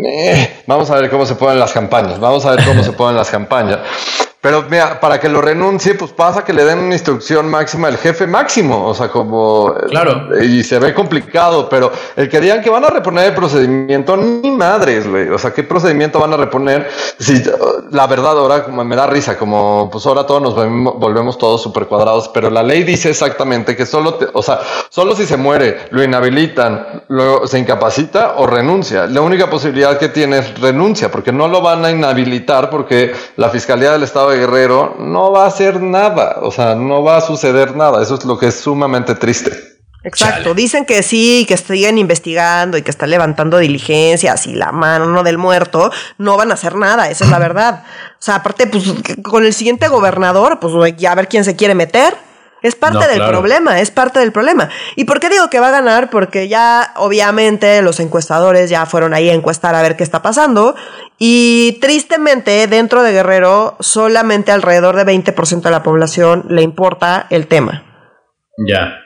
Eh, 0.07 0.63
vamos 0.67 0.91
a 0.91 0.97
ver 0.97 1.09
cómo 1.09 1.25
se 1.25 1.35
ponen 1.35 1.59
las 1.59 1.73
campañas, 1.73 2.21
vamos 2.21 2.45
a 2.45 2.51
ver 2.51 2.65
cómo 2.67 2.85
se 2.85 2.93
ponen 2.93 3.17
las 3.17 3.31
campañas. 3.31 3.79
Pero 4.41 4.65
mira, 4.71 5.01
para 5.01 5.19
que 5.19 5.29
lo 5.29 5.41
renuncie, 5.41 5.95
pues 5.95 6.13
pasa 6.13 6.45
que 6.45 6.53
le 6.53 6.65
den 6.65 6.79
una 6.79 6.95
instrucción 6.95 7.49
máxima 7.49 7.89
al 7.89 7.97
jefe 7.97 8.27
máximo. 8.27 8.87
O 8.87 8.95
sea, 8.95 9.09
como. 9.09 9.75
Claro. 9.89 10.29
Y 10.41 10.63
se 10.63 10.79
ve 10.79 10.95
complicado, 10.95 11.69
pero 11.69 11.91
el 12.15 12.29
que 12.29 12.41
digan 12.41 12.63
que 12.63 12.71
van 12.71 12.85
a 12.85 12.89
reponer 12.89 13.27
el 13.27 13.35
procedimiento, 13.35 14.17
ni 14.17 14.53
madres, 14.53 15.09
güey. 15.09 15.29
O 15.29 15.39
sea, 15.39 15.53
¿qué 15.53 15.65
procedimiento 15.65 16.21
van 16.21 16.33
a 16.33 16.37
reponer? 16.37 16.89
Si 17.19 17.43
la 17.91 18.07
verdad 18.07 18.39
ahora 18.39 18.63
como 18.63 18.85
me 18.85 18.95
da 18.95 19.09
risa, 19.09 19.37
como 19.37 19.89
pues 19.91 20.07
ahora 20.07 20.25
todos 20.25 20.41
nos 20.41 20.55
volvemos, 20.55 21.37
todos 21.37 21.61
súper 21.61 21.87
cuadrados, 21.87 22.29
pero 22.29 22.49
la 22.49 22.63
ley 22.63 22.85
dice 22.85 23.11
exactamente 23.11 23.75
que 23.75 23.87
solo, 23.87 24.19
o 24.33 24.43
sea, 24.43 24.61
solo 24.89 25.17
si 25.17 25.27
se 25.27 25.37
muere, 25.37 25.89
lo 25.91 26.03
inhabilitan, 26.03 27.05
luego 27.09 27.47
se 27.49 27.59
incapacita 27.59 28.35
o 28.37 28.47
renuncia. 28.47 29.07
La 29.07 29.21
única 29.21 29.51
posibilidad 29.51 29.99
que 29.99 30.09
tiene 30.09 30.39
es 30.39 30.61
renuncia, 30.61 31.11
porque 31.11 31.33
no 31.33 31.49
lo 31.49 31.61
van 31.61 31.85
a 31.85 31.91
inhabilitar 31.91 32.71
porque 32.71 33.13
la 33.37 33.51
Fiscalía 33.51 33.91
del 33.93 34.05
Estado 34.05 34.28
de 34.31 34.39
Guerrero, 34.39 34.97
no 34.99 35.33
va 35.33 35.45
a 35.45 35.49
hacer 35.49 35.81
nada, 35.81 36.39
o 36.43 36.51
sea, 36.51 36.75
no 36.75 37.03
va 37.03 37.19
a 37.19 37.21
suceder 37.21 37.77
nada. 37.77 38.03
Eso 38.03 38.15
es 38.15 38.25
lo 38.25 38.39
que 38.39 38.49
es 38.49 38.61
sumamente 38.61 39.15
triste. 39.15 39.79
Exacto, 40.05 40.55
dicen 40.55 40.87
que 40.87 41.03
sí, 41.03 41.45
que 41.49 41.57
siguen 41.57 41.99
investigando 41.99 42.79
y 42.79 42.83
que 42.83 42.91
están 42.91 43.11
levantando 43.11 43.59
diligencias 43.59 44.47
y 44.47 44.55
la 44.55 44.71
mano 44.71 45.23
del 45.23 45.39
muerto, 45.39 45.91
no 46.19 46.37
van 46.37 46.51
a 46.51 46.55
hacer 46.55 46.77
nada, 46.77 47.11
esa 47.11 47.25
es 47.25 47.31
la 47.31 47.39
verdad. 47.49 47.85
O 48.13 48.23
sea, 48.23 48.37
aparte, 48.37 48.67
pues 48.67 48.85
con 49.23 49.45
el 49.45 49.53
siguiente 49.53 49.89
gobernador, 49.89 50.61
pues 50.61 50.97
ya 50.97 51.13
a 51.13 51.15
ver 51.15 51.29
quién 51.29 51.45
se 51.45 51.57
quiere 51.57 51.75
meter. 51.75 52.17
Es 52.63 52.75
parte 52.75 53.07
del 53.07 53.25
problema, 53.25 53.81
es 53.81 53.91
parte 53.91 54.19
del 54.19 54.33
problema. 54.33 54.69
¿Y 54.97 55.05
por 55.05 55.21
qué 55.21 55.29
digo 55.29 55.49
que 55.49 55.61
va 55.61 55.69
a 55.69 55.73
ganar? 55.73 56.11
Porque 56.11 56.49
ya 56.49 56.93
obviamente 56.97 57.81
los 57.83 58.01
encuestadores 58.01 58.69
ya 58.69 58.85
fueron 58.85 59.15
ahí 59.15 59.31
a 59.31 59.35
encuestar 59.35 59.75
a 59.75 59.83
ver 59.83 59.97
qué 59.97 60.03
está 60.03 60.23
pasando. 60.23 60.75
Y 61.19 61.79
tristemente 61.81 62.67
dentro 62.67 63.03
de 63.03 63.13
Guerrero 63.13 63.77
solamente 63.81 64.51
alrededor 64.51 64.97
de 64.97 65.05
20% 65.05 65.63
de 65.63 65.71
la 65.71 65.83
población 65.83 66.47
le 66.49 66.63
importa 66.63 67.27
el 67.31 67.47
tema. 67.47 67.85
Ya. 68.67 69.05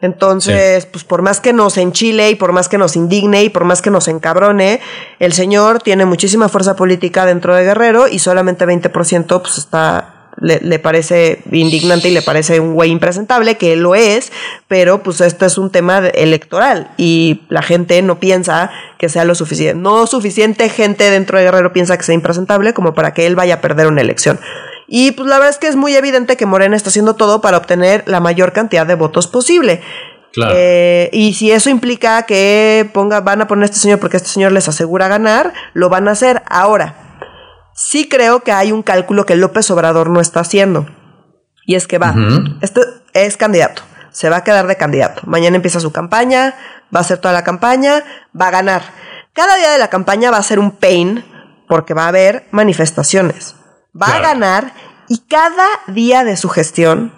Entonces, 0.00 0.86
pues 0.86 1.02
por 1.02 1.22
más 1.22 1.40
que 1.40 1.52
nos 1.52 1.76
enchile 1.76 2.30
y 2.30 2.36
por 2.36 2.52
más 2.52 2.68
que 2.68 2.78
nos 2.78 2.94
indigne 2.94 3.42
y 3.42 3.48
por 3.48 3.64
más 3.64 3.82
que 3.82 3.90
nos 3.90 4.06
encabrone, 4.06 4.80
el 5.18 5.32
señor 5.32 5.82
tiene 5.82 6.04
muchísima 6.04 6.48
fuerza 6.48 6.76
política 6.76 7.26
dentro 7.26 7.54
de 7.54 7.64
Guerrero 7.64 8.06
y 8.06 8.20
solamente 8.20 8.64
20% 8.64 9.40
pues 9.40 9.58
está 9.58 10.17
le, 10.40 10.78
parece 10.78 11.42
indignante 11.50 12.08
y 12.08 12.12
le 12.12 12.22
parece 12.22 12.60
un 12.60 12.74
güey 12.74 12.90
impresentable, 12.90 13.56
que 13.56 13.76
lo 13.76 13.94
es, 13.94 14.32
pero 14.68 15.02
pues 15.02 15.20
esto 15.20 15.46
es 15.46 15.58
un 15.58 15.70
tema 15.70 15.98
electoral 15.98 16.90
y 16.96 17.42
la 17.48 17.62
gente 17.62 18.00
no 18.02 18.20
piensa 18.20 18.70
que 18.98 19.08
sea 19.08 19.24
lo 19.24 19.34
suficiente. 19.34 19.80
No 19.80 20.06
suficiente 20.06 20.68
gente 20.68 21.10
dentro 21.10 21.38
de 21.38 21.44
Guerrero 21.44 21.72
piensa 21.72 21.96
que 21.96 22.04
sea 22.04 22.14
impresentable 22.14 22.72
como 22.72 22.94
para 22.94 23.14
que 23.14 23.26
él 23.26 23.36
vaya 23.36 23.54
a 23.54 23.60
perder 23.60 23.86
una 23.86 24.00
elección. 24.00 24.38
Y 24.86 25.12
pues 25.12 25.28
la 25.28 25.36
verdad 25.36 25.50
es 25.50 25.58
que 25.58 25.66
es 25.66 25.76
muy 25.76 25.94
evidente 25.94 26.36
que 26.36 26.46
Morena 26.46 26.76
está 26.76 26.90
haciendo 26.90 27.14
todo 27.14 27.40
para 27.40 27.58
obtener 27.58 28.04
la 28.06 28.20
mayor 28.20 28.52
cantidad 28.52 28.86
de 28.86 28.94
votos 28.94 29.26
posible. 29.26 29.80
Claro. 30.32 30.54
Eh, 30.56 31.10
y 31.12 31.34
si 31.34 31.50
eso 31.50 31.68
implica 31.68 32.22
que 32.22 32.88
ponga, 32.92 33.20
van 33.20 33.40
a 33.42 33.48
poner 33.48 33.64
a 33.64 33.66
este 33.66 33.78
señor 33.78 33.98
porque 33.98 34.18
este 34.18 34.28
señor 34.28 34.52
les 34.52 34.68
asegura 34.68 35.08
ganar, 35.08 35.52
lo 35.74 35.88
van 35.88 36.06
a 36.06 36.12
hacer 36.12 36.42
ahora 36.48 37.07
sí 37.78 38.08
creo 38.08 38.40
que 38.40 38.52
hay 38.52 38.72
un 38.72 38.82
cálculo 38.82 39.24
que 39.24 39.36
López 39.36 39.70
Obrador 39.70 40.10
no 40.10 40.20
está 40.20 40.40
haciendo. 40.40 40.86
Y 41.64 41.76
es 41.76 41.86
que 41.86 41.98
va, 41.98 42.14
este 42.60 42.80
es 43.12 43.36
candidato, 43.36 43.82
se 44.10 44.28
va 44.28 44.38
a 44.38 44.44
quedar 44.44 44.66
de 44.66 44.76
candidato. 44.76 45.22
Mañana 45.26 45.56
empieza 45.56 45.80
su 45.80 45.92
campaña, 45.92 46.54
va 46.94 47.00
a 47.00 47.02
hacer 47.02 47.18
toda 47.18 47.34
la 47.34 47.44
campaña, 47.44 48.02
va 48.38 48.48
a 48.48 48.50
ganar. 48.50 48.82
Cada 49.32 49.56
día 49.56 49.70
de 49.70 49.78
la 49.78 49.88
campaña 49.88 50.30
va 50.30 50.38
a 50.38 50.42
ser 50.42 50.58
un 50.58 50.72
pain 50.72 51.24
porque 51.68 51.94
va 51.94 52.04
a 52.04 52.08
haber 52.08 52.48
manifestaciones. 52.50 53.54
Va 54.00 54.16
a 54.16 54.20
ganar 54.20 54.72
y 55.08 55.18
cada 55.28 55.66
día 55.86 56.24
de 56.24 56.36
su 56.36 56.48
gestión 56.48 57.12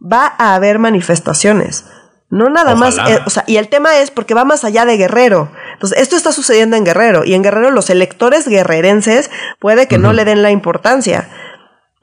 va 0.00 0.34
a 0.38 0.54
haber 0.54 0.78
manifestaciones. 0.78 1.84
No 2.30 2.48
nada 2.48 2.74
más, 2.74 2.98
eh, 2.98 3.20
o 3.26 3.30
sea, 3.30 3.44
y 3.46 3.58
el 3.58 3.68
tema 3.68 3.98
es 3.98 4.10
porque 4.10 4.34
va 4.34 4.44
más 4.44 4.64
allá 4.64 4.84
de 4.86 4.96
Guerrero. 4.96 5.52
Entonces, 5.74 6.00
esto 6.00 6.16
está 6.16 6.32
sucediendo 6.32 6.76
en 6.76 6.84
Guerrero 6.84 7.24
y 7.24 7.34
en 7.34 7.42
Guerrero 7.42 7.70
los 7.70 7.90
electores 7.90 8.48
guerrerenses 8.48 9.30
puede 9.58 9.86
que 9.86 9.98
no 9.98 10.12
le 10.12 10.24
den 10.24 10.42
la 10.42 10.50
importancia. 10.50 11.28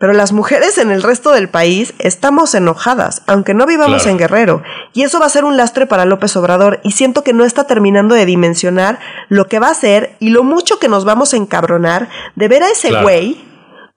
Pero 0.01 0.13
las 0.13 0.31
mujeres 0.31 0.79
en 0.79 0.89
el 0.89 1.03
resto 1.03 1.29
del 1.29 1.47
país 1.47 1.93
estamos 1.99 2.55
enojadas, 2.55 3.21
aunque 3.27 3.53
no 3.53 3.67
vivamos 3.67 4.07
en 4.07 4.17
Guerrero. 4.17 4.63
Y 4.93 5.03
eso 5.03 5.19
va 5.19 5.27
a 5.27 5.29
ser 5.29 5.45
un 5.45 5.57
lastre 5.57 5.85
para 5.85 6.05
López 6.05 6.35
Obrador 6.37 6.79
y 6.83 6.93
siento 6.93 7.23
que 7.23 7.33
no 7.33 7.45
está 7.45 7.67
terminando 7.67 8.15
de 8.15 8.25
dimensionar 8.25 8.97
lo 9.29 9.45
que 9.45 9.59
va 9.59 9.67
a 9.67 9.71
hacer 9.71 10.15
y 10.19 10.29
lo 10.29 10.43
mucho 10.43 10.79
que 10.79 10.87
nos 10.87 11.05
vamos 11.05 11.35
a 11.35 11.37
encabronar 11.37 12.09
de 12.35 12.47
ver 12.47 12.63
a 12.63 12.71
ese 12.71 12.99
güey 13.03 13.45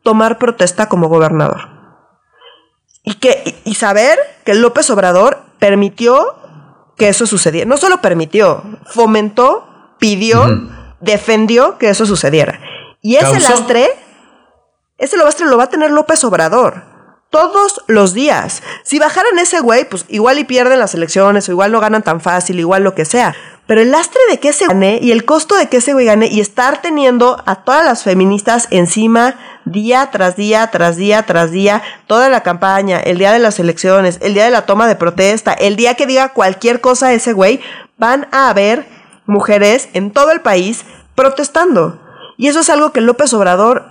tomar 0.02 0.36
protesta 0.36 0.90
como 0.90 1.08
gobernador. 1.08 1.70
Y, 3.02 3.14
que, 3.14 3.54
y 3.64 3.74
saber 3.74 4.18
que 4.44 4.54
López 4.54 4.90
Obrador 4.90 5.40
permitió 5.58 6.36
que 6.96 7.08
eso 7.08 7.26
sucediera. 7.26 7.68
No 7.68 7.76
solo 7.76 8.00
permitió, 8.00 8.62
fomentó, 8.86 9.94
pidió, 9.98 10.46
defendió 11.00 11.78
que 11.78 11.88
eso 11.88 12.06
sucediera. 12.06 12.60
Y 13.00 13.16
ese 13.16 13.40
lastre 13.40 13.90
ese 14.98 15.16
lastre 15.16 15.46
lo 15.46 15.56
va 15.56 15.64
a 15.64 15.68
tener 15.68 15.90
López 15.90 16.22
Obrador. 16.24 16.93
Todos 17.34 17.82
los 17.88 18.14
días. 18.14 18.62
Si 18.84 19.00
bajaran 19.00 19.36
ese 19.40 19.58
güey, 19.58 19.88
pues 19.88 20.04
igual 20.08 20.38
y 20.38 20.44
pierden 20.44 20.78
las 20.78 20.94
elecciones, 20.94 21.48
o 21.48 21.50
igual 21.50 21.72
no 21.72 21.80
ganan 21.80 22.04
tan 22.04 22.20
fácil, 22.20 22.60
igual 22.60 22.84
lo 22.84 22.94
que 22.94 23.04
sea. 23.04 23.34
Pero 23.66 23.80
el 23.80 23.90
lastre 23.90 24.20
de 24.30 24.38
que 24.38 24.50
ese 24.50 24.68
gane 24.68 25.00
y 25.02 25.10
el 25.10 25.24
costo 25.24 25.56
de 25.56 25.68
que 25.68 25.78
ese 25.78 25.94
güey 25.94 26.06
gane 26.06 26.28
y 26.28 26.38
estar 26.38 26.80
teniendo 26.80 27.42
a 27.44 27.64
todas 27.64 27.84
las 27.84 28.04
feministas 28.04 28.68
encima 28.70 29.34
día 29.64 30.10
tras 30.12 30.36
día, 30.36 30.68
tras 30.70 30.96
día, 30.96 31.24
tras 31.24 31.50
día, 31.50 31.82
toda 32.06 32.28
la 32.28 32.44
campaña, 32.44 33.00
el 33.00 33.18
día 33.18 33.32
de 33.32 33.40
las 33.40 33.58
elecciones, 33.58 34.20
el 34.22 34.34
día 34.34 34.44
de 34.44 34.52
la 34.52 34.64
toma 34.64 34.86
de 34.86 34.94
protesta, 34.94 35.54
el 35.54 35.74
día 35.74 35.94
que 35.94 36.06
diga 36.06 36.34
cualquier 36.34 36.80
cosa 36.80 37.12
ese 37.14 37.32
güey, 37.32 37.60
van 37.98 38.28
a 38.30 38.48
haber 38.48 38.86
mujeres 39.26 39.88
en 39.92 40.12
todo 40.12 40.30
el 40.30 40.40
país 40.40 40.84
protestando. 41.16 42.00
Y 42.36 42.46
eso 42.46 42.60
es 42.60 42.70
algo 42.70 42.92
que 42.92 43.00
López 43.00 43.34
Obrador 43.34 43.86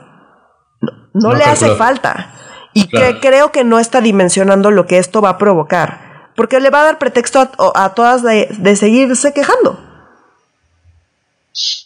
no, 1.14 1.34
le 1.34 1.44
hace 1.44 1.76
falta. 1.76 2.34
Y 2.74 2.88
que 2.88 3.20
creo 3.20 3.52
que 3.52 3.64
no 3.64 3.80
está 3.80 4.02
dimensionando 4.02 4.72
lo 4.72 4.86
que 4.86 4.98
esto 4.98 5.22
va 5.22 5.30
a 5.30 5.38
provocar. 5.38 6.32
Porque 6.36 6.60
le 6.60 6.70
va 6.70 6.82
a 6.82 6.86
dar 6.86 6.98
pretexto 6.98 7.40
a, 7.76 7.94
todas 7.94 8.24
de, 8.24 8.76
seguirse 8.76 9.34
quejando. 9.34 9.80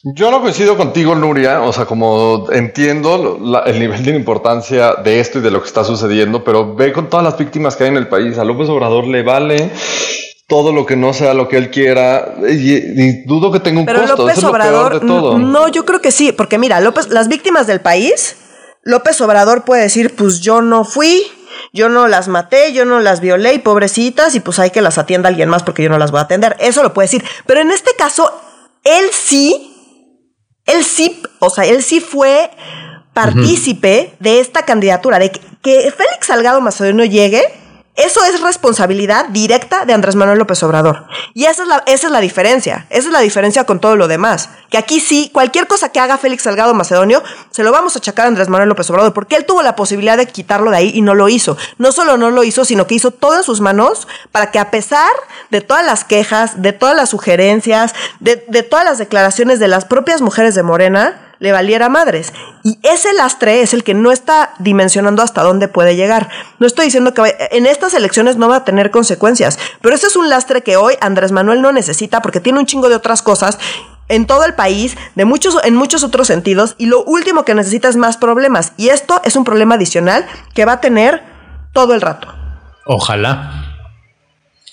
Yo 0.04 0.32
no 0.32 0.42
coincido 0.42 0.78
contigo, 0.78 1.14
Nuria. 1.16 1.62
O 1.62 1.74
sea, 1.74 1.86
como 1.86 2.48
entiendo 2.52 3.38
el 3.66 3.80
nivel 3.80 4.06
de 4.06 4.16
importancia 4.16 4.94
de 4.96 5.20
esto 5.20 5.40
y 5.40 5.42
de 5.42 5.52
lo 5.52 5.62
que 5.62 5.68
está 5.68 5.84
sucediendo, 5.84 6.46
pero 6.46 6.74
ve 6.76 6.94
con 6.94 7.10
todas 7.10 7.26
las 7.26 7.38
víctimas 7.38 7.76
que 7.76 7.84
hay 7.84 7.90
en 7.90 7.98
el 7.98 8.08
país. 8.08 8.38
A 8.38 8.46
López 8.46 8.70
Obrador 8.70 9.06
le 9.08 9.24
vale 9.24 9.72
todo 10.48 10.72
lo 10.72 10.86
que 10.86 10.96
no 10.96 11.12
sea 11.14 11.34
lo 11.34 11.50
que 11.50 11.58
él 11.58 11.70
quiera 11.70 12.36
y, 12.50 13.26
dudo 13.26 13.52
que 13.52 13.60
tenga 13.60 13.82
un 13.82 13.86
pero 13.86 14.00
costo. 14.00 14.26
López 14.26 14.44
Obrador, 14.46 15.04
No, 15.04 15.68
yo 15.68 15.84
creo 15.84 16.00
que 16.00 16.12
sí, 16.12 16.32
porque 16.32 16.58
mira, 16.58 16.80
López, 16.80 17.10
las 17.10 17.28
víctimas 17.28 17.68
del 17.68 17.82
país 17.82 18.38
López 18.88 19.20
Obrador 19.20 19.66
puede 19.66 19.82
decir, 19.82 20.16
pues 20.16 20.40
yo 20.40 20.62
no 20.62 20.86
fui, 20.86 21.22
yo 21.74 21.90
no 21.90 22.08
las 22.08 22.30
maté, 22.30 22.72
yo 22.72 22.86
no 22.86 23.02
las 23.02 23.20
violé 23.20 23.54
y 23.54 23.60
pobrecitas 23.60 24.34
y 24.34 24.40
pues 24.40 24.60
hay 24.60 24.72
que 24.72 24.82
las 24.82 24.98
atienda 24.98 25.28
alguien 25.28 25.50
más 25.50 25.64
porque 25.64 25.84
yo 25.84 25.90
no 25.90 25.98
las 25.98 26.12
voy 26.12 26.20
a 26.20 26.24
atender. 26.24 26.56
Eso 26.60 26.84
lo 26.84 26.94
puede 26.94 27.10
decir. 27.10 27.26
Pero 27.46 27.60
en 27.60 27.72
este 27.72 27.92
caso, 27.98 28.32
él 28.86 29.04
sí, 29.12 29.76
él 30.66 30.86
sí, 30.86 31.22
o 31.40 31.50
sea, 31.50 31.66
él 31.66 31.84
sí 31.84 32.00
fue 32.00 32.50
partícipe 33.14 34.16
de 34.22 34.40
esta 34.40 34.64
candidatura, 34.64 35.20
de 35.20 35.32
que, 35.32 35.42
que 35.62 35.92
Félix 35.92 36.28
Salgado 36.28 36.62
Macedonio 36.62 37.04
llegue 37.04 37.44
eso 37.98 38.24
es 38.24 38.42
responsabilidad 38.42 39.26
directa 39.30 39.84
de 39.86 39.94
Andrés 39.94 40.16
Manuel 40.16 40.38
López 40.38 40.62
Obrador. 40.62 41.08
Y 41.34 41.46
esa 41.46 41.64
es, 41.64 41.68
la, 41.68 41.84
esa 41.88 42.06
es 42.06 42.14
la 42.14 42.22
diferencia. 42.22 42.86
Esa 42.92 43.08
es 43.08 43.12
la 43.12 43.22
diferencia 43.22 43.64
con 43.64 43.80
todo 43.80 43.96
lo 43.96 44.08
demás. 44.08 44.52
Que 44.70 44.78
aquí 44.78 45.00
sí, 45.00 45.32
cualquier 45.34 45.66
cosa 45.66 45.90
que 45.90 46.00
haga 46.00 46.20
Félix 46.20 46.44
Salgado 46.44 46.76
Macedonio, 46.76 47.24
se 47.50 47.64
lo 47.64 47.72
vamos 47.72 47.96
a 47.96 48.00
achacar 48.00 48.26
a 48.26 48.28
Andrés 48.28 48.50
Manuel 48.50 48.70
López 48.70 48.88
Obrador, 48.92 49.14
porque 49.14 49.36
él 49.36 49.46
tuvo 49.46 49.64
la 49.64 49.76
posibilidad 49.76 50.16
de 50.16 50.28
quitarlo 50.28 50.70
de 50.70 50.78
ahí 50.78 50.92
y 50.94 51.02
no 51.02 51.16
lo 51.16 51.28
hizo. 51.28 51.58
No 51.80 51.92
solo 51.92 52.18
no 52.18 52.30
lo 52.30 52.44
hizo, 52.44 52.66
sino 52.66 52.86
que 52.86 52.94
hizo 52.94 53.10
todo 53.10 53.38
en 53.38 53.44
sus 53.44 53.62
manos 53.62 54.08
para 54.32 54.52
que 54.52 54.60
a 54.60 54.70
pesar 54.70 55.10
de 55.50 55.62
todas 55.62 55.84
las 55.84 56.04
quejas, 56.04 56.62
de 56.62 56.74
todas 56.74 56.96
las 56.96 57.10
sugerencias, 57.10 57.96
de, 58.20 58.46
de 58.48 58.62
todas 58.62 58.86
las 58.86 59.00
declaraciones 59.00 59.58
de 59.60 59.70
las 59.70 59.86
propias 59.86 60.22
mujeres 60.22 60.54
de 60.54 60.62
Morena, 60.62 61.27
le 61.40 61.52
valiera 61.52 61.90
madres. 61.90 62.34
Y 62.64 62.80
ese 62.84 63.14
lastre 63.14 63.62
es 63.62 63.74
el 63.74 63.84
que 63.84 63.94
no 63.94 64.12
está 64.12 64.54
dimensionando 64.60 65.22
hasta 65.22 65.44
dónde 65.44 65.68
puede 65.68 65.96
llegar. 65.96 66.30
No 66.60 66.68
estoy 66.68 66.86
diciendo 66.86 67.14
que 67.14 67.36
en 67.52 67.66
estas 67.66 67.94
elecciones 67.94 68.38
no 68.38 68.50
va 68.50 68.58
a 68.58 68.66
tener 68.66 68.92
consecuencias, 68.92 69.60
pero 69.82 69.96
ese 69.96 70.08
es 70.08 70.16
un 70.16 70.30
lastre 70.30 70.64
que 70.64 70.78
hoy 70.78 70.96
Andrés 71.02 71.32
Manuel 71.32 71.62
no 71.62 71.72
necesita 71.72 72.22
porque 72.22 72.40
tiene 72.40 72.60
un 72.60 72.66
chingo 72.66 72.90
de 72.90 72.96
otras 72.96 73.22
cosas 73.22 73.60
en 74.10 74.26
todo 74.26 74.46
el 74.46 74.54
país, 74.54 74.98
de 75.16 75.26
muchos, 75.26 75.58
en 75.64 75.76
muchos 75.76 76.04
otros 76.04 76.28
sentidos, 76.28 76.76
y 76.78 76.86
lo 76.86 77.04
último 77.04 77.44
que 77.44 77.54
necesita 77.54 77.90
es 77.90 77.98
más 77.98 78.18
problemas. 78.18 78.74
Y 78.78 78.90
esto 78.90 79.22
es 79.26 79.36
un 79.36 79.44
problema 79.44 79.76
adicional 79.76 80.26
que 80.54 80.66
va 80.66 80.74
a 80.74 80.82
tener 80.82 81.24
todo 81.74 81.94
el 81.94 82.02
rato. 82.02 82.34
Ojalá. 82.86 83.67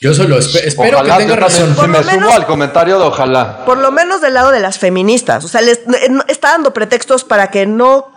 Yo 0.00 0.12
solo 0.12 0.38
espero 0.38 1.02
que 1.02 1.10
tenga 1.12 1.36
razón. 1.36 1.74
me 1.90 2.02
sumo 2.02 2.32
al 2.32 2.46
comentario 2.46 2.98
de 2.98 3.04
ojalá. 3.04 3.64
Por 3.64 3.78
lo 3.78 3.90
menos 3.90 4.20
del 4.20 4.34
lado 4.34 4.50
de 4.50 4.60
las 4.60 4.78
feministas. 4.78 5.44
O 5.44 5.48
sea, 5.48 5.60
les, 5.62 5.80
está 6.28 6.50
dando 6.50 6.72
pretextos 6.72 7.24
para 7.24 7.50
que 7.50 7.66
no 7.66 8.12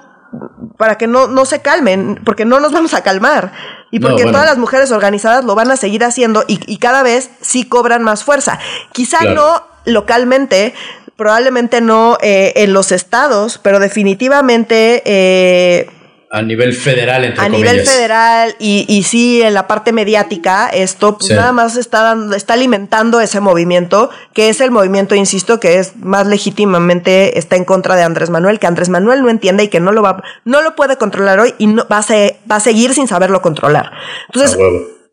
para 0.78 0.98
que 0.98 1.08
no, 1.08 1.28
no 1.28 1.46
se 1.46 1.62
calmen, 1.62 2.22
porque 2.24 2.46
no 2.46 2.60
nos 2.60 2.72
vamos 2.72 2.94
a 2.94 3.02
calmar. 3.02 3.52
Y 3.90 4.00
porque 4.00 4.26
todas 4.26 4.46
las 4.46 4.58
mujeres 4.58 4.92
organizadas 4.92 5.46
lo 5.46 5.56
van 5.56 5.72
a 5.72 5.78
seguir 5.78 6.04
haciendo 6.04 6.44
y, 6.48 6.78
cada 6.78 7.04
vez 7.04 7.30
sí 7.42 7.63
cobran 7.63 8.04
más 8.04 8.24
fuerza. 8.24 8.60
Quizá 8.92 9.22
no 9.24 9.63
localmente, 9.86 10.74
probablemente 11.16 11.80
no 11.80 12.18
eh, 12.22 12.54
en 12.58 12.74
los 12.74 12.92
estados, 12.92 13.60
pero 13.63 13.80
definitivamente 13.80 15.02
eh, 15.06 15.90
a 16.30 16.42
nivel 16.42 16.74
federal, 16.74 17.24
entre 17.24 17.46
A 17.46 17.50
nivel 17.50 17.82
federal 17.82 18.56
y, 18.60 18.86
y, 18.90 19.04
sí, 19.04 19.42
en 19.42 19.54
la 19.54 19.66
parte 19.66 19.94
mediática, 19.94 20.68
esto 20.68 21.18
pues 21.18 21.32
nada 21.32 21.54
más 21.54 21.78
está, 21.78 22.02
dando, 22.02 22.36
está 22.36 22.54
alimentando 22.54 23.22
ese 23.22 23.40
movimiento, 23.40 24.10
que 24.34 24.50
es 24.50 24.60
el 24.60 24.72
movimiento, 24.72 25.16
insisto, 25.16 25.60
que 25.60 25.80
es 25.80 25.96
más 25.96 26.28
legítimamente 26.28 27.40
está 27.40 27.56
en 27.56 27.63
contra 27.63 27.96
de 27.96 28.04
Andrés 28.04 28.30
Manuel, 28.30 28.60
que 28.60 28.68
Andrés 28.68 28.90
Manuel 28.90 29.22
no 29.22 29.30
entiende 29.30 29.63
y 29.63 29.68
que 29.70 29.80
no 29.80 29.94
lo 29.94 30.02
va, 30.02 30.22
no 30.44 30.62
lo 30.62 30.76
puede 30.76 30.98
controlar 30.98 31.40
hoy 31.40 31.56
y 31.60 31.68
no, 31.68 31.88
va, 31.90 32.00
a 32.00 32.06
va 32.52 32.56
a 32.58 32.60
seguir 32.60 32.94
sin 32.94 33.08
saberlo 33.08 33.42
controlar. 33.42 33.92
Entonces, 34.28 34.58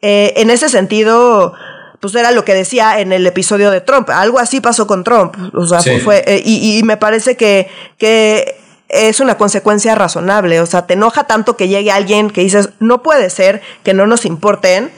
eh, 0.03 0.33
en 0.37 0.51
ese 0.51 0.69
sentido, 0.69 1.55
pues 2.01 2.15
era 2.17 2.33
lo 2.33 2.45
que 2.45 2.55
decía 2.55 2.99
en 2.99 3.13
el 3.13 3.25
episodio 3.25 3.71
de 3.71 3.81
Trump. 3.81 4.11
Algo 4.11 4.41
así 4.41 4.61
pasó 4.61 4.89
con 4.89 5.05
Trump. 5.05 5.37
O 5.55 5.65
sea, 5.65 5.81
fue, 6.01 6.25
eh, 6.27 6.43
y, 6.45 6.79
y, 6.79 6.83
me 6.83 6.97
parece 6.97 7.37
que, 7.37 7.69
que 7.99 8.64
es 8.95 9.21
una 9.21 9.37
consecuencia 9.37 9.95
razonable. 9.95 10.61
O 10.61 10.67
sea, 10.67 10.87
te 10.87 10.95
enoja 10.95 11.25
tanto 11.25 11.57
que 11.57 11.69
llegue 11.69 11.91
alguien 11.91 12.31
que 12.31 12.41
dices, 12.41 12.71
no 12.81 13.03
puede 13.03 13.31
ser 13.31 13.63
que 13.83 13.95
no 13.95 14.07
nos 14.07 14.25
importen 14.25 14.91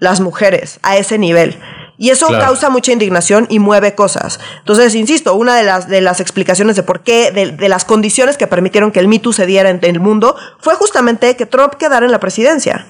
las 0.00 0.20
mujeres 0.20 0.80
a 0.82 0.96
ese 0.96 1.18
nivel. 1.18 1.58
Y 1.96 2.10
eso 2.10 2.26
causa 2.26 2.70
mucha 2.70 2.90
indignación 2.90 3.46
y 3.48 3.60
mueve 3.60 3.94
cosas. 3.94 4.40
Entonces, 4.58 4.96
insisto, 4.96 5.34
una 5.34 5.56
de 5.56 5.62
las, 5.62 5.88
de 5.88 6.00
las 6.00 6.20
explicaciones 6.20 6.74
de 6.74 6.82
por 6.82 7.02
qué, 7.02 7.30
de, 7.30 7.68
las 7.68 7.84
condiciones 7.84 8.36
que 8.36 8.48
permitieron 8.48 8.90
que 8.90 8.98
el 8.98 9.06
Me 9.06 9.20
se 9.32 9.46
diera 9.46 9.70
en, 9.70 9.78
el 9.82 10.00
mundo, 10.00 10.36
fue 10.58 10.74
justamente 10.74 11.36
que 11.36 11.46
Trump 11.46 11.74
quedara 11.74 12.04
en 12.04 12.10
la 12.10 12.18
presidencia. 12.18 12.86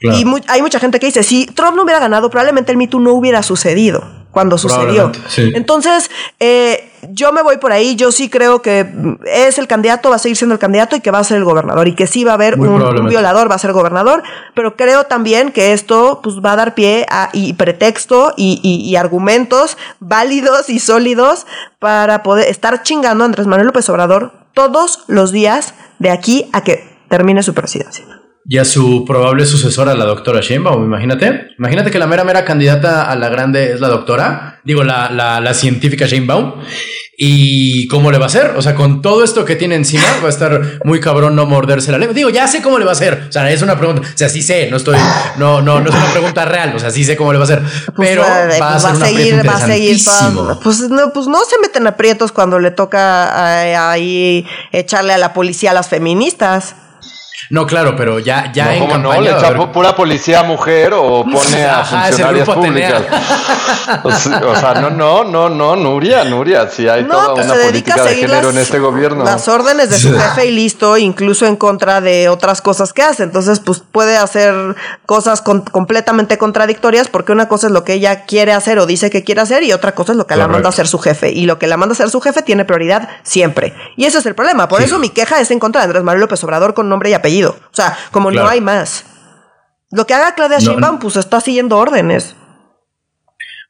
Y 0.00 0.24
hay 0.48 0.60
mucha 0.60 0.80
gente 0.80 0.98
que 0.98 1.06
dice, 1.06 1.22
si 1.22 1.46
Trump 1.46 1.76
no 1.76 1.84
hubiera 1.84 2.00
ganado, 2.00 2.28
probablemente 2.28 2.72
el 2.72 2.76
Me 2.76 2.88
no 2.88 3.12
hubiera 3.12 3.42
sucedido 3.44 4.23
cuando 4.34 4.58
sucedió. 4.58 5.12
Entonces, 5.36 6.10
eh, 6.40 6.90
yo 7.10 7.32
me 7.32 7.42
voy 7.42 7.56
por 7.58 7.72
ahí, 7.72 7.94
yo 7.94 8.12
sí 8.12 8.28
creo 8.28 8.60
que 8.60 8.86
es 9.26 9.58
el 9.58 9.68
candidato, 9.68 10.10
va 10.10 10.16
a 10.16 10.18
seguir 10.18 10.36
siendo 10.36 10.54
el 10.54 10.58
candidato 10.58 10.96
y 10.96 11.00
que 11.00 11.10
va 11.10 11.20
a 11.20 11.24
ser 11.24 11.38
el 11.38 11.44
gobernador. 11.44 11.86
Y 11.88 11.94
que 11.94 12.06
sí 12.06 12.24
va 12.24 12.32
a 12.32 12.34
haber 12.34 12.58
un, 12.58 13.08
violador, 13.08 13.50
va 13.50 13.54
a 13.54 13.58
ser 13.58 13.72
gobernador, 13.72 14.22
pero 14.54 14.76
creo 14.76 15.04
también 15.04 15.52
que 15.52 15.72
esto 15.72 16.20
pues, 16.22 16.36
va 16.44 16.52
a 16.52 16.56
dar 16.56 16.74
pie 16.74 17.06
a 17.08 17.30
y 17.32 17.52
pretexto 17.54 18.34
y, 18.36 18.60
y, 18.62 18.96
argumentos 18.96 19.78
válidos 20.00 20.68
y 20.68 20.80
sólidos 20.80 21.46
para 21.78 22.22
poder 22.22 22.48
estar 22.48 22.82
chingando 22.82 23.24
a 23.24 23.26
Andrés 23.26 23.46
Manuel 23.46 23.68
López 23.68 23.88
Obrador 23.88 24.32
todos 24.52 25.04
los 25.06 25.30
días 25.30 25.74
de 26.00 26.10
aquí 26.10 26.50
a 26.52 26.62
que 26.62 26.98
termine 27.08 27.42
su 27.42 27.54
presidencia 27.54 28.04
y 28.46 28.58
a 28.58 28.64
su 28.64 29.04
probable 29.06 29.46
sucesora, 29.46 29.94
la 29.94 30.04
doctora 30.04 30.40
Sheinbaum, 30.40 30.84
imagínate. 30.84 31.48
Imagínate 31.58 31.90
que 31.90 31.98
la 31.98 32.06
mera 32.06 32.24
mera 32.24 32.44
candidata 32.44 33.10
a 33.10 33.16
la 33.16 33.28
grande 33.28 33.72
es 33.72 33.80
la 33.80 33.88
doctora, 33.88 34.60
digo, 34.64 34.84
la, 34.84 35.10
la, 35.10 35.40
la 35.40 35.54
científica 35.54 36.06
Sheinbaum. 36.06 36.54
¿Y 37.16 37.86
cómo 37.88 38.10
le 38.10 38.18
va 38.18 38.24
a 38.24 38.26
hacer? 38.26 38.54
O 38.56 38.62
sea, 38.62 38.74
con 38.74 39.00
todo 39.00 39.22
esto 39.22 39.44
que 39.44 39.54
tiene 39.54 39.76
encima, 39.76 40.02
va 40.20 40.26
a 40.26 40.30
estar 40.30 40.80
muy 40.84 41.00
cabrón 41.00 41.36
no 41.36 41.46
morderse 41.46 41.92
la 41.92 41.98
lengua. 41.98 42.12
Digo, 42.14 42.28
ya 42.28 42.48
sé 42.48 42.60
cómo 42.60 42.78
le 42.78 42.84
va 42.84 42.90
a 42.90 42.94
hacer. 42.94 43.26
O 43.28 43.32
sea, 43.32 43.50
es 43.50 43.62
una 43.62 43.78
pregunta. 43.78 44.02
O 44.02 44.18
sea, 44.18 44.28
sí 44.28 44.42
sé, 44.42 44.68
no 44.68 44.76
estoy, 44.76 44.98
no, 45.38 45.62
no, 45.62 45.80
no 45.80 45.90
es 45.90 45.94
una 45.94 46.10
pregunta 46.10 46.44
real. 46.44 46.74
O 46.74 46.78
sea, 46.78 46.90
sí 46.90 47.04
sé 47.04 47.16
cómo 47.16 47.32
le 47.32 47.38
va 47.38 47.44
a 47.44 47.46
hacer. 47.46 47.62
Pues 47.94 48.08
pero 48.08 48.22
va, 48.22 48.42
a 48.42 48.48
pues 48.48 48.60
va 48.60 48.90
a 48.90 48.94
seguir, 48.96 49.48
va 49.48 49.52
a 49.54 49.66
seguir. 49.66 49.96
pues 50.62 50.80
no, 50.90 51.12
pues 51.12 51.28
no 51.28 51.38
se 51.44 51.58
meten 51.60 51.86
aprietos 51.86 52.32
cuando 52.32 52.58
le 52.58 52.72
toca 52.72 53.64
eh, 53.64 53.76
ahí 53.76 54.44
echarle 54.72 55.12
a 55.12 55.18
la 55.18 55.32
policía 55.32 55.70
a 55.70 55.74
las 55.74 55.88
feministas. 55.88 56.74
No, 57.50 57.66
claro, 57.66 57.94
pero 57.96 58.18
ya, 58.18 58.50
ya 58.52 58.66
no, 58.66 58.70
en 58.72 58.78
¿cómo 58.80 58.92
campaña. 58.92 59.14
no? 59.16 59.22
¿Le 59.22 59.30
echa 59.30 59.72
pura 59.72 59.94
policía 59.96 60.42
mujer 60.42 60.92
o 60.94 61.24
pone 61.32 61.64
a 61.64 61.80
Ajá, 61.80 62.06
funcionarias 62.06 62.48
públicas? 62.48 63.02
O 64.02 64.10
sea, 64.12 64.38
o 64.46 64.56
sea, 64.56 64.74
no, 64.80 64.90
no, 64.90 65.24
no, 65.24 65.48
no, 65.48 65.76
Nuria, 65.76 66.24
Nuria, 66.24 66.68
sí 66.68 66.88
hay 66.88 67.04
toda 67.04 67.28
No, 67.28 67.34
pues 67.34 67.46
una 67.46 67.54
se 67.54 67.60
dedica 67.60 67.94
política 67.94 67.94
a 68.00 68.04
de 68.04 68.08
seguir 68.10 68.26
género 68.28 68.46
las, 68.48 68.56
en 68.56 68.62
este 68.62 68.78
gobierno. 68.78 69.24
las 69.24 69.48
órdenes 69.48 69.90
de 69.90 69.98
su 69.98 70.12
jefe 70.18 70.46
y 70.46 70.50
listo, 70.52 70.96
incluso 70.96 71.46
en 71.46 71.56
contra 71.56 72.00
de 72.00 72.28
otras 72.28 72.62
cosas 72.62 72.92
que 72.92 73.02
hace. 73.02 73.22
Entonces, 73.24 73.60
pues 73.60 73.80
puede 73.80 74.16
hacer 74.16 74.54
cosas 75.06 75.42
con- 75.42 75.62
completamente 75.62 76.38
contradictorias 76.38 77.08
porque 77.08 77.32
una 77.32 77.48
cosa 77.48 77.66
es 77.66 77.72
lo 77.72 77.84
que 77.84 77.94
ella 77.94 78.24
quiere 78.24 78.52
hacer 78.52 78.78
o 78.78 78.86
dice 78.86 79.10
que 79.10 79.22
quiere 79.24 79.40
hacer 79.42 79.62
y 79.64 79.72
otra 79.72 79.92
cosa 79.94 80.12
es 80.12 80.18
lo 80.18 80.26
que 80.26 80.36
la 80.36 80.48
manda 80.48 80.68
a 80.68 80.70
hacer 80.70 80.86
su 80.88 80.98
jefe. 80.98 81.30
Y 81.32 81.46
lo 81.46 81.58
que 81.58 81.66
la 81.66 81.76
manda 81.76 81.92
a 81.92 81.94
hacer 81.94 82.10
su 82.10 82.20
jefe 82.20 82.42
tiene 82.42 82.64
prioridad 82.64 83.08
siempre. 83.22 83.74
Y 83.96 84.04
ese 84.06 84.18
es 84.18 84.26
el 84.26 84.34
problema. 84.34 84.68
Por 84.68 84.82
eso 84.82 84.98
mi 84.98 85.10
queja 85.10 85.40
es 85.40 85.50
en 85.50 85.58
contra 85.58 85.82
de 85.82 85.86
Andrés 85.86 86.02
Manuel 86.04 86.22
López 86.22 86.42
Obrador 86.44 86.74
con 86.74 86.88
nombre 86.88 87.10
y 87.10 87.14
apellido. 87.14 87.33
O 87.42 87.56
sea, 87.72 87.96
como 88.12 88.28
Claro. 88.30 88.46
no 88.46 88.50
hay 88.52 88.60
más. 88.60 89.04
Lo 89.90 90.06
que 90.06 90.14
haga 90.14 90.34
Claudia 90.34 90.58
No, 90.58 90.64
Sheinbaum, 90.64 90.98
pues 90.98 91.16
está 91.16 91.40
siguiendo 91.40 91.78
órdenes. 91.78 92.36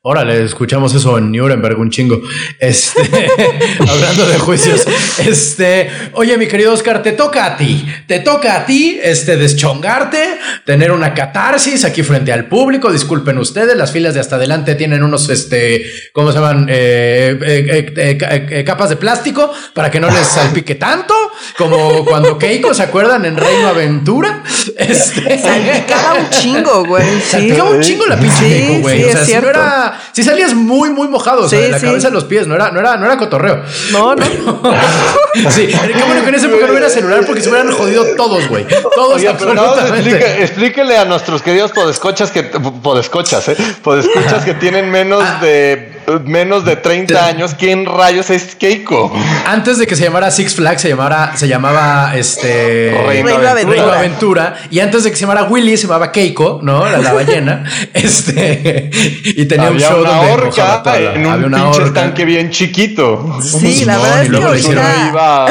Órale, 0.06 0.44
escuchamos 0.44 0.94
eso 0.94 1.16
en 1.16 1.32
Nuremberg 1.32 1.78
un 1.78 1.88
chingo. 1.88 2.20
Este, 2.58 3.00
hablando 3.88 4.26
de 4.26 4.38
juicios. 4.38 4.84
Este, 5.18 5.88
oye, 6.12 6.36
mi 6.36 6.46
querido 6.46 6.74
Oscar, 6.74 7.02
te 7.02 7.12
toca 7.12 7.46
a 7.46 7.56
ti. 7.56 7.86
Te 8.06 8.18
toca 8.20 8.54
a 8.54 8.66
ti, 8.66 9.00
este, 9.02 9.38
deschongarte, 9.38 10.22
tener 10.66 10.92
una 10.92 11.14
catarsis 11.14 11.86
aquí 11.86 12.02
frente 12.02 12.34
al 12.34 12.48
público. 12.48 12.92
Disculpen 12.92 13.38
ustedes, 13.38 13.74
las 13.78 13.92
filas 13.92 14.12
de 14.12 14.20
hasta 14.20 14.36
adelante 14.36 14.74
tienen 14.74 15.02
unos, 15.02 15.30
este, 15.30 15.86
¿cómo 16.12 16.32
se 16.32 16.38
llaman? 16.38 16.66
Eh, 16.68 17.38
eh, 17.42 17.92
eh, 17.96 18.18
ca- 18.18 18.62
capas 18.66 18.90
de 18.90 18.96
plástico 18.96 19.50
para 19.72 19.90
que 19.90 20.00
no 20.00 20.10
les 20.10 20.26
salpique 20.26 20.74
tanto, 20.74 21.14
como 21.56 22.04
cuando 22.04 22.36
Keiko, 22.36 22.74
¿se 22.74 22.82
acuerdan? 22.82 23.24
En 23.24 23.38
Reino 23.38 23.68
Aventura. 23.68 24.42
Este, 24.76 25.38
Salpicaba 25.38 26.14
un 26.20 26.28
chingo, 26.28 26.84
güey. 26.84 27.06
Sí. 27.20 27.30
Salpicaba 27.30 27.70
un 27.70 27.80
chingo 27.80 28.04
la 28.06 28.18
pinche 28.18 28.36
Sí, 28.36 28.44
Keiko, 28.50 28.80
güey. 28.82 28.98
sí, 28.98 29.04
o 29.04 29.06
es 29.06 29.12
sea, 29.14 29.24
si 29.24 29.32
no 29.32 29.40
cierto. 29.40 29.93
Si 30.12 30.22
salías 30.22 30.54
muy, 30.54 30.90
muy 30.90 31.08
mojado, 31.08 31.42
o 31.44 31.48
sea, 31.48 31.58
Sí, 31.58 31.64
de 31.64 31.70
la 31.70 31.78
sí. 31.78 31.86
cabeza 31.86 32.08
a 32.08 32.10
los 32.10 32.24
pies, 32.24 32.46
no 32.46 32.54
era, 32.54 32.70
no 32.70 32.80
era, 32.80 32.96
no 32.96 33.06
era 33.06 33.16
cotorreo. 33.16 33.62
No, 33.92 34.14
no. 34.14 34.24
sí, 35.50 35.66
qué 35.68 36.02
bueno 36.06 36.22
que 36.22 36.28
en 36.28 36.34
esa 36.34 36.46
época 36.46 36.66
no 36.66 36.76
era 36.76 36.88
celular 36.88 37.24
porque 37.26 37.40
se 37.40 37.48
hubieran 37.48 37.72
jodido 37.72 38.04
todos, 38.16 38.48
güey. 38.48 38.66
Todos 38.94 39.16
Oye, 39.16 39.28
absolutamente. 39.28 40.42
explíquele 40.42 40.96
a 40.98 41.04
nuestros 41.04 41.42
queridos 41.42 41.72
podescochas 41.72 42.30
que 42.30 42.42
podescochas, 42.44 43.48
¿eh? 43.48 43.56
podescuchas 43.82 44.44
que 44.44 44.54
tienen 44.54 44.90
menos 44.90 45.22
Ah. 45.24 45.38
de 45.40 45.93
menos 46.24 46.64
de 46.64 46.76
30 46.76 47.26
años, 47.26 47.54
¿quién 47.58 47.86
rayos 47.86 48.30
es 48.30 48.54
Keiko? 48.54 49.12
Antes 49.46 49.78
de 49.78 49.86
que 49.86 49.96
se 49.96 50.04
llamara 50.04 50.30
Six 50.30 50.54
Flags, 50.54 50.82
se 50.82 50.88
llamara, 50.88 51.36
se 51.36 51.48
llamaba 51.48 52.16
este 52.16 52.94
Reino 53.06 53.28
Reino 53.28 53.48
Aventura. 53.48 53.76
Reino 53.76 53.92
Aventura. 53.92 54.56
Y 54.70 54.80
antes 54.80 55.04
de 55.04 55.10
que 55.10 55.16
se 55.16 55.22
llamara 55.22 55.44
Willy, 55.44 55.76
se 55.76 55.86
llamaba 55.86 56.12
Keiko, 56.12 56.60
¿no? 56.62 56.84
La, 56.86 56.98
la 56.98 57.12
ballena. 57.12 57.64
Este. 57.92 58.90
Y 59.24 59.44
tenía 59.46 59.70
un 59.70 59.78
show 59.78 60.00
una 60.00 60.10
donde 60.10 60.56
la- 60.56 61.14
en 61.14 61.26
un 61.26 61.32
había 61.32 61.46
una 61.46 61.56
pinche 61.58 61.78
horca. 61.82 62.00
estanque 62.00 62.24
bien 62.24 62.50
chiquito. 62.50 63.38
Sí, 63.42 63.84
la 63.84 63.98
verdad 63.98 64.22
y 64.22 64.26
es 64.26 64.30
que 64.38 64.44
ahorita 64.44 65.08
Iba, 65.10 65.46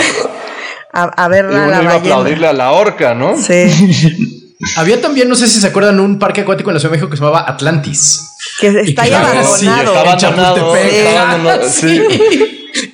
a, 0.93 1.03
a 1.03 1.27
ver 1.27 1.45
uno 1.47 1.63
a 1.63 1.67
la 1.67 1.81
iba 1.83 1.91
a 1.93 1.95
aplaudirle 1.95 2.47
a 2.47 2.53
la 2.53 2.71
horca, 2.71 3.13
¿no? 3.15 3.35
Sí, 3.37 4.39
Había 4.77 5.01
también, 5.01 5.27
no 5.27 5.35
sé 5.35 5.47
si 5.49 5.59
se 5.59 5.67
acuerdan, 5.67 5.99
un 5.99 6.19
parque 6.19 6.41
acuático 6.41 6.69
en 6.69 6.75
la 6.75 6.79
Ciudad 6.79 6.91
de 6.91 6.97
México 6.97 7.09
que 7.09 7.17
se 7.17 7.23
llamaba 7.23 7.45
Atlantis. 7.49 8.32
Que 8.59 8.67
está 8.81 9.03
ahí 9.03 9.13
abandonado. 9.13 9.57
Sí, 9.57 9.67
está 9.67 9.99
abandonado, 10.01 10.73
Ah, 10.75 11.59
sí. 11.69 12.01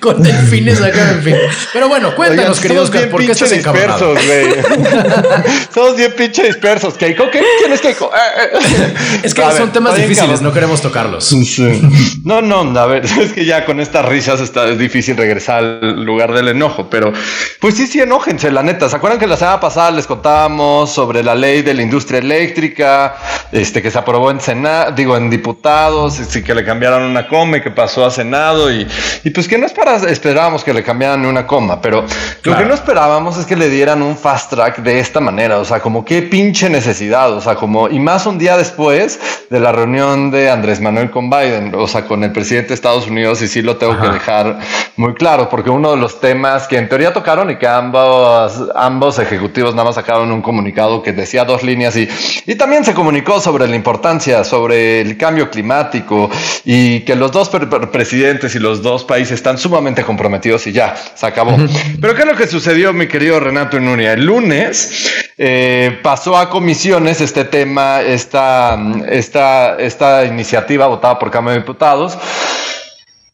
Con 0.00 0.22
delfines 0.22 0.80
acá, 0.80 1.10
en 1.12 1.22
fin. 1.22 1.36
Pero 1.72 1.88
bueno, 1.88 2.14
cuéntanos, 2.14 2.58
Oigan, 2.58 2.62
querido 2.62 2.86
somos 2.86 2.96
Oscar, 2.96 3.10
¿por 3.10 3.20
qué 3.20 3.26
pinche 3.26 3.44
estás 3.44 3.58
encabronado? 3.58 4.14
dispersos, 4.14 4.26
güey. 4.26 5.54
somos 5.74 5.96
bien 5.96 6.14
pinche 6.16 6.42
dispersos. 6.44 6.94
¿Keiko? 6.94 7.30
¿Qué? 7.30 7.42
¿Quién 7.58 7.72
es 7.72 7.80
Keiko? 7.80 8.10
Eh, 8.14 8.58
eh. 8.60 8.94
Es 9.22 9.34
que 9.34 9.42
A 9.42 9.50
son 9.50 9.64
ver, 9.66 9.72
temas 9.72 9.96
difíciles, 9.96 10.26
cabrón. 10.26 10.44
no 10.44 10.52
queremos 10.52 10.80
tocarlos. 10.80 11.24
Sí. 11.24 11.82
No, 12.24 12.40
no, 12.40 12.78
a 12.78 12.86
ver, 12.86 13.04
es 13.20 13.32
que 13.32 13.44
ya 13.44 13.64
con 13.66 13.80
estas 13.80 14.06
risas 14.06 14.40
está 14.40 14.68
es 14.68 14.78
difícil 14.78 15.16
regresar 15.16 15.58
al 15.58 16.02
lugar 16.04 16.32
del 16.32 16.48
enojo, 16.48 16.88
pero 16.88 17.12
pues 17.60 17.74
sí, 17.76 17.86
sí, 17.86 18.00
enójense, 18.00 18.50
la 18.50 18.62
neta. 18.62 18.88
¿Se 18.88 18.96
acuerdan 18.96 19.18
que 19.18 19.26
la 19.26 19.36
semana 19.36 19.60
pasada 19.60 19.90
les 19.90 20.06
contábamos 20.06 20.92
sobre 20.92 21.22
la 21.22 21.34
ley 21.34 21.62
de 21.62 21.74
la 21.74 21.82
industria 21.82 22.20
eléctrica, 22.20 23.16
este 23.52 23.82
que 23.82 23.90
se 23.90 23.98
aprobó 23.98 24.30
en 24.30 24.40
Senado, 24.40 24.92
digo, 24.92 25.16
en 25.16 25.28
diputados, 25.28 26.18
y 26.34 26.42
que 26.42 26.54
le 26.54 26.64
cambiaron 26.64 27.02
una 27.02 27.28
coma 27.28 27.58
y 27.58 27.60
que 27.60 27.70
pasó 27.70 28.06
a 28.06 28.10
Senado 28.10 28.72
y, 28.72 28.86
y 29.24 29.30
pues 29.30 29.46
que 29.46 29.58
no 29.58 29.66
es 29.66 29.72
para, 29.72 29.89
esperábamos 29.96 30.64
que 30.64 30.72
le 30.74 30.82
cambiaran 30.82 31.24
una 31.26 31.46
coma, 31.46 31.80
pero 31.80 32.02
lo 32.02 32.06
Claro. 32.42 32.58
que 32.58 32.64
no 32.66 32.74
esperábamos 32.74 33.36
es 33.38 33.46
que 33.46 33.56
le 33.56 33.68
dieran 33.68 34.02
un 34.02 34.16
fast 34.16 34.50
track 34.50 34.78
de 34.78 34.98
esta 35.00 35.20
manera, 35.20 35.58
o 35.58 35.64
sea, 35.64 35.80
como 35.80 36.04
qué 36.04 36.22
pinche 36.22 36.68
necesidad, 36.70 37.32
o 37.32 37.40
sea, 37.40 37.54
como, 37.56 37.88
y 37.88 37.98
más 37.98 38.26
un 38.26 38.38
día 38.38 38.56
después 38.56 39.18
de 39.50 39.60
la 39.60 39.72
reunión 39.72 40.30
de 40.30 40.50
Andrés 40.50 40.80
Manuel 40.80 41.10
con 41.10 41.28
Biden, 41.28 41.74
o 41.76 41.86
sea, 41.88 42.04
con 42.06 42.22
el 42.24 42.32
presidente 42.32 42.68
de 42.68 42.74
Estados 42.74 43.06
Unidos, 43.08 43.42
y 43.42 43.48
sí 43.48 43.62
lo 43.62 43.76
tengo 43.76 43.92
Ajá. 43.94 44.02
que 44.02 44.08
dejar 44.12 44.58
muy 44.96 45.14
claro, 45.14 45.48
porque 45.48 45.70
uno 45.70 45.90
de 45.92 45.96
los 45.96 46.20
temas 46.20 46.68
que 46.68 46.76
en 46.78 46.88
teoría 46.88 47.12
tocaron 47.12 47.50
y 47.50 47.56
que 47.56 47.66
ambos, 47.66 48.52
ambos 48.74 49.18
ejecutivos 49.18 49.74
nada 49.74 49.86
más 49.86 49.94
sacaron 49.96 50.30
un 50.30 50.42
comunicado 50.42 51.02
que 51.02 51.12
decía 51.12 51.44
dos 51.44 51.62
líneas 51.62 51.96
y, 51.96 52.08
y 52.46 52.54
también 52.54 52.84
se 52.84 52.94
comunicó 52.94 53.40
sobre 53.40 53.66
la 53.66 53.76
importancia, 53.76 54.44
sobre 54.44 55.00
el 55.00 55.16
cambio 55.16 55.50
climático 55.50 56.30
y 56.64 57.00
que 57.00 57.16
los 57.16 57.32
dos 57.32 57.48
pre- 57.48 57.66
presidentes 57.66 58.54
y 58.54 58.58
los 58.58 58.82
dos 58.82 59.04
países 59.04 59.32
están 59.32 59.58
sumamente 59.58 59.79
comprometidos 60.04 60.66
y 60.66 60.72
ya, 60.72 60.94
se 61.14 61.26
acabó. 61.26 61.56
Pero 62.00 62.14
¿qué 62.14 62.22
es 62.22 62.28
lo 62.28 62.36
que 62.36 62.46
sucedió, 62.46 62.92
mi 62.92 63.08
querido 63.08 63.40
Renato 63.40 63.76
y 63.76 63.80
Nuria? 63.80 64.12
El 64.12 64.24
lunes 64.24 65.10
eh, 65.38 65.98
pasó 66.02 66.36
a 66.36 66.50
comisiones 66.50 67.20
este 67.20 67.44
tema, 67.44 68.02
esta, 68.02 68.78
esta, 69.08 69.76
esta 69.76 70.24
iniciativa 70.24 70.86
votada 70.86 71.18
por 71.18 71.30
Cámara 71.30 71.54
de 71.54 71.60
Diputados. 71.60 72.18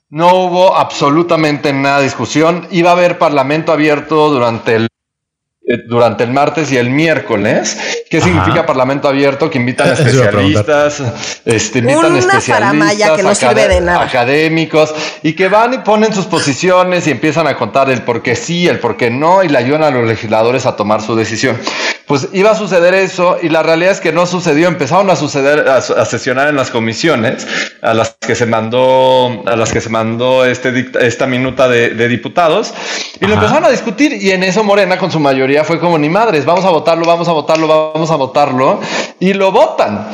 No 0.08 0.34
hubo 0.34 0.76
absolutamente 0.76 1.72
nada 1.72 1.98
de 1.98 2.04
discusión. 2.04 2.68
Iba 2.70 2.90
a 2.90 2.92
haber 2.92 3.18
parlamento 3.18 3.72
abierto 3.72 4.30
durante 4.30 4.76
el 4.76 4.88
durante 5.88 6.24
el 6.24 6.30
martes 6.32 6.70
y 6.70 6.76
el 6.76 6.90
miércoles. 6.90 7.76
¿Qué 8.08 8.18
Ajá. 8.18 8.26
significa 8.26 8.64
parlamento 8.66 9.08
abierto? 9.08 9.50
Que 9.50 9.58
invitan 9.58 9.88
especialistas, 9.92 11.02
este, 11.44 11.80
invitan 11.80 12.12
Una 12.12 12.40
faramaya 12.40 13.16
que 13.16 13.22
no 13.22 13.30
especialistas, 13.30 13.62
sirve 13.64 13.74
de 13.74 13.80
nada. 13.80 14.02
académicos 14.02 14.94
y 15.22 15.32
que 15.32 15.48
van 15.48 15.74
y 15.74 15.78
ponen 15.78 16.12
sus 16.14 16.26
posiciones 16.26 17.06
y 17.06 17.10
empiezan 17.10 17.46
a 17.48 17.56
contar 17.56 17.90
el 17.90 18.02
por 18.02 18.22
qué 18.22 18.36
sí, 18.36 18.68
el 18.68 18.78
por 18.78 18.96
qué 18.96 19.10
no 19.10 19.42
y 19.42 19.48
le 19.48 19.58
ayudan 19.58 19.82
a 19.82 19.90
los 19.90 20.06
legisladores 20.06 20.66
a 20.66 20.76
tomar 20.76 21.02
su 21.02 21.16
decisión. 21.16 21.58
Pues 22.06 22.28
iba 22.32 22.52
a 22.52 22.54
suceder 22.54 22.94
eso 22.94 23.36
y 23.42 23.48
la 23.48 23.64
realidad 23.64 23.90
es 23.90 24.00
que 24.00 24.12
no 24.12 24.26
sucedió. 24.26 24.68
Empezaron 24.68 25.10
a 25.10 25.16
suceder, 25.16 25.68
a, 25.68 25.78
a 25.78 26.04
sesionar 26.04 26.46
en 26.48 26.54
las 26.54 26.70
comisiones 26.70 27.44
a 27.82 27.94
las 27.94 28.16
que 28.20 28.36
se 28.36 28.46
mandó, 28.46 29.42
a 29.44 29.56
las 29.56 29.72
que 29.72 29.80
se 29.80 29.88
mandó 29.88 30.44
este, 30.44 30.72
dict- 30.72 31.00
esta 31.02 31.26
minuta 31.26 31.66
de, 31.68 31.90
de 31.90 32.06
diputados 32.06 32.72
y 33.20 33.24
lo 33.26 33.32
Ajá. 33.34 33.42
empezaron 33.42 33.64
a 33.64 33.70
discutir 33.70 34.12
y 34.12 34.30
en 34.30 34.44
eso 34.44 34.62
Morena 34.62 34.98
con 34.98 35.10
su 35.10 35.18
mayoría 35.18 35.55
fue 35.64 35.78
como 35.78 35.98
ni 35.98 36.08
madres, 36.08 36.44
vamos 36.44 36.64
a 36.64 36.70
votarlo, 36.70 37.06
vamos 37.06 37.28
a 37.28 37.32
votarlo, 37.32 37.92
vamos 37.92 38.10
a 38.10 38.16
votarlo 38.16 38.80
y 39.20 39.32
lo 39.34 39.52
votan. 39.52 40.08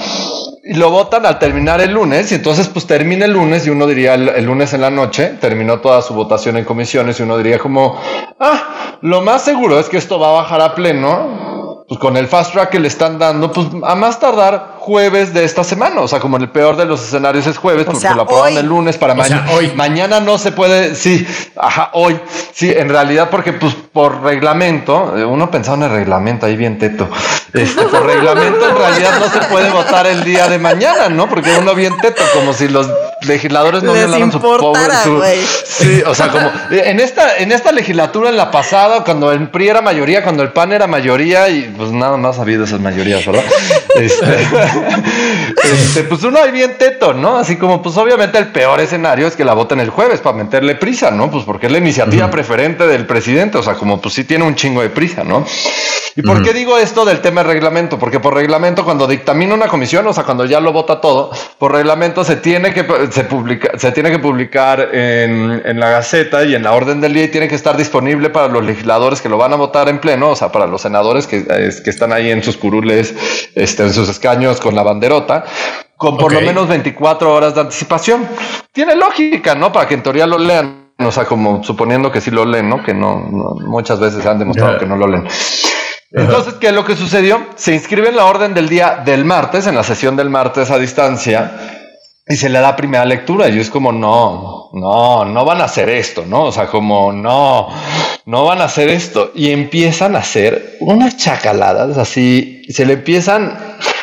Y 0.64 0.74
lo 0.74 0.90
votan 0.90 1.26
al 1.26 1.40
terminar 1.40 1.80
el 1.80 1.93
lunes 1.93 2.30
y 2.30 2.36
entonces 2.36 2.68
pues 2.68 2.86
termina 2.86 3.24
el 3.24 3.32
lunes 3.32 3.66
y 3.66 3.70
uno 3.70 3.86
diría 3.86 4.14
el, 4.14 4.28
el 4.28 4.45
lunes 4.45 4.72
en 4.72 4.80
la 4.80 4.90
noche, 4.90 5.36
terminó 5.40 5.80
toda 5.80 6.03
su 6.03 6.14
votación 6.14 6.57
en 6.57 6.64
comisiones 6.64 7.18
y 7.18 7.24
uno 7.24 7.36
diría 7.36 7.59
como, 7.59 7.99
ah, 8.38 8.99
lo 9.01 9.22
más 9.22 9.43
seguro 9.43 9.80
es 9.80 9.88
que 9.88 9.97
esto 9.97 10.20
va 10.20 10.28
a 10.28 10.43
bajar 10.43 10.61
a 10.61 10.74
pleno 10.74 11.84
pues 11.88 12.01
con 12.01 12.16
el 12.16 12.26
fast 12.28 12.53
track 12.53 12.70
que 12.70 12.80
le 12.80 12.88
están 12.88 13.18
dando, 13.18 13.53
pues 13.53 13.66
a 13.82 13.95
más 13.95 14.18
tardar 14.18 14.72
jueves 14.83 15.33
de 15.33 15.45
esta 15.45 15.62
semana. 15.62 16.01
O 16.01 16.09
sea, 16.09 16.18
como 16.18 16.37
en 16.37 16.43
el 16.43 16.49
peor 16.51 16.76
de 16.76 16.85
los 16.85 17.01
escenarios 17.03 17.47
es 17.47 17.57
jueves, 17.57 17.83
O 17.83 17.87
porque 17.87 18.01
sea, 18.01 18.14
lo 18.14 18.22
aprobaron 18.22 18.55
hoy. 18.55 18.59
el 18.61 18.66
lunes 18.66 18.99
para 18.99 19.14
mañana. 19.14 19.47
hoy. 19.53 19.72
Mañana 19.76 20.18
no 20.20 20.39
se 20.39 20.51
puede, 20.53 20.95
sí, 20.97 21.26
ajá, 21.57 21.91
hoy. 21.93 22.18
Sí, 22.53 22.70
en 22.76 22.89
realidad, 22.89 23.30
porque 23.30 23.53
pues 23.53 23.74
por 23.93 24.22
reglamento, 24.22 25.16
eh, 25.16 25.24
uno 25.24 25.51
pensaba 25.51 25.76
en 25.76 25.83
el 25.85 25.91
reglamento, 25.91 26.47
ahí 26.47 26.57
bien 26.57 26.78
teto. 26.78 27.09
Este, 27.55 27.83
por 27.83 28.07
reglamento, 28.07 28.66
en 28.68 28.76
realidad 28.76 29.20
no 29.20 29.28
se 29.30 29.47
puede 29.49 29.70
votar 29.70 30.07
el 30.07 30.24
día 30.24 30.49
de 30.49 30.59
mañana, 30.59 31.09
¿no? 31.11 31.28
Porque 31.28 31.51
uno 31.61 31.74
bien 31.74 31.95
teto, 32.01 32.22
como 32.33 32.53
si 32.55 32.66
los 32.68 32.89
legisladores 33.22 33.83
no 33.83 33.93
Les 33.93 34.03
violaran 34.07 34.30
su 34.33 34.39
importara, 34.39 35.03
su-. 35.05 35.22
Sí, 35.66 36.03
o 36.07 36.14
sea, 36.14 36.28
como 36.28 36.47
eh, 36.70 36.83
en 36.87 36.99
esta, 36.99 37.37
en 37.37 37.53
esta 37.53 37.70
legislatura, 37.70 38.30
en 38.30 38.37
la 38.39 38.51
pasada, 38.51 39.05
cuando 39.05 39.30
el 39.33 39.49
PRI 39.51 39.68
era 39.68 39.83
mayoría, 39.83 40.22
cuando 40.22 40.43
el 40.43 40.51
PAN 40.51 40.72
era 40.72 40.87
mayoría, 40.87 41.49
y 41.51 41.72
pues 41.76 41.91
nada 41.93 42.16
más 42.16 42.39
ha 42.39 42.43
habido 42.43 42.64
esas 42.64 42.80
mayorías, 42.80 43.24
¿verdad? 43.26 43.45
Este, 43.97 44.49
este, 45.64 46.05
pues 46.05 46.23
uno 46.25 46.39
ahí 46.41 46.51
bien 46.51 46.77
teto, 46.79 47.14
¿no? 47.14 47.37
Así 47.37 47.57
como, 47.57 47.83
pues 47.83 47.97
obviamente 47.97 48.39
el 48.39 48.49
peor 48.49 48.81
escenario 48.81 49.27
es 49.27 49.37
que 49.37 49.45
la 49.45 49.55
voten 49.55 49.81
el 49.81 49.91
jueves 49.91 50.20
para 50.20 50.37
meterle 50.37 50.75
prisa, 50.75 51.11
¿no? 51.11 51.31
Pues 51.31 51.45
porque 51.45 51.66
es 51.66 51.73
la 51.73 51.79
iniciativa 51.79 52.31
preferente 52.31 52.87
del 52.87 53.07
presidente, 53.07 53.59
o 53.59 53.62
sea, 53.62 53.75
como 53.75 54.01
pues 54.01 54.14
sí 54.14 54.25
tiene 54.25 54.45
un 54.45 54.55
chingo 54.55 54.83
de 54.83 54.91
prisa, 54.91 55.25
¿no? 55.25 55.45
¿Y 56.15 56.23
por 56.23 56.43
qué 56.43 56.53
digo 56.53 56.77
esto 56.77 57.05
del 57.05 57.21
tema 57.21 57.43
de 57.43 57.49
reglamento? 57.49 57.99
Porque 57.99 58.21
por 58.21 58.35
reglamento, 58.35 58.85
cuando 58.85 59.07
dictamina 59.07 59.55
una 59.55 59.69
comisión, 59.69 60.07
o 60.07 60.13
sea, 60.13 60.25
cuando 60.25 60.45
ya 60.45 60.61
lo 60.61 60.73
vota 60.73 61.01
todo, 61.01 61.31
por 61.59 61.73
reglamento 61.73 62.23
se 62.25 62.37
tiene 62.37 62.75
que, 62.75 62.85
se 63.11 63.25
publica, 63.25 63.79
se 63.79 63.93
tiene 63.93 64.11
que 64.11 64.19
publicar 64.19 64.95
en, 64.95 65.63
en 65.65 65.81
la 65.81 65.91
Gaceta 65.91 66.45
y 66.45 66.55
en 66.55 66.63
la 66.63 66.73
orden 66.73 67.01
del 67.01 67.15
día 67.15 67.25
y 67.25 67.29
tiene 67.29 67.49
que 67.49 67.55
estar 67.55 67.77
disponible 67.77 68.31
para 68.31 68.49
los 68.49 68.65
legisladores 68.65 69.21
que 69.21 69.29
lo 69.29 69.39
van 69.39 69.53
a 69.53 69.57
votar 69.57 69.89
en 69.89 70.01
pleno, 70.01 70.31
o 70.31 70.37
sea, 70.37 70.53
para 70.53 70.67
los 70.67 70.83
senadores 70.83 71.27
que, 71.27 71.45
que 71.45 71.91
están 71.91 72.13
ahí 72.13 72.31
en 72.31 72.43
sus 72.43 72.57
curules, 72.57 73.15
este, 73.55 73.85
en 73.85 73.93
sus 73.93 74.09
escaños 74.09 74.61
con 74.61 74.75
la 74.75 74.83
banderota 74.83 75.45
con 76.03 76.17
por 76.17 76.33
lo 76.33 76.41
menos 76.41 76.67
24 76.67 77.33
horas 77.33 77.55
de 77.55 77.61
anticipación. 77.61 78.27
Tiene 78.73 78.97
lógica, 78.97 79.55
¿no? 79.55 79.71
Para 79.71 79.87
que 79.87 79.95
en 79.95 80.03
teoría 80.03 80.27
lo 80.27 80.37
lean. 80.37 80.91
O 80.99 81.13
sea, 81.13 81.25
como 81.27 81.63
suponiendo 81.63 82.11
que 82.11 82.21
sí 82.21 82.33
lo 82.33 82.45
leen, 82.45 82.69
¿no? 82.69 82.83
Que 82.83 82.93
no, 82.93 83.17
muchas 83.17 84.01
veces 84.01 84.27
han 84.27 84.41
demostrado 84.41 84.79
que 84.79 84.87
no 84.87 84.97
lo 84.97 85.07
leen. 85.07 85.29
Entonces, 86.15 86.55
¿qué 86.55 86.69
es 86.69 86.73
lo 86.75 86.85
que 86.85 86.95
sucedió? 86.95 87.47
Se 87.57 87.75
inscribe 87.75 88.09
en 88.09 88.17
la 88.17 88.27
orden 88.27 88.53
del 88.53 88.69
día 88.69 89.03
del 89.05 89.25
martes, 89.25 89.67
en 89.67 89.75
la 89.75 89.83
sesión 89.83 90.15
del 90.15 90.29
martes 90.29 90.71
a 90.71 90.79
distancia, 90.79 91.81
y 92.27 92.37
se 92.37 92.51
le 92.51 92.61
da 92.61 92.77
primera 92.77 93.05
lectura. 93.05 93.49
Y 93.49 93.59
es 93.59 93.71
como, 93.71 93.93
no, 93.93 94.71
no, 94.75 95.25
no 95.25 95.45
van 95.45 95.61
a 95.63 95.65
hacer 95.65 95.89
esto, 95.89 96.25
¿no? 96.27 96.45
O 96.45 96.53
sea, 96.53 96.67
como, 96.67 97.13
no, 97.13 97.69
no 98.27 98.45
van 98.45 98.61
a 98.61 98.65
hacer 98.65 98.91
esto. 98.91 99.33
Y 99.35 99.51
empiezan 99.51 100.15
a 100.15 100.21
hacer 100.21 100.77
unas 100.81 101.17
chacaladas 101.17 101.97
así, 101.97 102.63
se 102.69 102.85
le 102.85 102.95
empiezan 102.95 103.59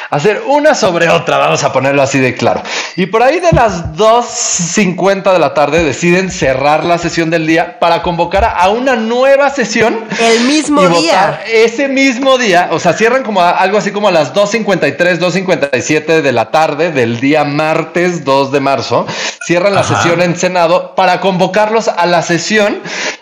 hacer 0.10 0.41
una 0.47 0.76
sobre 0.76 1.10
otra, 1.10 1.38
vamos 1.38 1.64
a 1.64 1.72
ponerlo 1.72 2.01
así 2.01 2.20
de 2.20 2.36
claro. 2.36 2.62
Y 2.95 3.05
por 3.05 3.24
ahí 3.24 3.39
de 3.39 3.51
las 3.51 3.93
2.50 3.93 5.32
de 5.32 5.39
la 5.39 5.53
tarde 5.53 5.84
deciden 5.84 6.32
cerrar 6.32 6.84
la 6.84 6.97
sesión 6.97 7.30
del 7.30 7.45
día 7.47 7.80
para 7.80 8.01
convocar 8.01 8.55
a 8.57 8.70
una 8.70 8.95
nueva 8.95 9.49
sesión. 9.49 10.05
El 10.20 10.45
mismo 10.45 10.88
día. 10.89 11.41
ese 11.47 11.88
mismo 11.88 12.38
día, 12.38 12.70
o 12.72 12.80
sea, 12.80 12.93
cierran 12.93 13.24
como 13.24 13.41
algo 13.41 13.78
así 13.78 13.91
como 13.91 14.07
a 14.07 14.12
las 14.12 14.34
2.53, 14.34 15.20
2.57 15.20 16.22
de 16.22 16.32
la 16.32 16.51
tarde 16.51 16.91
del 16.91 17.20
día 17.20 17.43
martes 17.43 18.26
2 18.26 18.51
de 18.51 18.60
marzo. 18.60 19.05
Cierran 19.45 19.74
la 19.74 19.84
sesión 19.84 20.22
en 20.22 20.36
Senado 20.36 20.95
para 20.95 21.22
convocarlos 21.22 21.88
a 21.88 22.05
la 22.05 22.22
sesión, 22.22 22.82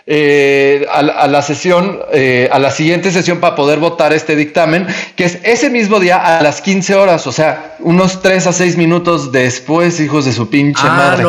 eh, 0.10 0.86
a, 0.89 1.28
la 1.28 1.41
sesión, 1.41 1.99
eh, 2.14 2.47
a 2.49 2.60
la 2.60 2.72
siguiente 2.72 3.12
sesión 3.12 3.41
para 3.41 3.55
poder 3.55 3.80
votar 3.80 4.14
este 4.14 4.38
dictamen, 4.38 4.88
que 5.18 5.26
es 5.26 5.39
ese 5.43 5.70
mismo 5.70 5.99
día 5.99 6.16
a 6.16 6.41
las 6.41 6.62
15 6.62 6.78
15 6.78 6.95
horas, 6.95 7.26
o 7.26 7.32
sea, 7.32 7.76
unos 7.80 8.22
3 8.22 8.45
a 8.45 8.53
6 8.53 8.78
minutos 8.78 9.32
después, 9.32 9.99
hijos 9.99 10.26
de 10.26 10.32
su 10.32 10.47
pinche 10.47 10.84
ah, 10.86 11.18
madre. 11.20 11.24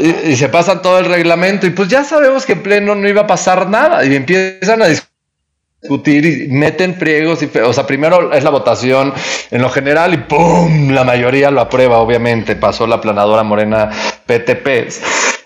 y, 0.00 0.30
y, 0.30 0.36
se 0.36 0.48
pasan 0.48 0.80
todo 0.80 1.00
el 1.00 1.06
reglamento 1.06 1.66
y 1.66 1.70
pues 1.70 1.88
ya 1.88 2.04
sabemos 2.04 2.46
que 2.46 2.52
en 2.52 2.62
pleno 2.62 2.94
no 2.94 3.08
iba 3.08 3.22
a 3.22 3.26
pasar 3.26 3.68
nada 3.68 4.04
y 4.04 4.14
empiezan 4.14 4.80
a 4.82 4.86
discutir 4.86 6.24
y 6.24 6.48
meten 6.52 6.94
friegos 6.94 7.42
y 7.42 7.58
o 7.58 7.72
sea 7.72 7.84
primero 7.84 8.32
es 8.32 8.44
la 8.44 8.50
votación 8.50 9.12
en 9.50 9.60
lo 9.60 9.70
general 9.70 10.14
y 10.14 10.18
pum 10.18 10.90
la 10.90 11.02
mayoría 11.02 11.50
lo 11.50 11.62
aprueba 11.62 11.98
obviamente 11.98 12.54
pasó 12.54 12.86
la 12.86 13.00
planadora 13.00 13.42
morena 13.42 13.90
PTP 14.26 14.88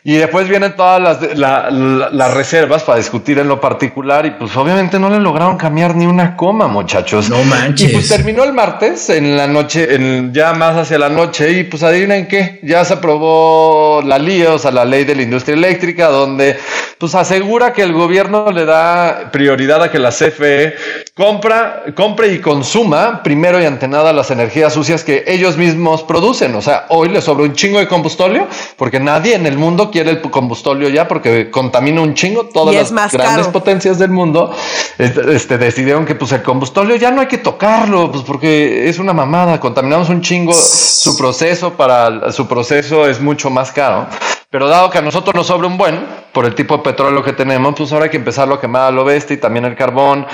y 0.07 0.16
después 0.16 0.46
vienen 0.50 0.76
todas 0.76 1.00
las, 1.34 2.12
las 2.12 2.34
reservas 2.34 2.82
para 2.82 2.98
discutir 2.98 3.38
en 3.38 3.48
lo 3.48 3.59
particular 3.59 4.26
y 4.26 4.32
pues 4.32 4.55
obviamente 4.55 4.98
no 4.98 5.09
le 5.09 5.18
lograron 5.18 5.57
cambiar 5.57 5.96
ni 5.96 6.05
una 6.05 6.36
coma, 6.36 6.68
muchachos. 6.68 7.30
No 7.30 7.42
manches. 7.44 7.88
Y 7.88 7.92
pues 7.94 8.09
terminó 8.09 8.44
el 8.44 8.52
martes 8.52 9.09
en 9.09 9.34
la 9.34 9.46
noche, 9.46 9.94
en, 9.94 10.34
ya 10.34 10.52
más 10.52 10.76
hacia 10.76 10.98
la 10.98 11.09
noche 11.09 11.52
y 11.52 11.64
pues 11.64 11.82
adivinen 11.82 12.28
qué, 12.28 12.61
ya 12.62 12.84
se 12.84 12.92
aprobó 12.92 14.02
la 14.05 14.18
LIA, 14.18 14.52
o 14.52 14.59
sea, 14.59 14.72
la 14.72 14.84
ley 14.84 15.05
de 15.05 15.14
la 15.14 15.22
industria 15.22 15.55
eléctrica, 15.55 16.09
donde 16.09 16.59
pues 16.98 17.14
asegura 17.14 17.72
que 17.72 17.82
el 17.82 17.94
gobierno 17.94 18.52
le 18.52 18.66
da 18.66 19.30
prioridad 19.32 19.82
a 19.82 19.90
que 19.90 19.98
la 19.98 20.11
CFE 20.11 20.74
compra, 21.14 21.84
compre 21.94 22.32
y 22.32 22.40
consuma 22.40 23.22
primero 23.22 23.61
y 23.61 23.64
ante 23.64 23.88
nada 23.88 24.12
las 24.12 24.30
energías 24.30 24.74
sucias 24.74 25.02
que 25.02 25.24
ellos 25.26 25.57
mismos 25.57 26.02
producen. 26.02 26.55
O 26.55 26.61
sea, 26.61 26.86
hoy 26.90 27.09
le 27.09 27.22
sobra 27.22 27.44
un 27.44 27.55
chingo 27.55 27.78
de 27.78 27.88
combustóleo 27.88 28.46
porque 28.76 29.00
nadie 29.00 29.34
en 29.34 29.46
el 29.46 29.57
mundo 29.57 29.90
quiere 29.95 30.11
el 30.11 30.20
combustóleo 30.20 30.88
ya 30.88 31.07
porque 31.07 31.53
contamina 31.53 32.01
un 32.01 32.14
chingo. 32.14 32.47
Todas 32.47 32.90
las 32.90 33.12
grandes 33.12 33.47
potencias 33.47 33.97
del 33.97 34.11
mundo 34.11 34.53
este, 34.99 35.57
decidieron 35.57 36.05
que 36.05 36.16
pues 36.16 36.32
el 36.32 36.42
combustóleo 36.42 36.97
ya 36.97 37.12
no 37.12 37.20
hay 37.20 37.28
que 37.28 37.38
tocarlo, 37.38 38.11
pues 38.11 38.24
porque 38.24 38.88
es 38.88 38.99
una 38.99 39.12
mamada. 39.12 39.61
Contaminamos 39.61 40.09
un 40.09 40.20
chingo. 40.20 40.53
Su 40.53 41.16
proceso 41.16 41.74
para 41.74 42.32
su 42.32 42.49
proceso 42.49 43.07
es 43.07 43.20
mucho 43.20 43.51
más 43.51 43.70
caro. 43.70 44.09
Pero 44.51 44.66
dado 44.66 44.90
que 44.90 44.99
a 44.99 45.03
nosotros 45.03 45.32
nos 45.32 45.47
sobra 45.47 45.68
un 45.68 45.78
buen, 45.78 46.05
por 46.35 46.45
el 46.45 46.55
tipo 46.55 46.76
de 46.76 46.82
petróleo 46.82 47.22
que 47.22 47.32
tenemos, 47.32 47.74
pues 47.76 47.93
ahora 47.93 48.07
hay 48.07 48.11
que 48.11 48.18
empezarlo 48.18 48.57
a 48.57 48.61
quemar 48.61 48.89
a 48.89 48.91
lo 48.91 49.05
bestia 49.05 49.35
y 49.35 49.39
también 49.39 49.64
el 49.64 49.76
carbón. 49.76 50.26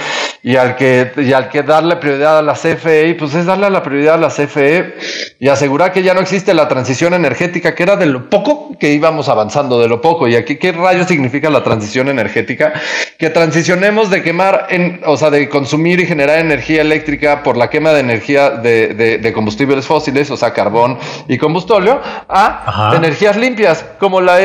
Y 0.42 0.56
al 0.56 0.74
que, 0.74 1.12
y 1.18 1.34
al 1.34 1.50
que 1.50 1.62
darle 1.62 1.96
prioridad 1.96 2.38
a 2.38 2.42
la 2.42 2.54
CFE, 2.54 3.14
pues 3.18 3.34
es 3.34 3.44
darle 3.44 3.68
la 3.68 3.82
prioridad 3.82 4.14
a 4.14 4.16
la 4.16 4.28
CFE 4.28 4.94
y 5.38 5.48
asegurar 5.48 5.92
que 5.92 6.02
ya 6.02 6.14
no 6.14 6.20
existe 6.20 6.54
la 6.54 6.66
transición 6.66 7.12
energética, 7.12 7.74
que 7.74 7.82
era 7.82 7.96
de 7.96 8.06
lo 8.06 8.30
poco 8.30 8.74
que 8.80 8.90
íbamos 8.92 9.28
avanzando, 9.28 9.78
de 9.78 9.88
lo 9.88 10.00
poco. 10.00 10.26
Y 10.26 10.36
aquí, 10.36 10.56
¿qué 10.56 10.72
rayos 10.72 11.06
significa 11.06 11.50
la 11.50 11.62
transición 11.62 12.08
energética? 12.08 12.72
Que 13.18 13.28
transicionemos 13.28 14.08
de 14.08 14.22
quemar, 14.22 14.68
en, 14.70 15.02
o 15.04 15.18
sea, 15.18 15.28
de 15.28 15.48
consumir 15.50 16.00
y 16.00 16.06
generar 16.06 16.38
energía 16.38 16.80
eléctrica 16.80 17.42
por 17.42 17.58
la 17.58 17.68
quema 17.68 17.92
de 17.92 18.00
energía 18.00 18.50
de, 18.50 19.18
de, 19.18 19.32
combustibles 19.34 19.86
fósiles, 19.86 20.30
o 20.30 20.36
sea, 20.36 20.54
carbón 20.54 20.98
y 21.28 21.36
combustóleo, 21.36 22.00
a 22.28 22.92
energías 22.96 23.36
limpias, 23.36 23.84
como 23.98 24.20
la, 24.22 24.40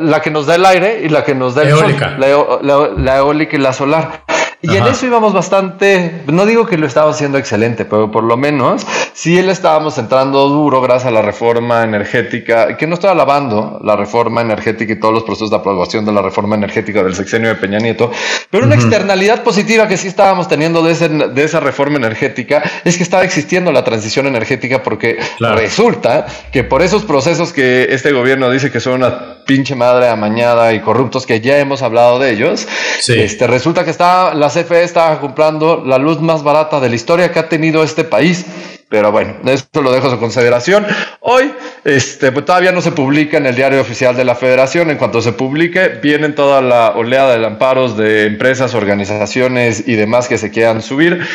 la, 0.00 0.22
que 0.22 0.30
nos 0.30 0.46
da 0.46 0.53
el 0.54 0.66
aire 0.66 1.02
y 1.04 1.08
la 1.08 1.24
que 1.24 1.34
nos 1.34 1.54
da 1.54 1.62
el 1.62 1.68
eólica. 1.68 2.16
la, 2.18 3.16
eólica 3.16 3.56
y 3.56 3.60
la 3.60 3.72
solar. 3.72 4.24
Y 4.72 4.76
en 4.76 4.86
eso 4.86 5.06
íbamos 5.06 5.32
bastante, 5.32 6.22
no 6.26 6.46
digo 6.46 6.66
que 6.66 6.78
lo 6.78 6.86
estaba 6.86 7.10
haciendo 7.10 7.38
excelente, 7.38 7.84
pero 7.84 8.10
por 8.10 8.24
lo 8.24 8.36
menos 8.36 8.86
sí 9.12 9.40
le 9.42 9.52
estábamos 9.52 9.98
entrando 9.98 10.48
duro 10.48 10.80
gracias 10.80 11.08
a 11.08 11.10
la 11.10 11.22
reforma 11.22 11.82
energética, 11.82 12.76
que 12.76 12.86
no 12.86 12.94
estoy 12.94 13.10
alabando 13.10 13.78
la 13.82 13.96
reforma 13.96 14.40
energética 14.40 14.94
y 14.94 15.00
todos 15.00 15.12
los 15.12 15.24
procesos 15.24 15.50
de 15.50 15.56
aprobación 15.56 16.04
de 16.04 16.12
la 16.12 16.22
reforma 16.22 16.56
energética 16.56 17.02
del 17.02 17.14
sexenio 17.14 17.48
de 17.48 17.56
Peña 17.56 17.78
Nieto, 17.78 18.10
pero 18.50 18.64
una 18.64 18.74
externalidad 18.74 19.42
positiva 19.42 19.86
que 19.86 19.96
sí 19.96 20.08
estábamos 20.08 20.48
teniendo 20.48 20.82
de, 20.82 20.94
de 20.94 21.44
esa 21.44 21.60
reforma 21.60 21.96
energética 21.96 22.62
es 22.84 22.96
que 22.96 23.02
estaba 23.02 23.24
existiendo 23.24 23.70
la 23.72 23.84
transición 23.84 24.26
energética 24.26 24.82
porque 24.82 25.18
resulta 25.38 26.26
que 26.52 26.64
por 26.64 26.82
esos 26.82 27.04
procesos 27.04 27.52
que 27.52 27.88
este 27.90 28.12
gobierno 28.12 28.50
dice 28.50 28.70
que 28.70 28.80
son 28.80 28.94
una 28.94 29.44
pinche 29.44 29.74
madre 29.74 30.08
amañada 30.08 30.72
y 30.72 30.80
corruptos 30.80 31.26
que 31.26 31.40
ya 31.40 31.58
hemos 31.58 31.82
hablado 31.82 32.18
de 32.18 32.32
ellos, 32.32 32.66
este, 33.08 33.46
resulta 33.46 33.84
que 33.84 33.90
está 33.90 34.34
las 34.34 34.53
CFE 34.54 34.84
estaba 34.84 35.20
comprando 35.20 35.82
la 35.84 35.98
luz 35.98 36.20
más 36.20 36.44
barata 36.44 36.78
de 36.78 36.88
la 36.88 36.94
historia 36.94 37.32
que 37.32 37.40
ha 37.40 37.48
tenido 37.48 37.82
este 37.82 38.04
país. 38.04 38.46
Pero 38.88 39.10
bueno, 39.10 39.34
eso 39.46 39.66
lo 39.82 39.92
dejo 39.92 40.08
a 40.08 40.10
su 40.10 40.18
consideración. 40.18 40.86
Hoy, 41.20 41.52
este, 41.84 42.32
pues 42.32 42.44
todavía 42.44 42.72
no 42.72 42.80
se 42.80 42.92
publica 42.92 43.38
en 43.38 43.46
el 43.46 43.56
diario 43.56 43.80
oficial 43.80 44.16
de 44.16 44.24
la 44.24 44.34
Federación. 44.34 44.90
En 44.90 44.98
cuanto 44.98 45.22
se 45.22 45.32
publique, 45.32 45.88
vienen 46.02 46.34
toda 46.34 46.60
la 46.60 46.90
oleada 46.90 47.36
de 47.36 47.44
amparos 47.44 47.96
de 47.96 48.26
empresas, 48.26 48.74
organizaciones 48.74 49.86
y 49.86 49.94
demás 49.94 50.28
que 50.28 50.38
se 50.38 50.50
quieran 50.50 50.82
subir. 50.82 51.26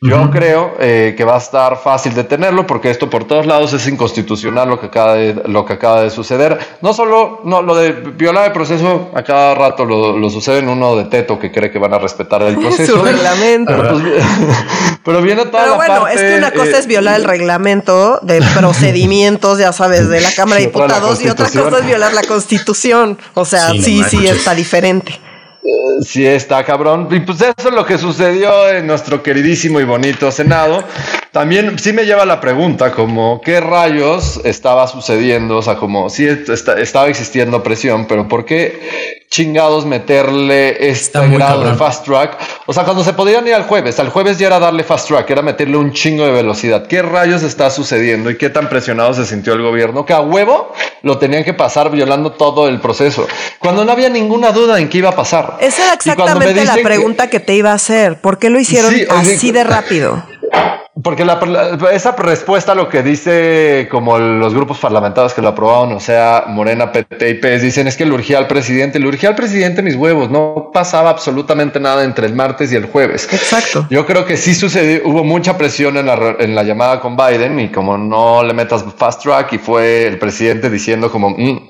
Yo 0.00 0.30
creo 0.30 0.74
eh, 0.80 1.14
que 1.16 1.24
va 1.24 1.36
a 1.36 1.38
estar 1.38 1.78
fácil 1.78 2.14
de 2.14 2.24
tenerlo 2.24 2.66
porque 2.66 2.90
esto 2.90 3.08
por 3.08 3.26
todos 3.26 3.46
lados 3.46 3.72
es 3.72 3.86
inconstitucional 3.86 4.68
lo 4.68 4.80
que 4.80 4.86
acaba 4.86 5.14
de, 5.14 5.42
lo 5.46 5.64
que 5.64 5.74
acaba 5.74 6.02
de 6.02 6.10
suceder. 6.10 6.58
No 6.82 6.92
solo 6.92 7.40
no, 7.44 7.62
lo 7.62 7.74
de 7.74 7.92
violar 7.92 8.46
el 8.46 8.52
proceso, 8.52 9.10
a 9.14 9.22
cada 9.22 9.54
rato 9.54 9.84
lo, 9.84 10.30
sucede 10.30 10.58
en 10.58 10.68
uno 10.68 10.96
de 10.96 11.04
Teto 11.04 11.38
que 11.38 11.50
cree 11.50 11.70
que 11.70 11.78
van 11.78 11.94
a 11.94 11.98
respetar 11.98 12.42
el 12.42 12.56
proceso. 12.60 12.98
Su 12.98 13.04
reglamento. 13.04 13.72
Pero, 15.04 15.22
viene 15.22 15.46
toda 15.46 15.62
pero 15.62 15.70
la 15.70 15.76
bueno, 15.76 16.08
es 16.08 16.20
que 16.20 16.34
una 16.36 16.50
cosa 16.50 16.78
es 16.78 16.84
eh, 16.84 16.88
violar 16.96 17.20
el 17.20 17.24
reglamento 17.36 18.18
de 18.22 18.42
procedimientos, 18.54 19.58
ya 19.58 19.72
sabes, 19.72 20.08
de 20.08 20.20
la 20.20 20.32
Cámara 20.32 20.60
de 20.60 20.66
Diputados 20.66 21.22
y 21.22 21.28
otra 21.28 21.46
cosa 21.46 21.78
es 21.78 21.86
violar 21.86 22.12
la 22.12 22.22
Constitución. 22.22 23.18
O 23.34 23.44
sea, 23.44 23.70
sí, 23.70 24.02
sí, 24.08 24.26
está 24.26 24.54
diferente. 24.54 25.20
Sí, 26.02 26.24
está 26.24 26.64
cabrón. 26.64 27.08
Y 27.10 27.20
pues 27.20 27.40
eso 27.40 27.68
es 27.68 27.74
lo 27.74 27.84
que 27.84 27.98
sucedió 27.98 28.68
en 28.68 28.86
nuestro 28.86 29.22
queridísimo 29.22 29.80
y 29.80 29.84
bonito 29.84 30.30
Senado. 30.30 30.84
También 31.36 31.78
sí 31.78 31.92
me 31.92 32.06
lleva 32.06 32.24
la 32.24 32.40
pregunta 32.40 32.92
como 32.92 33.42
qué 33.42 33.60
rayos 33.60 34.40
estaba 34.42 34.88
sucediendo, 34.88 35.58
o 35.58 35.62
sea, 35.62 35.76
como 35.76 36.08
si 36.08 36.26
estaba 36.26 37.08
existiendo 37.08 37.62
presión, 37.62 38.06
pero 38.06 38.26
¿por 38.26 38.46
qué 38.46 39.20
chingados 39.28 39.84
meterle 39.84 40.88
este 40.88 41.28
grado 41.28 41.62
de 41.62 41.74
fast 41.74 42.06
track? 42.06 42.38
O 42.64 42.72
sea, 42.72 42.84
cuando 42.84 43.04
se 43.04 43.12
podían 43.12 43.46
ir 43.46 43.52
al 43.52 43.64
jueves, 43.64 44.00
al 44.00 44.08
jueves 44.08 44.38
ya 44.38 44.46
era 44.46 44.58
darle 44.58 44.82
fast 44.82 45.08
track, 45.08 45.28
era 45.28 45.42
meterle 45.42 45.76
un 45.76 45.92
chingo 45.92 46.24
de 46.24 46.32
velocidad. 46.32 46.86
¿Qué 46.86 47.02
rayos 47.02 47.42
está 47.42 47.68
sucediendo 47.68 48.30
y 48.30 48.38
qué 48.38 48.48
tan 48.48 48.70
presionado 48.70 49.12
se 49.12 49.26
sintió 49.26 49.52
el 49.52 49.60
gobierno 49.60 50.06
que 50.06 50.14
a 50.14 50.22
huevo 50.22 50.72
lo 51.02 51.18
tenían 51.18 51.44
que 51.44 51.52
pasar 51.52 51.90
violando 51.90 52.32
todo 52.32 52.66
el 52.66 52.80
proceso, 52.80 53.28
cuando 53.58 53.84
no 53.84 53.92
había 53.92 54.08
ninguna 54.08 54.52
duda 54.52 54.80
en 54.80 54.88
qué 54.88 54.98
iba 54.98 55.10
a 55.10 55.14
pasar? 55.14 55.58
Esa 55.60 55.84
era 55.84 55.92
exactamente 55.92 56.64
la 56.64 56.76
pregunta 56.76 57.28
que... 57.28 57.40
te 57.40 57.54
iba 57.54 57.72
a 57.72 57.74
hacer. 57.74 58.22
¿Por 58.22 58.38
qué 58.38 58.48
lo 58.48 58.58
hicieron 58.58 58.94
así 59.10 59.52
de 59.52 59.64
rápido? 59.64 60.24
Porque 61.02 61.26
la, 61.26 61.38
esa 61.92 62.12
respuesta 62.12 62.72
a 62.72 62.74
lo 62.74 62.88
que 62.88 63.02
dice 63.02 63.86
como 63.90 64.18
los 64.18 64.54
grupos 64.54 64.78
parlamentarios 64.78 65.34
que 65.34 65.42
lo 65.42 65.48
aprobaron, 65.48 65.92
o 65.92 66.00
sea, 66.00 66.44
Morena, 66.48 66.90
PT 66.90 67.30
y 67.30 67.34
PS, 67.34 67.62
dicen 67.62 67.86
es 67.86 67.96
que 67.98 68.06
le 68.06 68.12
urgía 68.12 68.38
al 68.38 68.46
presidente, 68.46 68.98
le 68.98 69.06
urgía 69.06 69.28
al 69.28 69.34
presidente 69.34 69.82
mis 69.82 69.94
huevos, 69.94 70.30
no 70.30 70.70
pasaba 70.72 71.10
absolutamente 71.10 71.78
nada 71.80 72.02
entre 72.02 72.26
el 72.26 72.34
martes 72.34 72.72
y 72.72 72.76
el 72.76 72.86
jueves. 72.86 73.28
Exacto. 73.30 73.86
Yo 73.90 74.06
creo 74.06 74.24
que 74.24 74.38
sí 74.38 74.54
sucedió, 74.54 75.02
hubo 75.04 75.22
mucha 75.22 75.58
presión 75.58 75.98
en 75.98 76.06
la, 76.06 76.36
en 76.38 76.54
la 76.54 76.62
llamada 76.62 76.98
con 77.00 77.14
Biden 77.14 77.60
y 77.60 77.68
como 77.68 77.98
no 77.98 78.42
le 78.42 78.54
metas 78.54 78.82
fast 78.96 79.22
track 79.22 79.52
y 79.52 79.58
fue 79.58 80.06
el 80.06 80.18
presidente 80.18 80.70
diciendo 80.70 81.10
como... 81.10 81.30
Mm, 81.30 81.68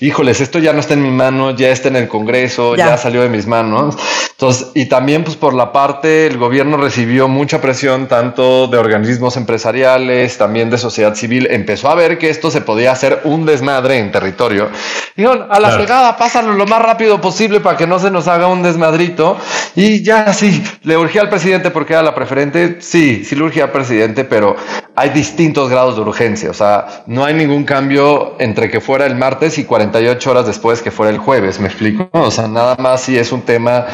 híjoles, 0.00 0.40
esto 0.40 0.58
ya 0.58 0.72
no 0.72 0.80
está 0.80 0.94
en 0.94 1.02
mi 1.02 1.10
mano, 1.10 1.50
ya 1.50 1.70
está 1.70 1.88
en 1.88 1.96
el 1.96 2.08
Congreso, 2.08 2.76
ya. 2.76 2.96
salió 2.96 3.22
de 3.22 3.28
mis 3.28 3.46
manos. 3.46 3.96
Entonces, 4.30 4.68
y 4.74 4.86
también 4.86 5.24
pues 5.24 5.36
por 5.36 5.52
la 5.52 5.72
parte, 5.72 6.26
el 6.26 6.38
gobierno 6.38 6.76
recibió 6.76 7.26
mucha 7.26 7.60
presión 7.60 8.06
tanto 8.06 8.68
de 8.68 8.78
organismos 8.78 9.36
empresariales, 9.36 10.38
también 10.38 10.70
de 10.70 10.78
sociedad 10.78 11.14
civil, 11.14 11.48
empezó 11.50 11.90
a 11.90 11.96
ver 11.96 12.18
que 12.18 12.30
esto 12.30 12.50
se 12.50 12.60
podía 12.60 12.92
hacer 12.92 13.22
un 13.24 13.46
desmadre 13.46 13.98
en 13.98 14.12
territorio. 14.12 14.68
Dijeron, 15.16 15.48
a 15.50 15.58
la 15.58 15.76
pegada, 15.76 16.16
pásalo 16.16 16.52
lo 16.52 16.66
más 16.66 16.80
rápido 16.80 17.20
posible 17.20 17.58
para 17.58 17.76
que 17.76 17.88
no 17.88 17.98
se 17.98 18.12
nos 18.12 18.28
haga 18.28 18.46
un 18.46 18.62
desmadrito. 18.62 19.36
Y 19.74 20.02
ya 20.04 20.32
sí, 20.32 20.62
le 20.84 20.96
urgía 20.96 21.22
al 21.22 21.28
presidente 21.28 21.72
porque 21.72 21.94
era 21.94 22.02
la 22.02 22.14
preferente, 22.14 22.76
sí, 22.80 23.24
sí 23.24 23.34
le 23.34 23.42
urgía 23.42 23.64
al 23.64 23.72
presidente, 23.72 24.24
pero 24.24 24.54
hay 24.98 25.10
distintos 25.10 25.70
grados 25.70 25.96
de 25.96 26.02
urgencia, 26.02 26.50
o 26.50 26.54
sea, 26.54 27.04
no 27.06 27.24
hay 27.24 27.34
ningún 27.34 27.64
cambio 27.64 28.34
entre 28.38 28.68
que 28.68 28.80
fuera 28.80 29.06
el 29.06 29.14
martes 29.14 29.58
y 29.58 29.64
40 29.64 29.88
48 29.88 30.30
horas 30.30 30.46
después 30.46 30.82
que 30.82 30.90
fuera 30.90 31.10
el 31.10 31.18
jueves, 31.18 31.60
¿me 31.60 31.68
explico? 31.68 32.08
O 32.18 32.30
sea, 32.30 32.48
nada 32.48 32.76
más 32.78 33.02
si 33.02 33.16
es 33.16 33.32
un 33.32 33.42
tema 33.42 33.86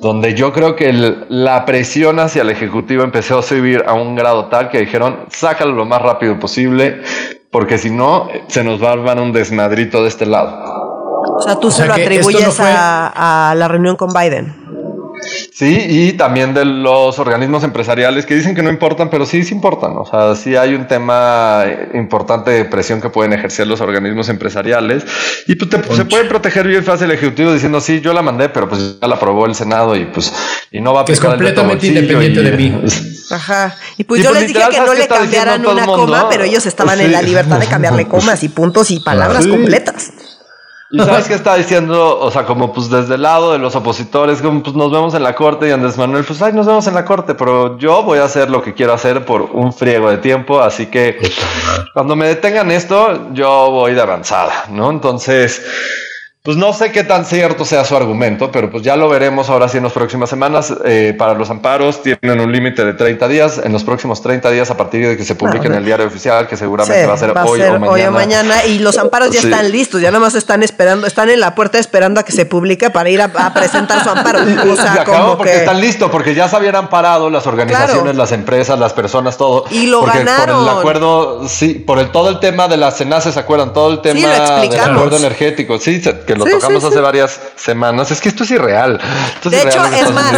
donde 0.00 0.34
yo 0.34 0.52
creo 0.52 0.74
que 0.74 0.92
la 1.28 1.64
presión 1.64 2.18
hacia 2.18 2.42
el 2.42 2.50
Ejecutivo 2.50 3.04
empezó 3.04 3.38
a 3.38 3.42
subir 3.42 3.84
a 3.86 3.94
un 3.94 4.16
grado 4.16 4.46
tal 4.46 4.68
que 4.68 4.80
dijeron, 4.80 5.20
sácalo 5.30 5.72
lo 5.72 5.84
más 5.84 6.02
rápido 6.02 6.38
posible, 6.38 7.02
porque 7.50 7.78
si 7.78 7.90
no, 7.90 8.28
se 8.48 8.64
nos 8.64 8.82
va 8.82 8.90
a 8.90 8.92
armar 8.92 9.20
un 9.20 9.32
desmadrito 9.32 10.02
de 10.02 10.08
este 10.08 10.26
lado. 10.26 10.50
O 11.36 11.40
sea, 11.40 11.56
tú 11.56 11.70
se 11.70 11.86
lo 11.86 11.94
atribuyes 11.94 12.58
a 12.60 13.54
la 13.56 13.68
reunión 13.68 13.96
con 13.96 14.12
Biden. 14.12 14.61
Sí, 15.52 15.86
y 15.88 16.12
también 16.14 16.54
de 16.54 16.64
los 16.64 17.18
organismos 17.18 17.62
empresariales 17.64 18.26
que 18.26 18.34
dicen 18.34 18.54
que 18.54 18.62
no 18.62 18.70
importan, 18.70 19.10
pero 19.10 19.26
sí, 19.26 19.44
sí 19.44 19.54
importan. 19.54 19.92
O 19.96 20.04
sea, 20.04 20.34
sí 20.34 20.56
hay 20.56 20.74
un 20.74 20.86
tema 20.86 21.64
importante 21.94 22.50
de 22.50 22.64
presión 22.64 23.00
que 23.00 23.08
pueden 23.08 23.32
ejercer 23.32 23.66
los 23.66 23.80
organismos 23.80 24.28
empresariales 24.28 25.04
y 25.46 25.54
pues 25.54 25.70
se 25.94 26.04
pueden 26.04 26.28
proteger 26.28 26.66
bien 26.66 26.84
fácil 26.84 27.06
el 27.06 27.12
Ejecutivo 27.12 27.52
diciendo, 27.52 27.80
sí, 27.80 28.00
yo 28.00 28.12
la 28.12 28.22
mandé, 28.22 28.48
pero 28.48 28.68
pues 28.68 28.96
ya 29.00 29.08
la 29.08 29.16
aprobó 29.16 29.46
el 29.46 29.54
Senado 29.54 29.96
y 29.96 30.06
pues 30.06 30.32
y 30.70 30.80
no 30.80 30.94
va 30.94 31.02
a 31.02 31.04
que 31.04 31.12
es 31.12 31.20
completamente 31.20 31.86
independiente 31.86 32.42
de 32.42 32.52
mí. 32.56 32.82
Ajá. 33.30 33.76
Y 33.96 34.04
pues 34.04 34.22
yo 34.22 34.30
pues, 34.30 34.42
les 34.42 34.48
dije 34.52 34.68
que 34.70 34.80
no 34.80 34.94
le 34.94 35.06
cambiaran 35.06 35.64
una 35.64 35.86
coma, 35.86 36.28
pero 36.28 36.44
ellos 36.44 36.66
estaban 36.66 37.00
en 37.00 37.12
la 37.12 37.22
libertad 37.22 37.58
de 37.58 37.66
cambiarle 37.66 38.06
comas 38.06 38.42
y 38.42 38.48
puntos 38.48 38.90
y 38.90 39.00
palabras 39.04 39.46
completas. 39.46 40.12
Y 40.92 40.98
sabes 41.04 41.26
qué 41.26 41.34
está 41.34 41.56
diciendo, 41.56 42.18
o 42.20 42.30
sea, 42.30 42.44
como 42.44 42.72
pues 42.72 42.90
desde 42.90 43.14
el 43.14 43.22
lado 43.22 43.52
de 43.52 43.58
los 43.58 43.74
opositores, 43.74 44.42
como 44.42 44.62
pues 44.62 44.76
nos 44.76 44.92
vemos 44.92 45.14
en 45.14 45.22
la 45.22 45.34
corte 45.34 45.66
y 45.66 45.70
Andrés 45.70 45.96
Manuel, 45.96 46.22
pues 46.24 46.42
ay, 46.42 46.52
nos 46.52 46.66
vemos 46.66 46.86
en 46.86 46.92
la 46.92 47.04
corte, 47.04 47.34
pero 47.34 47.78
yo 47.78 48.02
voy 48.02 48.18
a 48.18 48.24
hacer 48.24 48.50
lo 48.50 48.62
que 48.62 48.74
quiero 48.74 48.92
hacer 48.92 49.24
por 49.24 49.42
un 49.42 49.72
friego 49.72 50.10
de 50.10 50.18
tiempo, 50.18 50.60
así 50.60 50.86
que 50.86 51.18
cuando 51.94 52.14
me 52.14 52.26
detengan 52.26 52.70
esto, 52.70 53.32
yo 53.32 53.70
voy 53.70 53.94
de 53.94 54.02
avanzada, 54.02 54.66
¿no? 54.68 54.90
Entonces, 54.90 55.62
pues 56.44 56.56
no 56.56 56.72
sé 56.72 56.90
qué 56.90 57.04
tan 57.04 57.24
cierto 57.24 57.64
sea 57.64 57.84
su 57.84 57.94
argumento, 57.94 58.50
pero 58.50 58.68
pues 58.68 58.82
ya 58.82 58.96
lo 58.96 59.08
veremos 59.08 59.48
ahora 59.48 59.68
sí 59.68 59.76
en 59.76 59.84
las 59.84 59.92
próximas 59.92 60.28
semanas. 60.28 60.74
Eh, 60.84 61.14
para 61.16 61.34
los 61.34 61.48
amparos 61.50 62.02
tienen 62.02 62.40
un 62.40 62.50
límite 62.50 62.84
de 62.84 62.94
30 62.94 63.28
días. 63.28 63.60
En 63.62 63.72
los 63.72 63.84
próximos 63.84 64.20
30 64.22 64.50
días, 64.50 64.68
a 64.68 64.76
partir 64.76 65.06
de 65.06 65.16
que 65.16 65.24
se 65.24 65.36
publique 65.36 65.68
en 65.68 65.74
el 65.74 65.84
diario 65.84 66.04
oficial, 66.04 66.48
que 66.48 66.56
seguramente 66.56 67.06
va 67.06 67.14
a 67.14 67.16
ser, 67.16 67.32
hoy, 67.46 67.62
o 67.62 67.78
mañana. 67.78 68.10
mañana. 68.10 68.64
Y 68.64 68.80
los 68.80 68.98
amparos 68.98 69.30
ya 69.30 69.38
están 69.38 69.70
listos, 69.70 70.00
ya 70.00 70.10
nada 70.10 70.18
más 70.18 70.34
están 70.34 70.64
esperando, 70.64 71.06
están 71.06 71.30
en 71.30 71.38
la 71.38 71.54
puerta 71.54 71.78
esperando 71.78 72.18
a 72.18 72.24
que 72.24 72.32
se 72.32 72.44
publique 72.44 72.90
para 72.90 73.08
ir 73.08 73.22
a, 73.22 73.54
presentar 73.54 74.02
su 74.02 74.10
amparo. 74.10 74.40
O 74.72 74.76
sea, 74.76 75.04
como 75.04 75.36
porque 75.36 75.56
están 75.56 75.80
listos, 75.80 76.10
porque 76.10 76.34
ya 76.34 76.48
se 76.48 76.56
habían 76.56 76.74
amparado 76.74 77.30
las 77.30 77.46
organizaciones, 77.46 78.16
las 78.16 78.32
empresas, 78.32 78.78
las 78.78 78.92
personas, 78.92 79.36
todo. 79.36 79.64
Y 79.70 79.86
lo 79.86 80.00
porque 80.00 80.18
ganaron. 80.18 80.64
Por 80.64 80.72
el 80.72 80.78
acuerdo, 80.78 81.48
sí, 81.48 81.74
por 81.74 81.98
el 81.98 82.10
todo 82.10 82.30
el 82.30 82.40
tema 82.40 82.68
de 82.68 82.78
las 82.78 82.96
cenaces, 82.96 83.34
¿se 83.34 83.40
acuerdan? 83.40 83.72
Todo 83.72 83.92
el 83.92 84.00
tema 84.00 84.28
del 84.60 84.80
acuerdo 84.80 85.18
energético, 85.18 85.78
sí, 85.78 86.00
lo 86.36 86.44
tocamos 86.44 86.84
hace 86.84 87.00
varias 87.00 87.40
semanas. 87.56 88.10
Es 88.10 88.20
que 88.20 88.28
esto 88.28 88.44
es 88.44 88.50
irreal. 88.50 89.00
de 89.44 89.62
hecho, 89.62 89.84
es 89.84 90.10
más, 90.12 90.32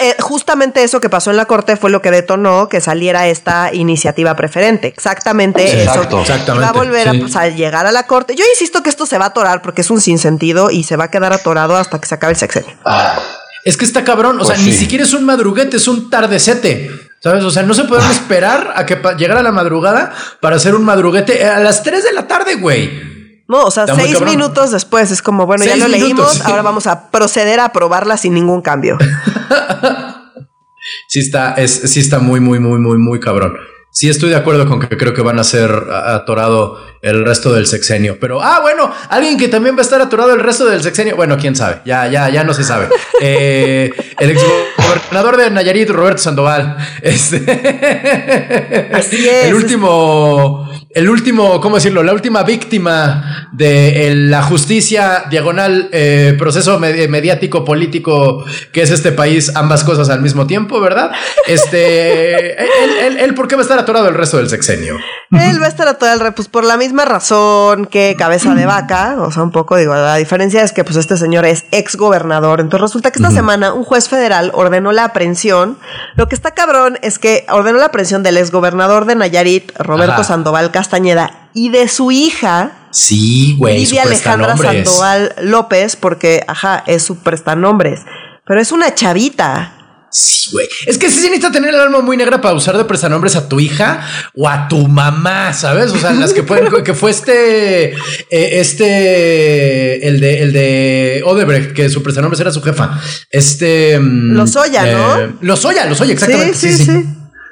eh, 0.00 0.16
justamente 0.20 0.82
eso 0.82 1.00
que 1.00 1.08
pasó 1.08 1.30
en 1.30 1.36
la 1.36 1.46
corte 1.46 1.76
fue 1.76 1.90
lo 1.90 2.02
que 2.02 2.10
detonó 2.10 2.68
que 2.68 2.80
saliera 2.80 3.26
esta 3.26 3.70
iniciativa 3.72 4.34
preferente. 4.36 4.88
Exactamente 4.88 5.82
eso. 5.82 6.02
Exactamente. 6.02 6.60
Va 6.60 6.68
a 6.68 6.72
volver 6.72 7.18
pues, 7.20 7.36
a, 7.36 7.48
llegar 7.48 7.86
a 7.86 7.92
la 7.92 8.06
corte. 8.06 8.34
Yo 8.34 8.44
insisto 8.52 8.82
que 8.82 8.90
esto 8.90 9.06
se 9.06 9.18
va 9.18 9.26
a 9.26 9.28
atorar 9.28 9.62
porque 9.62 9.82
es 9.82 9.90
un 9.90 10.00
sinsentido 10.00 10.70
y 10.70 10.84
se 10.84 10.96
va 10.96 11.04
a 11.04 11.10
quedar 11.10 11.32
atorado 11.32 11.76
hasta 11.76 12.00
que 12.00 12.06
se 12.06 12.14
acabe 12.14 12.32
el 12.32 12.38
sexenio. 12.38 12.74
Ah. 12.84 13.18
Es 13.64 13.76
que 13.76 13.84
está 13.84 14.04
cabrón. 14.04 14.40
O 14.40 14.44
sea, 14.44 14.54
pues 14.54 14.66
ni 14.66 14.72
siquiera 14.72 15.04
es 15.04 15.12
un 15.12 15.24
madruguete, 15.24 15.76
es 15.76 15.88
un 15.88 16.10
tardecete. 16.10 16.90
¿Sabes? 17.20 17.42
O 17.42 17.50
sea, 17.50 17.64
no 17.64 17.74
se 17.74 17.84
pueden 17.84 18.08
esperar 18.10 18.74
a 18.76 18.86
que 18.86 18.96
llegara 19.18 19.42
la 19.42 19.50
madrugada 19.50 20.14
para 20.40 20.56
hacer 20.56 20.74
un 20.76 20.84
madruguete 20.84 21.44
a 21.44 21.58
las 21.58 21.82
3 21.82 22.04
de 22.04 22.12
la 22.12 22.28
tarde, 22.28 22.54
güey. 22.54 23.17
No, 23.48 23.64
o 23.64 23.70
sea, 23.70 23.86
seis 23.86 24.20
minutos 24.20 24.70
después 24.70 25.10
es 25.10 25.22
como, 25.22 25.46
bueno, 25.46 25.64
ya 25.64 25.76
lo 25.76 25.88
leímos, 25.88 26.42
ahora 26.42 26.60
vamos 26.60 26.86
a 26.86 27.10
proceder 27.10 27.60
a 27.60 27.66
aprobarla 27.66 28.18
sin 28.18 28.34
ningún 28.34 28.60
cambio. 28.60 28.98
sí 31.08 31.20
está, 31.20 31.54
es, 31.54 31.72
sí 31.72 32.00
está 32.00 32.18
muy, 32.18 32.40
muy, 32.40 32.60
muy, 32.60 32.78
muy, 32.78 32.98
muy 32.98 33.20
cabrón. 33.20 33.56
Sí 33.90 34.10
estoy 34.10 34.30
de 34.30 34.36
acuerdo 34.36 34.68
con 34.68 34.80
que 34.80 34.98
creo 34.98 35.14
que 35.14 35.22
van 35.22 35.38
a 35.38 35.44
ser 35.44 35.70
atorado 35.70 36.78
el 37.00 37.24
resto 37.24 37.54
del 37.54 37.66
sexenio. 37.66 38.18
Pero, 38.20 38.42
ah, 38.42 38.60
bueno, 38.60 38.92
alguien 39.08 39.38
que 39.38 39.48
también 39.48 39.76
va 39.76 39.80
a 39.80 39.82
estar 39.82 40.00
atorado 40.00 40.34
el 40.34 40.40
resto 40.40 40.66
del 40.66 40.82
sexenio. 40.82 41.16
Bueno, 41.16 41.38
quién 41.38 41.56
sabe, 41.56 41.80
ya, 41.86 42.06
ya, 42.06 42.28
ya 42.28 42.44
no 42.44 42.54
se 42.54 42.64
sabe. 42.64 42.88
Eh, 43.20 43.90
el 44.20 44.30
ex 44.30 44.40
gobernador 44.88 45.36
de 45.36 45.50
Nayarit, 45.50 45.90
Roberto 45.90 46.22
Sandoval. 46.22 46.76
Este, 47.02 48.90
Así 48.92 49.28
es. 49.28 49.46
El 49.46 49.54
último 49.54 50.68
el 50.90 51.08
último, 51.10 51.60
¿cómo 51.60 51.76
decirlo? 51.76 52.02
La 52.02 52.12
última 52.12 52.42
víctima 52.42 53.48
de 53.52 54.14
la 54.14 54.42
justicia 54.42 55.24
diagonal, 55.30 55.90
eh, 55.92 56.34
proceso 56.38 56.78
mediático 56.78 57.64
político 57.64 58.44
que 58.72 58.82
es 58.82 58.90
este 58.90 59.12
país, 59.12 59.52
ambas 59.54 59.84
cosas 59.84 60.08
al 60.08 60.22
mismo 60.22 60.46
tiempo, 60.46 60.80
¿verdad? 60.80 61.12
Este, 61.46 62.56
él, 63.06 63.34
¿por 63.34 63.48
qué 63.48 63.54
va 63.54 63.60
a 63.60 63.64
estar 63.64 63.78
atorado 63.78 64.08
el 64.08 64.14
resto 64.14 64.38
del 64.38 64.48
sexenio? 64.48 64.96
Él 65.30 65.60
va 65.60 65.66
a 65.66 65.68
estar 65.68 65.86
atorado, 65.86 66.26
el 66.26 66.32
pues 66.32 66.48
por 66.48 66.64
la 66.64 66.78
misma 66.78 67.04
razón 67.04 67.84
que 67.84 68.16
cabeza 68.18 68.54
de 68.54 68.64
vaca, 68.64 69.16
o 69.18 69.30
sea, 69.30 69.42
un 69.42 69.50
poco, 69.50 69.76
digo, 69.76 69.94
la 69.94 70.16
diferencia 70.16 70.62
es 70.62 70.72
que 70.72 70.84
pues 70.84 70.96
este 70.96 71.18
señor 71.18 71.44
es 71.44 71.66
ex 71.70 71.96
gobernador, 71.96 72.60
entonces 72.60 72.80
resulta 72.80 73.10
que 73.10 73.18
esta 73.18 73.30
semana 73.30 73.74
un 73.74 73.84
juez 73.84 74.08
federal 74.08 74.50
ordenó 74.54 74.90
la 74.92 75.04
aprehensión. 75.04 75.78
Lo 76.16 76.28
que 76.28 76.34
está 76.34 76.52
cabrón 76.52 76.98
es 77.02 77.18
que 77.18 77.44
ordenó 77.50 77.78
la 77.78 77.86
aprehensión 77.86 78.22
del 78.22 78.38
ex 78.38 78.50
gobernador 78.50 79.04
de 79.04 79.16
Nayarit, 79.16 79.72
Roberto 79.78 80.24
Sandoval 80.24 80.70
Castañeda 80.70 81.50
y 81.52 81.68
de 81.70 81.88
su 81.88 82.10
hija. 82.10 82.72
Sí, 82.90 83.54
güey. 83.58 83.78
Lidia 83.78 84.04
Alejandra 84.04 84.56
Sandoval 84.56 85.34
López, 85.42 85.96
porque, 85.96 86.42
ajá, 86.46 86.82
es 86.86 87.02
su 87.02 87.18
prestanombres. 87.18 88.00
Pero 88.46 88.60
es 88.60 88.72
una 88.72 88.94
chavita. 88.94 89.72
Sí, 90.10 90.50
güey. 90.52 90.66
Es 90.86 90.96
que 90.96 91.10
sí 91.10 91.16
se 91.16 91.26
necesita 91.26 91.52
tener 91.52 91.74
el 91.74 91.80
alma 91.80 92.00
muy 92.00 92.16
negra 92.16 92.40
para 92.40 92.54
usar 92.54 92.76
de 92.78 92.84
prestanombres 92.84 93.36
a 93.36 93.48
tu 93.48 93.60
hija 93.60 94.06
o 94.34 94.48
a 94.48 94.66
tu 94.68 94.88
mamá, 94.88 95.52
¿sabes? 95.52 95.92
O 95.92 95.98
sea, 95.98 96.12
las 96.12 96.32
que 96.32 96.42
pueden, 96.42 96.82
que 96.82 96.94
fue 96.94 97.10
este, 97.10 97.92
eh, 97.92 97.96
este, 98.30 100.06
el 100.08 100.20
de, 100.20 100.42
el 100.42 100.52
de 100.52 101.22
Odebrecht, 101.26 101.72
que 101.72 101.90
su 101.90 102.02
prestanombres 102.02 102.40
era 102.40 102.50
su 102.50 102.62
jefa. 102.62 102.98
Este. 103.30 103.98
Mm, 103.98 104.36
Lozoya, 104.36 104.86
¿no? 104.92 105.18
Eh, 105.18 105.32
Lozoya, 105.42 105.84
Lozoya, 105.84 106.12
exactamente. 106.14 106.54
sí. 106.54 106.72
sí. 106.72 106.84
sí. 106.84 107.06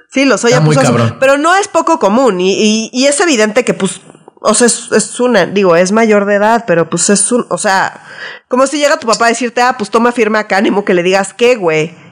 Sí, 0.09 0.25
los 0.25 0.43
oye 0.45 0.59
muy 0.61 0.75
cabrón. 0.75 1.17
Pero 1.21 1.37
no 1.37 1.55
es 1.57 1.69
poco 1.69 1.99
común 1.99 2.41
y, 2.41 2.89
y, 2.91 3.07
es 3.07 3.21
evidente 3.21 3.65
que, 3.65 3.75
pues, 3.75 4.01
o 4.41 4.55
sea, 4.55 4.67
es, 4.67 5.21
una, 5.21 5.45
digo, 5.45 5.77
es 5.77 5.93
mayor 5.93 6.25
de 6.25 6.37
edad, 6.37 6.65
pero 6.67 6.89
pues 6.89 7.11
es 7.11 7.33
un, 7.33 7.45
o 7.51 7.59
sea, 7.59 8.03
como 8.49 8.67
si 8.67 8.79
llega 8.79 8.99
tu 8.99 9.07
papá 9.09 9.27
a 9.27 9.31
decirte, 9.31 9.61
ah, 9.61 9.75
pues 9.77 9.91
toma 9.91 10.13
firme 10.13 10.39
acá, 10.39 10.57
ánimo 10.57 10.87
que 10.87 10.95
le 10.95 11.03
digas 11.03 11.35
qué, 11.35 11.57
güey 11.57 12.06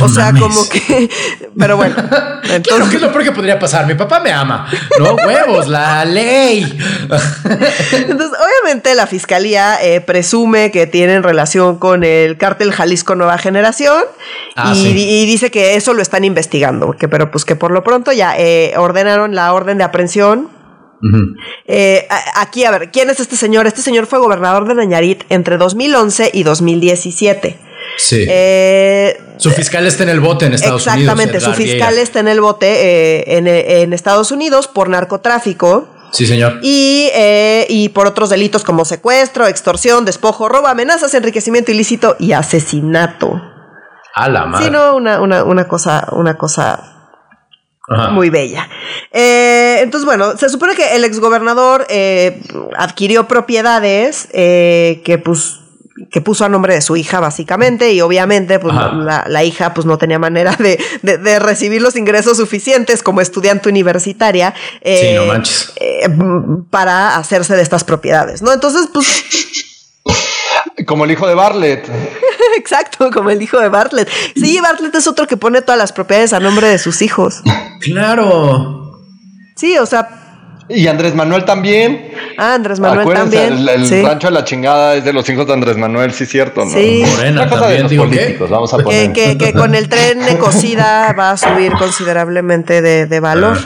o 0.00 0.08
sea, 0.08 0.32
como 0.32 0.68
que. 0.68 1.10
Pero 1.58 1.76
bueno. 1.76 1.96
Entonces... 2.42 2.62
Claro, 2.62 2.88
¿qué 2.88 2.96
es 2.96 3.02
lo 3.02 3.12
peor 3.12 3.24
que 3.24 3.32
podría 3.32 3.58
pasar? 3.58 3.86
Mi 3.86 3.94
papá 3.94 4.20
me 4.20 4.32
ama. 4.32 4.68
No 4.98 5.14
huevos, 5.14 5.68
la 5.68 6.04
ley. 6.04 6.62
Entonces, 7.92 8.30
obviamente, 8.38 8.94
la 8.94 9.06
fiscalía 9.06 9.82
eh, 9.82 10.00
presume 10.00 10.70
que 10.70 10.86
tienen 10.86 11.22
relación 11.22 11.78
con 11.78 12.04
el 12.04 12.38
cártel 12.38 12.72
Jalisco 12.72 13.14
Nueva 13.14 13.38
Generación 13.38 14.02
ah, 14.56 14.72
y, 14.74 15.26
dice 15.26 15.50
que 15.50 15.76
eso 15.76 15.92
lo 15.92 16.02
están 16.02 16.24
investigando. 16.24 16.92
Que, 16.92 17.08
pero 17.08 17.30
pues 17.30 17.44
que 17.44 17.56
por 17.56 17.70
lo 17.70 17.84
pronto 17.84 18.12
ya 18.12 18.38
eh, 18.38 18.74
ordenaron 18.76 19.34
la 19.34 19.52
orden 19.52 19.78
de 19.78 19.84
aprehensión 19.84 20.58
eh, 21.66 22.08
aquí, 22.34 22.64
a 22.64 22.70
ver, 22.70 22.90
¿quién 22.90 23.08
es 23.10 23.20
este 23.20 23.36
señor? 23.36 23.66
Este 23.66 23.82
señor 23.82 24.06
fue 24.06 24.18
gobernador 24.18 24.66
de 24.66 24.74
Nayarit 24.74 25.24
entre 25.28 25.56
2011 25.56 26.30
y 26.34 26.42
2017. 26.42 27.67
Sí. 27.98 28.24
Eh, 28.28 29.20
su 29.36 29.50
fiscal 29.50 29.86
está 29.86 30.04
en 30.04 30.08
el 30.08 30.20
bote 30.20 30.46
en 30.46 30.54
Estados 30.54 30.86
Unidos. 30.86 31.02
Exactamente, 31.02 31.40
su 31.40 31.52
fiscal 31.52 31.98
está 31.98 32.20
en 32.20 32.28
el 32.28 32.40
bote 32.40 32.66
eh, 32.68 33.36
en, 33.36 33.46
en 33.46 33.92
Estados 33.92 34.32
Unidos 34.32 34.68
por 34.68 34.88
narcotráfico. 34.88 35.88
Sí, 36.12 36.26
señor. 36.26 36.60
Y, 36.62 37.10
eh, 37.12 37.66
y 37.68 37.90
por 37.90 38.06
otros 38.06 38.30
delitos 38.30 38.64
como 38.64 38.84
secuestro, 38.84 39.46
extorsión, 39.46 40.04
despojo, 40.06 40.48
robo, 40.48 40.68
amenazas, 40.68 41.12
enriquecimiento 41.12 41.70
ilícito 41.72 42.16
y 42.18 42.32
asesinato. 42.32 43.42
A 44.14 44.28
la 44.30 44.46
madre. 44.46 44.66
Sí, 44.66 44.70
no, 44.70 44.96
una, 44.96 45.20
una, 45.20 45.44
una 45.44 45.68
cosa, 45.68 46.08
una 46.12 46.38
cosa 46.38 46.94
muy 48.12 48.30
bella. 48.30 48.68
Eh, 49.12 49.80
entonces, 49.80 50.04
bueno, 50.04 50.36
se 50.36 50.48
supone 50.48 50.74
que 50.74 50.94
el 50.94 51.04
exgobernador 51.04 51.86
eh, 51.88 52.40
adquirió 52.76 53.26
propiedades 53.28 54.28
eh, 54.32 55.02
que 55.04 55.18
pues 55.18 55.60
que 56.10 56.20
puso 56.20 56.44
a 56.44 56.48
nombre 56.48 56.74
de 56.74 56.80
su 56.80 56.96
hija 56.96 57.20
básicamente 57.20 57.92
y 57.92 58.00
obviamente 58.00 58.58
pues 58.58 58.74
la, 58.74 59.24
la, 59.26 59.44
hija 59.44 59.74
pues 59.74 59.86
no 59.86 59.98
tenía 59.98 60.18
manera 60.18 60.54
de, 60.58 60.78
de, 61.02 61.18
de, 61.18 61.38
recibir 61.38 61.82
los 61.82 61.96
ingresos 61.96 62.36
suficientes 62.36 63.02
como 63.02 63.20
estudiante 63.20 63.68
universitaria 63.68 64.54
sí, 64.84 65.14
no 65.14 65.26
manches. 65.26 65.72
para 66.70 67.16
hacerse 67.16 67.56
de 67.56 67.62
estas 67.62 67.84
propiedades, 67.84 68.42
¿no? 68.42 68.52
Entonces 68.52 68.88
pues 68.92 69.24
como 70.86 71.04
el 71.04 71.10
hijo 71.10 71.26
de 71.26 71.34
Bartlett. 71.34 71.88
Exacto, 72.56 73.10
como 73.10 73.30
el 73.30 73.42
hijo 73.42 73.58
de 73.60 73.68
Bartlett. 73.68 74.08
Sí, 74.36 74.60
Bartlett 74.60 74.94
es 74.94 75.06
otro 75.06 75.26
que 75.26 75.36
pone 75.36 75.62
todas 75.62 75.78
las 75.78 75.92
propiedades 75.92 76.32
a 76.32 76.40
nombre 76.40 76.68
de 76.68 76.78
sus 76.78 77.02
hijos. 77.02 77.42
Claro. 77.80 79.02
Sí, 79.56 79.76
o 79.78 79.86
sea. 79.86 80.17
Y 80.68 80.86
Andrés 80.86 81.14
Manuel 81.14 81.44
también. 81.44 82.12
Ah, 82.36 82.54
Andrés 82.54 82.78
Manuel 82.78 83.00
Acuérdense, 83.00 83.36
también. 83.38 83.68
El, 83.68 83.92
el 83.92 84.04
rancho 84.04 84.26
de 84.26 84.34
la 84.34 84.44
chingada 84.44 84.96
es 84.96 85.04
de 85.04 85.12
los 85.12 85.28
hijos 85.30 85.46
de 85.46 85.54
Andrés 85.54 85.76
Manuel, 85.76 86.12
sí, 86.12 86.26
cierto, 86.26 86.64
¿no? 86.64 86.70
Sí. 86.70 87.04
Morena 87.06 87.48
cosa 87.48 87.60
también, 87.62 87.76
de 87.76 87.82
los 87.82 87.90
digo, 87.90 88.04
políticos, 88.04 88.48
¿qué? 88.48 88.54
vamos 88.54 88.74
a 88.74 88.78
poner. 88.78 89.12
Que, 89.12 89.38
que, 89.38 89.38
que, 89.38 89.52
con 89.54 89.74
el 89.74 89.88
tren 89.88 90.24
de 90.24 90.36
cocida 90.36 91.14
va 91.18 91.30
a 91.30 91.36
subir 91.36 91.72
considerablemente 91.72 92.82
de, 92.82 93.06
de 93.06 93.20
valor. 93.20 93.58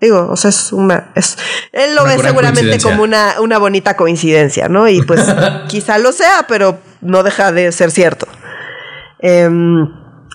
Digo, 0.00 0.28
o 0.30 0.36
sea, 0.36 0.50
es 0.50 0.72
una. 0.72 1.10
Es, 1.14 1.36
él 1.72 1.94
lo 1.94 2.04
Una 2.04 2.16
ve 2.16 2.22
seguramente 2.22 2.80
como 2.80 3.02
una, 3.02 3.40
una 3.40 3.58
bonita 3.58 3.96
coincidencia, 3.96 4.68
¿no? 4.68 4.88
Y 4.88 5.02
pues 5.02 5.20
quizá 5.68 5.98
lo 5.98 6.12
sea, 6.12 6.46
pero 6.48 6.78
no 7.00 7.22
deja 7.22 7.52
de 7.52 7.72
ser 7.72 7.90
cierto. 7.90 8.26
Em, 9.18 9.88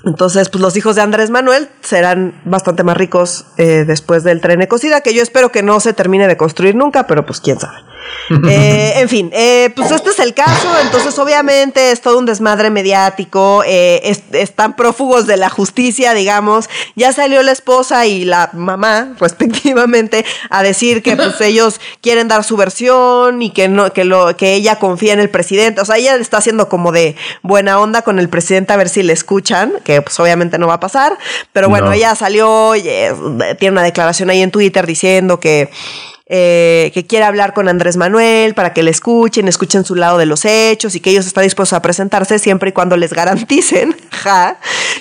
entonces, 0.04 0.49
pues 0.49 0.62
los 0.62 0.76
hijos 0.78 0.95
de 0.95 1.04
Andrés 1.04 1.30
Manuel 1.30 1.70
serán 1.82 2.34
bastante 2.43 2.84
más 2.84 2.97
ricos 2.97 3.45
eh, 3.58 3.84
después 3.86 4.24
del 4.24 4.41
tren 4.41 4.60
de 4.60 4.68
cocida, 4.68 5.02
que 5.02 5.14
yo 5.14 5.22
espero 5.22 5.52
que 5.52 5.62
no 5.62 5.80
se 5.80 5.93
termine 5.93 6.28
de 6.28 6.38
construir 6.38 6.76
nunca, 6.76 7.06
pero 7.06 7.26
pues 7.26 7.39
quién 7.39 7.60
sabe. 7.60 7.78
Eh, 8.47 8.93
en 8.97 9.09
fin, 9.09 9.30
eh, 9.34 9.72
pues 9.76 9.91
este 9.91 10.12
es 10.12 10.20
el 10.20 10.34
caso, 10.34 10.70
entonces 10.82 11.18
obviamente 11.20 11.91
es 11.91 11.99
todo 11.99 12.18
un 12.18 12.26
desmadre 12.26 12.70
mediático, 12.70 13.62
eh, 13.66 13.99
es- 14.05 14.22
están 14.32 14.78
prófugos 14.78 15.28
de 15.28 15.36
la 15.36 15.49
justicia, 15.49 16.14
digamos, 16.14 16.70
ya 16.95 17.12
salió 17.12 17.43
la 17.43 17.51
esposa 17.51 18.05
y 18.05 18.24
la 18.24 18.49
mamá, 18.53 19.16
respectivamente, 19.20 20.24
a 20.49 20.64
decir 20.64 21.03
que 21.03 21.18
pues 21.18 21.41
ellos 21.41 21.82
quieren 22.01 22.30
dar 22.30 22.45
su 22.45 22.55
versión 22.55 23.41
y 23.41 23.49
que 23.51 23.68
no, 23.68 23.91
que 23.91 24.05
lo, 24.05 24.38
que 24.38 24.53
ella 24.53 24.78
confía 24.80 25.12
en 25.12 25.20
el 25.20 25.30
presidente, 25.30 25.82
o 25.82 25.86
sea, 25.86 25.97
ella 25.97 26.16
está 26.16 26.38
haciendo 26.38 26.70
como 26.70 26.93
de 26.93 27.18
buena 27.41 27.80
onda 27.82 28.01
con 28.01 28.18
el 28.18 28.30
presidente 28.30 28.72
a 28.72 28.78
ver 28.78 28.88
si 28.88 29.03
le 29.03 29.12
escuchan, 29.12 29.74
que 29.84 30.01
pues 30.01 30.18
obviamente 30.22 30.57
no 30.57 30.68
va 30.68 30.76
a 30.76 30.80
pasar, 30.80 31.18
pero 31.51 31.68
bueno, 31.68 31.88
No. 31.88 31.91
ella 31.93 32.16
salió, 32.16 32.76
y, 32.78 32.84
eh, 32.86 33.14
tiene 33.59 33.74
una 33.74 33.84
declaración 33.84 34.30
ahí 34.30 34.41
en 34.41 34.51
Twitter 34.51 34.86
diciendo 34.88 35.39
que 35.41 35.70
eh, 36.34 36.92
que 36.94 37.06
quiere 37.06 37.26
hablar 37.26 37.54
con 37.54 37.68
Andrés 37.68 37.98
Manuel 37.98 38.54
para 38.54 38.72
que 38.72 38.84
le 38.84 38.92
escuchen, 38.92 39.50
escuchen 39.50 39.84
su 39.84 39.96
lado 39.96 40.18
de 40.18 40.26
los 40.26 40.46
hechos 40.46 40.96
y 40.96 41.02
que 41.02 41.10
ellos 41.10 41.26
están 41.26 41.44
dispuestos 41.44 41.76
a 41.78 41.82
presentarse 41.82 42.40
siempre 42.40 42.70
y 42.70 42.72
cuando 42.72 42.96
les 42.96 43.12
garanticen, 43.12 43.98
ja, 44.12 44.58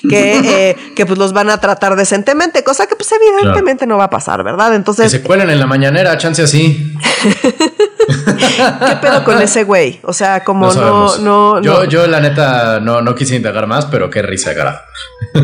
que, 0.08 0.38
eh, 0.70 0.76
que 0.96 1.06
pues 1.06 1.20
los 1.20 1.32
van 1.32 1.48
a 1.50 1.60
tratar 1.60 1.94
decentemente, 1.94 2.64
cosa 2.64 2.88
que 2.88 2.96
pues 2.96 3.10
evidentemente 3.12 3.86
no 3.86 3.96
va 3.96 4.06
a 4.06 4.10
pasar, 4.10 4.42
¿verdad? 4.42 4.70
Que 4.70 4.74
Entonces, 4.74 5.12
se 5.12 5.22
cuelen 5.22 5.50
en 5.50 5.60
la 5.60 5.66
mañanera, 5.66 6.18
chance 6.18 6.42
así. 6.42 6.94
¿qué 8.86 8.96
pedo 9.00 9.24
con 9.24 9.40
ese 9.42 9.64
güey? 9.64 10.00
O 10.04 10.12
sea, 10.12 10.42
como 10.44 10.72
No 10.72 11.16
no, 11.18 11.60
yo, 11.62 11.78
no. 11.80 11.84
yo, 11.84 12.06
la 12.06 12.20
neta, 12.20 12.80
no, 12.80 13.00
no 13.02 13.14
quise 13.14 13.36
indagar 13.36 13.66
más, 13.66 13.86
pero 13.86 14.08
qué 14.10 14.22
risa, 14.22 14.54
cara. 14.54 14.84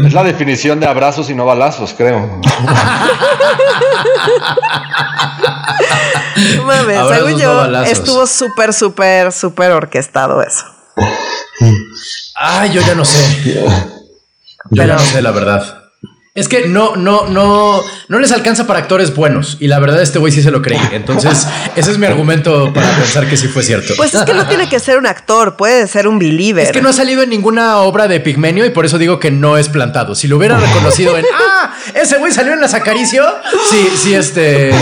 Es 0.05 0.13
la 0.13 0.23
definición 0.25 0.81
de 0.81 0.87
abrazos 0.87 1.29
y 1.31 1.35
no 1.35 1.45
balazos, 1.45 1.95
creo. 1.97 2.41
no 6.57 6.63
mames, 6.65 6.99
Abrazos, 6.99 7.27
según 7.27 7.41
yo, 7.41 7.65
estuvo 7.85 8.27
súper, 8.27 8.73
súper, 8.73 9.33
súper 9.33 9.73
orquestado 9.73 10.43
eso. 10.43 10.65
Ay, 12.35 12.73
yo 12.73 12.81
ya 12.83 12.95
no 12.95 13.05
sé. 13.05 13.43
Yo 13.55 13.63
Pero- 14.71 14.87
ya 14.87 14.95
no 14.95 14.99
sé, 14.99 15.23
la 15.23 15.31
verdad. 15.31 15.76
Es 16.37 16.49
que 16.49 16.69
no, 16.69 16.97
no, 16.97 17.27
no, 17.29 17.83
no 18.09 18.19
les 18.19 18.31
alcanza 18.31 18.67
para 18.67 18.81
actores 18.81 19.17
buenos. 19.17 19.57
Y 19.59 19.69
la 19.69 19.79
verdad, 19.79 20.03
este 20.03 20.19
güey 20.19 20.31
sí 20.31 20.43
se 20.43 20.51
lo 20.51 20.61
creí. 20.61 20.79
Entonces, 20.93 21.47
ese 21.77 21.91
es 21.91 21.97
mi 21.97 22.05
argumento 22.05 22.75
para 22.75 22.95
pensar 22.95 23.27
que 23.27 23.39
sí 23.39 23.49
fue 23.49 23.63
cierto. 23.63 23.95
Pues 23.97 24.15
es 24.15 24.23
que 24.23 24.35
no 24.35 24.47
tiene 24.47 24.69
que 24.69 24.79
ser 24.79 24.99
un 24.99 25.07
actor, 25.07 25.57
puede 25.57 25.89
ser 25.89 26.07
un 26.07 26.19
believer. 26.19 26.67
Es 26.67 26.73
que 26.73 26.83
no 26.83 26.91
ha 26.91 26.93
salido 26.93 27.23
en 27.23 27.31
ninguna 27.31 27.79
obra 27.79 28.07
de 28.07 28.21
Pigmenio 28.21 28.67
y 28.67 28.71
por 28.71 28.85
eso 28.85 28.99
digo 28.99 29.19
que 29.19 29.31
no 29.31 29.57
es 29.57 29.71
plantado. 29.71 30.15
Si 30.15 30.29
lo 30.29 30.37
hubiera 30.37 30.59
reconocido 30.59 31.17
en 31.17 31.25
ah, 31.35 31.75
ese 31.95 32.19
güey 32.19 32.31
salió 32.31 32.53
en 32.53 32.61
las 32.61 32.75
Acaricio, 32.75 33.25
sí, 33.71 33.89
sí, 33.97 34.15
este, 34.15 34.73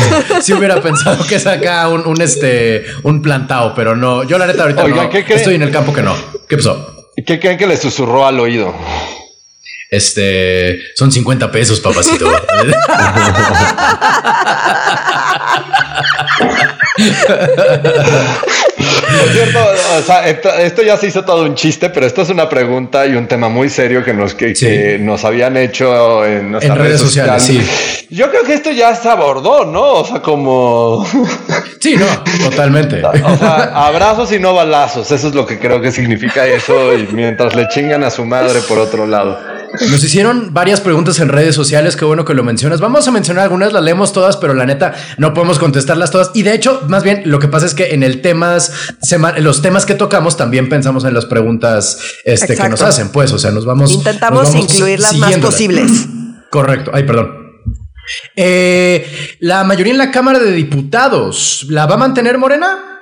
sí 0.43 0.55
hubiera 0.55 0.83
pensado 0.83 1.25
que 1.25 1.37
es 1.37 1.47
acá 1.47 1.89
un, 1.89 2.05
un, 2.05 2.21
este, 2.21 2.85
un 3.05 3.23
plantado, 3.23 3.75
pero 3.77 3.95
no. 3.95 4.25
Yo 4.25 4.39
la 4.39 4.49
neta 4.49 4.63
ahorita 4.63 4.89
no, 4.89 5.03
estoy 5.13 5.55
en 5.55 5.63
el 5.63 5.71
campo 5.71 5.93
que 5.93 6.03
no. 6.03 6.17
¿Qué 6.49 6.57
pasó? 6.57 7.07
¿Qué 7.25 7.39
creen 7.39 7.57
que 7.59 7.69
le 7.69 7.77
susurró 7.77 8.27
al 8.27 8.41
oído? 8.41 8.75
Este, 9.95 10.80
son 10.95 11.12
50 11.12 11.51
pesos, 11.51 11.80
papacito. 11.80 12.26
Por 18.76 19.32
cierto, 19.32 19.59
o 19.99 20.03
sea, 20.03 20.28
esto, 20.28 20.53
esto 20.55 20.82
ya 20.82 20.97
se 20.97 21.07
hizo 21.09 21.24
todo 21.24 21.45
un 21.45 21.55
chiste, 21.55 21.90
pero 21.90 22.07
esto 22.07 22.22
es 22.22 22.30
una 22.30 22.49
pregunta 22.49 23.07
y 23.07 23.14
un 23.14 23.26
tema 23.26 23.49
muy 23.49 23.68
serio 23.68 24.05
que 24.05 24.12
nos, 24.12 24.34
que, 24.34 24.55
Sí. 24.55 24.66
que 24.66 24.99
nos 24.99 25.24
habían 25.24 25.57
hecho 25.57 26.24
en 26.24 26.53
nuestras 26.53 26.76
En 26.76 26.82
redes 26.84 27.01
sociales, 27.01 28.07
Yo 28.11 28.30
creo 28.30 28.45
que 28.45 28.55
esto 28.55 28.70
ya 28.70 28.95
se 28.95 29.09
abordó, 29.09 29.64
¿no? 29.64 29.95
O 29.95 30.05
sea, 30.05 30.20
como... 30.20 31.07
Sí, 31.80 31.97
no, 31.97 32.07
totalmente. 32.49 33.03
O 33.05 33.36
sea, 33.36 33.86
abrazos 33.86 34.32
y 34.32 34.38
no 34.38 34.55
balazos. 34.55 35.11
Eso 35.12 35.28
es 35.28 35.34
lo 35.34 35.45
que 35.45 35.59
creo 35.59 35.82
que 35.82 35.92
significa 35.92 36.47
eso. 36.47 36.95
Y 36.95 37.07
mientras 37.12 37.55
le 37.55 37.68
chingan 37.68 38.03
a 38.05 38.11
su 38.11 38.24
madre 38.24 38.61
por 38.61 38.78
otro 38.78 39.07
lado. 39.07 39.38
Nos 39.91 40.05
hicieron 40.05 40.53
varias 40.53 40.81
preguntas 40.81 41.18
en 41.18 41.29
redes 41.29 41.55
sociales, 41.55 41.97
qué 41.97 42.05
bueno 42.05 42.25
que 42.25 42.35
lo 42.35 42.45
mencionas. 42.45 42.81
Vamos 42.81 43.07
a 43.09 43.11
mencionar 43.11 43.45
algunas, 43.45 43.72
las 43.72 43.83
leemos 43.83 44.12
todas, 44.12 44.37
pero 44.37 44.55
la 44.55 44.66
neta 44.66 44.95
no 45.18 45.35
podemos 45.35 45.59
contestarlas 45.59 46.11
todas. 46.11 46.31
Y 46.35 46.43
de 46.43 46.55
hecho, 46.55 46.83
más 46.89 47.03
bien, 47.03 47.22
lo 47.27 47.39
que 47.39 47.49
pasa 47.49 47.66
es 47.66 47.75
que 47.75 47.95
en 47.95 48.03
el 48.03 48.20
temas, 48.20 48.72
los 49.39 49.62
temas 49.62 49.85
que 49.87 49.95
tocamos, 49.95 50.37
también 50.37 50.68
pensamos 50.68 51.05
en 51.05 51.14
las 51.14 51.27
preguntas 51.27 51.99
este, 52.25 52.57
que 52.57 52.68
nos 52.68 52.83
hacen, 52.83 53.09
pues, 53.11 53.33
o 53.33 53.39
sea, 53.39 53.51
nos 53.51 53.64
vamos. 53.64 53.91
Intentamos 53.93 54.45
nos 54.45 54.53
vamos 54.53 54.72
incluir 54.72 55.01
las 55.01 55.16
más 55.16 55.37
posibles. 55.39 55.91
Correcto. 56.51 56.91
Ay, 56.95 57.03
perdón. 57.05 57.45
Eh, 58.37 59.37
la 59.41 59.64
mayoría 59.64 59.93
en 59.93 59.99
la 59.99 60.11
Cámara 60.11 60.39
de 60.39 60.53
Diputados, 60.53 61.66
¿la 61.68 61.87
va 61.87 61.95
a 61.95 61.99
mantener 61.99 62.39
Morena? 62.39 62.93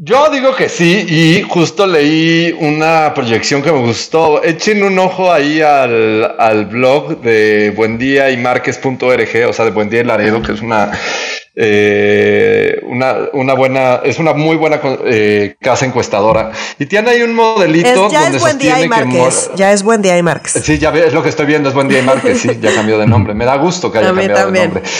Yo 0.00 0.30
digo 0.30 0.54
que 0.54 0.68
sí, 0.68 1.06
y 1.08 1.42
justo 1.42 1.84
leí 1.84 2.54
una 2.60 3.12
proyección 3.14 3.62
que 3.62 3.72
me 3.72 3.80
gustó. 3.80 4.44
Echen 4.44 4.84
un 4.84 4.96
ojo 4.96 5.32
ahí 5.32 5.60
al, 5.60 6.36
al 6.38 6.66
blog 6.66 7.20
de 7.20 7.72
Buendía 7.74 8.30
y 8.30 8.36
Márquez.org, 8.36 9.48
o 9.48 9.52
sea, 9.52 9.64
de 9.64 9.72
Buendía 9.72 10.02
y 10.02 10.04
Laredo, 10.04 10.40
que 10.40 10.52
es 10.52 10.60
una, 10.62 10.92
eh, 11.60 12.80
una, 12.84 13.14
una 13.32 13.54
buena, 13.54 14.00
es 14.04 14.18
una 14.18 14.32
muy 14.32 14.56
buena 14.56 14.80
eh, 15.04 15.56
casa 15.60 15.86
encuestadora. 15.86 16.52
Y 16.78 16.86
tiene 16.86 17.10
ahí 17.10 17.22
un 17.22 17.34
modelito. 17.34 18.06
Es- 18.06 18.12
ya 18.12 18.22
donde 18.22 18.36
es 18.36 18.42
buen 18.42 18.58
día 18.58 18.80
y 18.80 18.84
sostiene 18.88 19.12
que 19.12 19.18
Márquez. 19.18 19.50
Ya 19.56 19.72
es 19.72 19.82
buen 19.82 20.00
día 20.02 20.16
y 20.18 20.22
Márquez. 20.22 20.52
Sí, 20.64 20.78
ya 20.78 20.90
es 20.90 21.12
lo 21.12 21.22
que 21.22 21.28
estoy 21.30 21.46
viendo, 21.46 21.68
es 21.68 21.74
Buen 21.74 21.88
Día 21.88 21.98
y 21.98 22.02
Márquez, 22.02 22.40
sí, 22.40 22.48
ya 22.60 22.72
cambió 22.74 22.96
de 22.98 23.06
nombre. 23.06 23.34
Me 23.34 23.44
da 23.44 23.56
gusto 23.56 23.90
que 23.90 23.98
haya 23.98 24.08
cambiado 24.08 24.44
también. 24.44 24.70
de 24.74 24.80
nombre. 24.80 24.90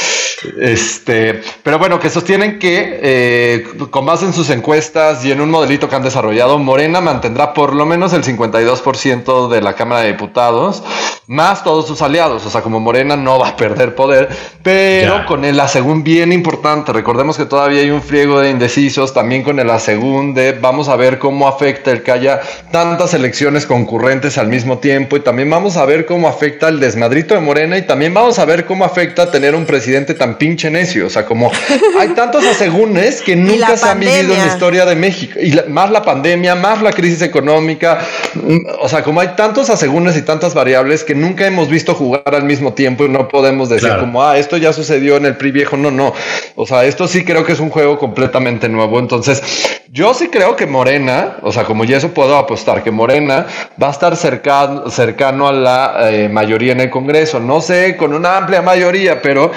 Este, 0.61 1.41
pero 1.63 1.79
bueno, 1.79 1.99
que 1.99 2.11
sostienen 2.11 2.59
que 2.59 3.01
eh, 3.03 3.65
con 3.91 4.07
base 4.07 4.25
en 4.25 4.33
sus 4.33 4.51
encuestas 4.51 5.25
y 5.25 5.33
en 5.33 5.41
un 5.41 5.51
modelito 5.51 5.89
que 5.89 5.97
han 5.97 6.03
desarrollado, 6.03 6.59
Morena 6.59 7.01
mantendrá 7.01 7.55
por 7.55 7.75
lo 7.75 7.87
menos 7.87 8.13
el 8.13 8.23
52% 8.25 9.49
de 9.49 9.61
la 9.63 9.75
Cámara 9.75 10.03
de 10.03 10.09
Diputados 10.13 10.83
más 11.27 11.63
todos 11.63 11.87
sus 11.87 12.01
aliados. 12.03 12.47
O 12.47 12.51
sea, 12.51 12.63
como 12.63 12.81
Morena 12.81 13.17
no 13.17 13.39
va 13.39 13.49
a 13.49 13.57
perder 13.57 13.95
poder, 13.95 14.29
pero 14.63 15.27
con 15.27 15.45
el 15.45 15.59
asegún 15.61 16.03
bien 16.03 16.33
importante. 16.33 16.48
Recordemos 16.93 17.37
que 17.37 17.45
todavía 17.45 17.81
hay 17.81 17.91
un 17.91 18.03
friego 18.03 18.41
de 18.41 18.51
indecisos, 18.51 19.15
también 19.15 19.43
con 19.43 19.59
el 19.59 19.71
asegún 19.71 20.35
de 20.35 20.53
vamos 20.53 20.89
a 20.89 20.97
ver 20.97 21.19
cómo 21.19 21.49
afecta 21.49 21.91
el 21.91 22.03
que 22.03 22.11
haya 22.11 22.41
tantas 22.71 23.15
elecciones 23.15 23.67
concurrentes 23.67 24.39
al 24.39 24.49
mismo 24.49 24.79
tiempo 24.79 25.17
y 25.17 25.21
también 25.21 25.51
vamos 25.51 25.77
a 25.77 25.85
ver 25.85 26.07
cómo 26.07 26.29
afecta 26.29 26.69
el 26.69 26.81
desmadrito 26.81 27.35
de 27.35 27.41
Morena 27.41 27.79
y 27.79 27.83
también 27.83 28.15
vamos 28.15 28.39
a 28.39 28.45
ver 28.45 28.65
cómo 28.65 28.85
afecta 28.85 29.31
tener 29.31 29.55
un 29.55 29.67
presidente 29.67 30.15
tan 30.15 30.37
pinche 30.37 30.71
necio. 30.71 31.07
O 31.07 31.11
sea, 31.11 31.25
como 31.27 31.51
hay 31.99 32.09
tantos 32.11 32.45
asegúnes 32.47 33.23
que 33.23 33.37
nunca 33.37 33.77
se 33.77 33.89
han 33.89 34.01
vivido 34.01 34.33
en 34.33 34.39
la 34.39 34.47
historia 34.47 34.85
de 34.85 34.97
México. 34.97 35.39
Y 35.41 35.59
más 35.69 35.91
la 35.91 36.03
pandemia, 36.03 36.55
más 36.55 36.83
la 36.83 36.93
crisis 36.93 37.23
económica. 37.23 38.01
Mm, 38.35 38.59
o 38.81 38.89
sea, 38.89 39.03
como 39.03 39.21
hay 39.21 39.29
tantos 39.37 39.71
asegúnes 39.71 40.17
y 40.17 40.23
tantas 40.23 40.55
variables 40.55 41.05
que 41.05 41.15
nunca 41.15 41.47
hemos 41.47 41.69
visto 41.69 41.95
jugar 41.95 42.35
al 42.35 42.45
mismo 42.45 42.73
tiempo 42.73 43.05
y 43.05 43.09
no 43.09 43.29
podemos 43.29 43.69
decir 43.69 43.91
como, 43.99 44.23
ah, 44.23 44.39
esto 44.39 44.57
ya 44.57 44.73
sucedió 44.73 45.17
en 45.17 45.27
el 45.27 45.37
PRI 45.37 45.51
viejo. 45.51 45.77
No, 45.77 45.91
no. 45.91 46.13
O 46.57 46.67
sea, 46.67 46.85
esto 46.85 47.07
sí 47.09 47.25
creo 47.25 47.45
que 47.45 47.53
es 47.53 47.61
un 47.61 47.71
juego 47.71 47.99
completamente 47.99 48.69
nuevo. 48.69 48.99
Entonces, 48.99 49.43
yo 49.91 50.13
sí 50.13 50.29
creo 50.29 50.55
que 50.55 50.67
Morena, 50.67 51.39
o 51.43 51.51
sea, 51.51 51.65
como 51.65 51.85
ya 51.85 51.97
eso 51.97 52.11
puedo 52.11 52.37
apostar, 52.37 52.83
que 52.83 52.91
Morena 52.91 53.47
va 53.83 53.89
a 53.89 53.91
estar 53.91 54.17
cercano, 54.17 54.91
cercano 54.91 55.49
a 55.49 55.53
la 55.53 56.11
eh, 56.11 56.29
mayoría 56.29 56.73
en 56.73 56.81
el 56.81 56.91
Congreso. 56.91 57.41
No 57.41 57.61
sé, 57.61 57.97
con 57.97 58.13
una 58.13 58.37
amplia 58.37 58.61
mayoría, 58.61 59.23
pero 59.23 59.51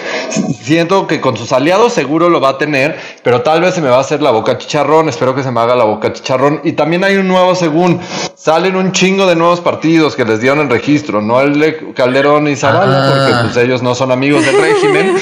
siento 0.61 1.05
que 1.07 1.19
con 1.19 1.35
sus 1.35 1.51
aliados 1.51 1.93
seguro 1.93 2.29
lo 2.29 2.39
va 2.39 2.49
a 2.49 2.57
tener, 2.57 2.97
pero 3.23 3.41
tal 3.41 3.61
vez 3.61 3.73
se 3.73 3.81
me 3.81 3.89
va 3.89 3.97
a 3.97 4.01
hacer 4.01 4.21
la 4.21 4.31
boca 4.31 4.57
chicharrón. 4.57 5.09
Espero 5.09 5.35
que 5.35 5.43
se 5.43 5.51
me 5.51 5.59
haga 5.59 5.75
la 5.75 5.83
boca 5.83 6.13
chicharrón. 6.13 6.61
Y 6.63 6.73
también 6.73 7.03
hay 7.03 7.17
un 7.17 7.27
nuevo, 7.27 7.53
según 7.55 7.99
salen 8.35 8.75
un 8.75 8.91
chingo 8.91 9.27
de 9.27 9.35
nuevos 9.35 9.59
partidos 9.59 10.15
que 10.15 10.23
les 10.23 10.39
dieron 10.39 10.59
el 10.59 10.69
registro, 10.69 11.21
no 11.21 11.41
el 11.41 11.59
de 11.59 11.93
Calderón 11.93 12.47
y 12.47 12.55
Zavala, 12.55 13.05
ah. 13.05 13.13
porque 13.13 13.33
pues 13.43 13.57
ellos 13.57 13.81
no 13.81 13.95
son 13.95 14.11
amigos 14.11 14.45
del 14.45 14.61
régimen, 14.61 15.15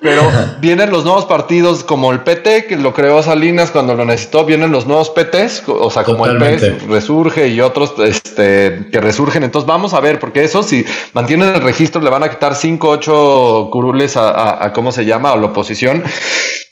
pero 0.00 0.22
vienen 0.60 0.90
los 0.90 0.95
nuevos 1.04 1.26
partidos 1.26 1.84
como 1.84 2.12
el 2.12 2.20
PT, 2.20 2.66
que 2.66 2.76
lo 2.76 2.92
creó 2.92 3.22
Salinas 3.22 3.70
cuando 3.70 3.94
lo 3.94 4.04
necesitó, 4.04 4.44
vienen 4.44 4.72
los 4.72 4.86
nuevos 4.86 5.10
PTs, 5.10 5.64
o 5.68 5.90
sea, 5.90 6.04
como 6.04 6.26
el 6.26 6.38
PES 6.38 6.86
resurge 6.86 7.48
y 7.48 7.60
otros 7.60 7.94
este, 7.98 8.86
que 8.90 9.00
resurgen. 9.00 9.42
Entonces 9.42 9.66
vamos 9.66 9.94
a 9.94 10.00
ver, 10.00 10.18
porque 10.18 10.44
eso 10.44 10.62
si 10.62 10.84
mantienen 11.12 11.54
el 11.54 11.60
registro 11.60 12.00
le 12.00 12.10
van 12.10 12.22
a 12.22 12.30
quitar 12.30 12.54
5, 12.54 12.88
8 12.88 13.68
curules 13.70 14.16
a, 14.16 14.64
a, 14.64 14.72
¿cómo 14.72 14.92
se 14.92 15.04
llama? 15.04 15.32
A 15.32 15.36
la 15.36 15.46
oposición. 15.46 16.02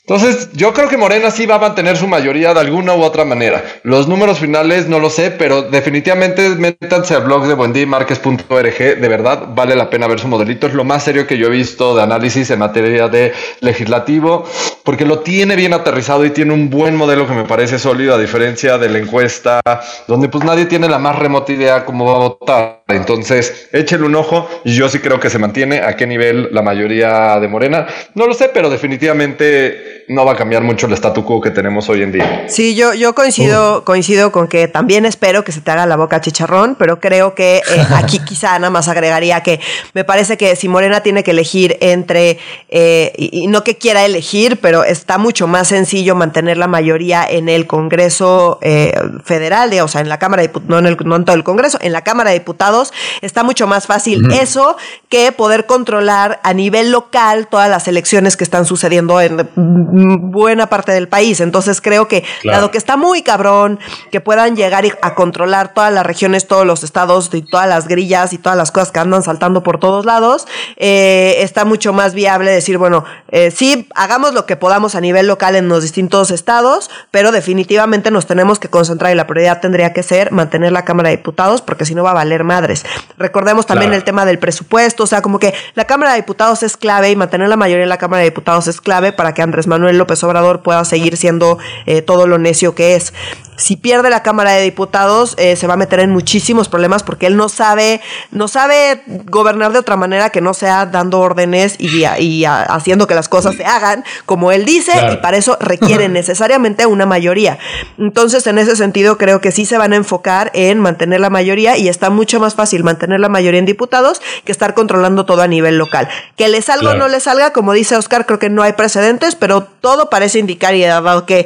Entonces, 0.07 0.49
yo 0.53 0.71
creo 0.71 0.87
que 0.87 0.97
Morena 0.97 1.31
sí 1.31 1.47
va 1.47 1.55
a 1.55 1.59
mantener 1.59 1.97
su 1.97 2.07
mayoría 2.07 2.53
de 2.53 2.59
alguna 2.59 2.93
u 2.93 3.01
otra 3.01 3.25
manera. 3.25 3.63
Los 3.81 4.07
números 4.07 4.37
finales 4.37 4.87
no 4.87 4.99
lo 4.99 5.09
sé, 5.09 5.31
pero 5.31 5.63
definitivamente 5.63 6.47
métanse 6.49 7.15
al 7.15 7.23
blog 7.23 7.47
de 7.47 7.55
buendimarques.org. 7.55 8.77
De 8.77 9.07
verdad, 9.07 9.47
vale 9.55 9.75
la 9.75 9.89
pena 9.89 10.05
ver 10.05 10.19
su 10.19 10.27
modelito. 10.27 10.67
Es 10.67 10.75
lo 10.75 10.83
más 10.83 11.01
serio 11.01 11.25
que 11.25 11.39
yo 11.39 11.47
he 11.47 11.49
visto 11.49 11.95
de 11.95 12.03
análisis 12.03 12.51
en 12.51 12.59
materia 12.59 13.07
de 13.07 13.33
legislativo, 13.61 14.45
porque 14.83 15.05
lo 15.05 15.21
tiene 15.21 15.55
bien 15.55 15.73
aterrizado 15.73 16.23
y 16.23 16.29
tiene 16.29 16.53
un 16.53 16.69
buen 16.69 16.95
modelo 16.95 17.27
que 17.27 17.33
me 17.33 17.45
parece 17.45 17.79
sólido, 17.79 18.13
a 18.13 18.19
diferencia 18.19 18.77
de 18.77 18.89
la 18.89 18.99
encuesta, 18.99 19.59
donde 20.07 20.29
pues 20.29 20.43
nadie 20.43 20.65
tiene 20.65 20.87
la 20.87 20.99
más 20.99 21.17
remota 21.17 21.51
idea 21.51 21.83
cómo 21.83 22.05
va 22.05 22.13
a 22.13 22.29
votar. 22.29 22.83
Entonces, 22.89 23.69
échenle 23.71 24.05
un 24.05 24.13
ojo. 24.13 24.47
Yo 24.65 24.87
sí 24.87 24.99
creo 24.99 25.19
que 25.19 25.31
se 25.31 25.39
mantiene. 25.39 25.79
¿A 25.79 25.95
qué 25.95 26.05
nivel 26.05 26.49
la 26.51 26.61
mayoría 26.61 27.39
de 27.39 27.47
Morena? 27.47 27.87
No 28.13 28.27
lo 28.27 28.35
sé, 28.35 28.51
pero 28.53 28.69
definitivamente 28.69 29.94
no 30.07 30.25
va 30.25 30.33
a 30.33 30.35
cambiar 30.35 30.63
mucho 30.63 30.87
el 30.87 30.93
statu 30.93 31.23
quo 31.23 31.41
que 31.41 31.51
tenemos 31.51 31.89
hoy 31.89 32.03
en 32.03 32.11
día. 32.11 32.45
Sí, 32.47 32.75
yo, 32.75 32.93
yo 32.93 33.15
coincido, 33.15 33.83
coincido 33.83 34.31
con 34.31 34.47
que 34.47 34.67
también 34.67 35.05
espero 35.05 35.43
que 35.43 35.51
se 35.51 35.61
te 35.61 35.71
haga 35.71 35.85
la 35.85 35.95
boca 35.95 36.21
chicharrón, 36.21 36.75
pero 36.75 36.99
creo 36.99 37.33
que 37.33 37.57
eh, 37.57 37.61
aquí 37.95 38.19
quizá 38.19 38.57
nada 38.59 38.69
más 38.69 38.87
agregaría 38.87 39.41
que 39.41 39.59
me 39.93 40.03
parece 40.03 40.37
que 40.37 40.55
si 40.55 40.67
Morena 40.67 41.01
tiene 41.01 41.23
que 41.23 41.31
elegir 41.31 41.77
entre, 41.81 42.37
eh, 42.69 43.13
y, 43.17 43.47
no 43.47 43.63
que 43.63 43.77
quiera 43.77 44.05
elegir, 44.05 44.59
pero 44.61 44.83
está 44.83 45.17
mucho 45.17 45.47
más 45.47 45.69
sencillo 45.69 46.15
mantener 46.15 46.57
la 46.57 46.67
mayoría 46.67 47.25
en 47.27 47.49
el 47.49 47.65
Congreso 47.67 48.59
eh, 48.61 48.93
Federal, 49.23 49.71
o 49.81 49.87
sea, 49.87 50.01
en 50.01 50.09
la 50.09 50.19
Cámara 50.19 50.41
de 50.41 50.49
Diputados, 50.49 50.69
no 50.69 50.79
en, 50.79 50.85
el, 50.85 50.97
no 51.03 51.15
en 51.15 51.25
todo 51.25 51.35
el 51.35 51.43
Congreso, 51.43 51.79
en 51.81 51.91
la 51.91 52.03
Cámara 52.03 52.29
de 52.29 52.39
Diputados 52.39 52.93
está 53.21 53.43
mucho 53.43 53.67
más 53.67 53.87
fácil 53.87 54.31
eso 54.31 54.77
que 55.09 55.31
poder 55.31 55.65
controlar 55.65 56.39
a 56.43 56.53
nivel 56.53 56.91
local 56.91 57.47
todas 57.47 57.69
las 57.69 57.87
elecciones 57.87 58.37
que 58.37 58.43
están 58.43 58.65
sucediendo 58.65 59.19
en 59.21 59.49
buena 59.95 60.67
parte 60.67 60.91
del 60.91 61.07
país. 61.07 61.39
Entonces 61.39 61.81
creo 61.81 62.07
que, 62.07 62.23
dado 62.43 62.71
que 62.71 62.77
está 62.77 62.97
muy 62.97 63.21
cabrón, 63.21 63.79
que 64.11 64.21
puedan 64.21 64.55
llegar 64.55 64.85
a 65.01 65.15
controlar 65.15 65.73
todas 65.73 65.93
las 65.93 66.05
regiones, 66.05 66.47
todos 66.47 66.65
los 66.65 66.83
estados 66.83 67.29
y 67.33 67.41
todas 67.41 67.67
las 67.67 67.87
grillas 67.87 68.33
y 68.33 68.37
todas 68.37 68.57
las 68.57 68.71
cosas 68.71 68.91
que 68.91 68.99
andan 68.99 69.23
saltando 69.23 69.63
por 69.63 69.79
todos 69.79 70.05
lados, 70.05 70.47
eh, 70.77 71.37
está 71.39 71.65
mucho 71.65 71.93
más 71.93 72.13
viable 72.13 72.51
decir, 72.51 72.77
bueno, 72.77 73.05
eh, 73.29 73.51
sí, 73.51 73.87
hagamos 73.95 74.33
lo 74.33 74.45
que 74.45 74.55
podamos 74.55 74.95
a 74.95 75.01
nivel 75.01 75.27
local 75.27 75.55
en 75.55 75.69
los 75.69 75.81
distintos 75.81 76.31
estados, 76.31 76.89
pero 77.11 77.31
definitivamente 77.31 78.11
nos 78.11 78.25
tenemos 78.27 78.59
que 78.59 78.69
concentrar 78.69 79.11
y 79.11 79.15
la 79.15 79.27
prioridad 79.27 79.61
tendría 79.61 79.93
que 79.93 80.03
ser 80.03 80.31
mantener 80.31 80.71
la 80.71 80.83
Cámara 80.83 81.09
de 81.09 81.17
Diputados, 81.17 81.61
porque 81.61 81.85
si 81.85 81.95
no 81.95 82.03
va 82.03 82.11
a 82.11 82.15
valer 82.15 82.43
madres. 82.43 82.85
Recordemos 83.17 83.65
también 83.65 83.93
el 83.93 84.03
tema 84.03 84.25
del 84.25 84.39
presupuesto, 84.39 85.03
o 85.03 85.07
sea, 85.07 85.21
como 85.21 85.39
que 85.39 85.53
la 85.73 85.85
Cámara 85.85 86.11
de 86.11 86.17
Diputados 86.17 86.63
es 86.63 86.77
clave 86.77 87.11
y 87.11 87.15
mantener 87.15 87.47
la 87.47 87.57
mayoría 87.57 87.83
en 87.83 87.89
la 87.89 87.97
Cámara 87.97 88.19
de 88.19 88.29
Diputados 88.29 88.67
es 88.67 88.81
clave 88.81 89.13
para 89.13 89.33
que 89.33 89.41
Andrés 89.41 89.67
Manuel 89.67 89.84
López 89.93 90.23
Obrador 90.23 90.61
pueda 90.61 90.83
seguir 90.85 91.17
siendo 91.17 91.57
eh, 91.85 92.01
todo 92.01 92.27
lo 92.27 92.37
necio 92.37 92.75
que 92.75 92.95
es. 92.95 93.13
Si 93.57 93.77
pierde 93.77 94.09
la 94.09 94.21
Cámara 94.21 94.51
de 94.51 94.61
Diputados, 94.63 95.35
eh, 95.37 95.55
se 95.55 95.65
va 95.65 95.75
a 95.75 95.77
meter 95.77 96.01
en 96.01 96.09
muchísimos 96.09 96.67
problemas 96.67 97.03
porque 97.03 97.25
él 97.25 97.37
no 97.37 97.47
sabe, 97.47 98.01
no 98.31 98.49
sabe 98.49 99.01
gobernar 99.07 99.71
de 99.71 99.79
otra 99.79 99.95
manera 99.95 100.29
que 100.29 100.41
no 100.41 100.53
sea 100.53 100.85
dando 100.85 101.21
órdenes 101.21 101.75
y, 101.79 102.05
y 102.19 102.43
haciendo 102.45 103.07
que 103.07 103.15
las 103.15 103.29
cosas 103.29 103.55
se 103.55 103.63
hagan 103.63 104.03
como 104.25 104.51
él 104.51 104.65
dice, 104.65 104.91
y 105.13 105.17
para 105.17 105.37
eso 105.37 105.57
requiere 105.61 106.09
necesariamente 106.09 106.85
una 106.85 107.05
mayoría. 107.05 107.57
Entonces, 107.97 108.45
en 108.47 108.57
ese 108.57 108.75
sentido, 108.75 109.17
creo 109.17 109.39
que 109.39 109.51
sí 109.51 109.65
se 109.65 109.77
van 109.77 109.93
a 109.93 109.95
enfocar 109.95 110.51
en 110.53 110.79
mantener 110.79 111.19
la 111.19 111.29
mayoría 111.29 111.77
y 111.77 111.87
está 111.87 112.09
mucho 112.09 112.39
más 112.39 112.55
fácil 112.55 112.83
mantener 112.83 113.19
la 113.19 113.29
mayoría 113.29 113.59
en 113.59 113.65
diputados 113.65 114.21
que 114.43 114.51
estar 114.51 114.73
controlando 114.73 115.25
todo 115.25 115.41
a 115.41 115.47
nivel 115.47 115.77
local. 115.77 116.09
Que 116.35 116.49
le 116.49 116.61
salga 116.61 116.91
o 116.91 116.95
no 116.95 117.07
le 117.07 117.19
salga, 117.19 117.53
como 117.53 117.73
dice 117.73 117.95
Oscar, 117.95 118.25
creo 118.25 118.39
que 118.39 118.49
no 118.49 118.63
hay 118.63 118.73
precedentes, 118.73 119.35
pero 119.35 119.67
todo 119.85 120.09
parece 120.09 120.39
indicar 120.39 120.73
y 120.73 120.81
dado 120.81 121.27
que 121.27 121.45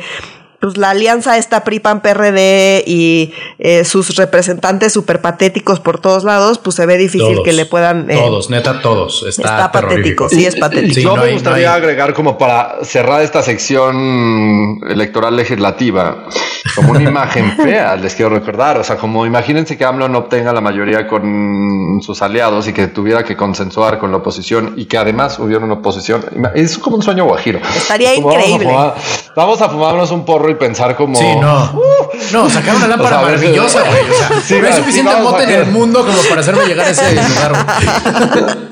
pues 0.61 0.77
la 0.77 0.91
alianza 0.91 1.37
está 1.37 1.65
PRI-PAN 1.65 2.01
PRD 2.01 2.85
y 2.87 3.33
eh, 3.59 3.83
sus 3.83 4.15
representantes 4.15 4.93
súper 4.93 5.19
patéticos 5.19 5.81
por 5.81 5.99
todos 5.99 6.23
lados, 6.23 6.57
pues 6.57 6.77
se 6.77 6.85
ve 6.85 6.97
difícil 6.97 7.39
que 7.43 7.51
le 7.51 7.65
puedan... 7.65 8.09
Eh, 8.09 8.15
todos, 8.15 8.49
neta, 8.49 8.81
todos. 8.81 9.23
Está, 9.27 9.71
patético, 9.73 10.29
sí 10.29 10.45
es 10.45 10.55
patético. 10.55 11.01
yo 11.01 11.15
me 11.17 11.33
gustaría 11.33 11.73
agregar 11.73 12.13
como 12.13 12.37
para 12.37 12.83
cerrar 12.83 13.23
esta 13.23 13.41
sección 13.41 14.79
electoral 14.89 15.35
legislativa, 15.35 16.25
como 16.75 16.91
una 16.91 17.01
imagen 17.09 17.55
fea, 17.57 17.95
les 17.95 18.15
quiero 18.15 18.31
recordar, 18.31 18.77
o 18.77 18.83
sea, 18.83 18.97
como 18.97 19.25
imagínense 19.25 19.77
que 19.77 19.85
AMLO 19.85 20.09
no 20.09 20.19
obtenga 20.19 20.53
la 20.53 20.61
mayoría 20.61 21.07
con 21.07 21.99
sus 22.01 22.21
aliados 22.21 22.67
y 22.67 22.73
que 22.73 22.87
tuviera 22.87 23.23
que 23.23 23.35
consensuar 23.35 23.99
con 23.99 24.11
la 24.11 24.17
oposición 24.17 24.73
y 24.77 24.85
que 24.85 24.97
además 24.97 25.39
hubiera 25.39 25.63
una 25.63 25.75
oposición, 25.75 26.25
es 26.55 26.77
como 26.77 26.97
un 26.97 27.01
sueño 27.01 27.25
guajiro. 27.25 27.59
Estaría 27.75 28.15
increíble. 28.15 28.67
Vamos 29.35 29.61
a, 29.61 29.69
fumarnos 29.69 30.11
un 30.11 30.25
porro 30.25 30.49
y 30.49 30.55
pensar 30.55 30.95
como. 30.95 31.15
Sí, 31.15 31.35
no. 31.39 31.71
Uh, 31.73 32.33
no, 32.33 32.49
sacar 32.49 32.75
una 32.75 32.87
lámpara 32.87 33.21
maravillosa, 33.21 33.83
güey. 33.83 34.09
O 34.09 34.13
sea, 34.13 34.41
sí, 34.43 34.59
no 34.59 34.67
hay 34.67 34.73
suficiente 34.73 35.15
bote 35.21 35.43
en 35.43 35.49
el 35.51 35.65
mundo 35.67 36.05
como 36.05 36.17
para 36.27 36.41
hacerme 36.41 36.65
llegar 36.65 36.87
a 36.87 36.89
ese 36.89 37.05
cigarro. 37.05 37.55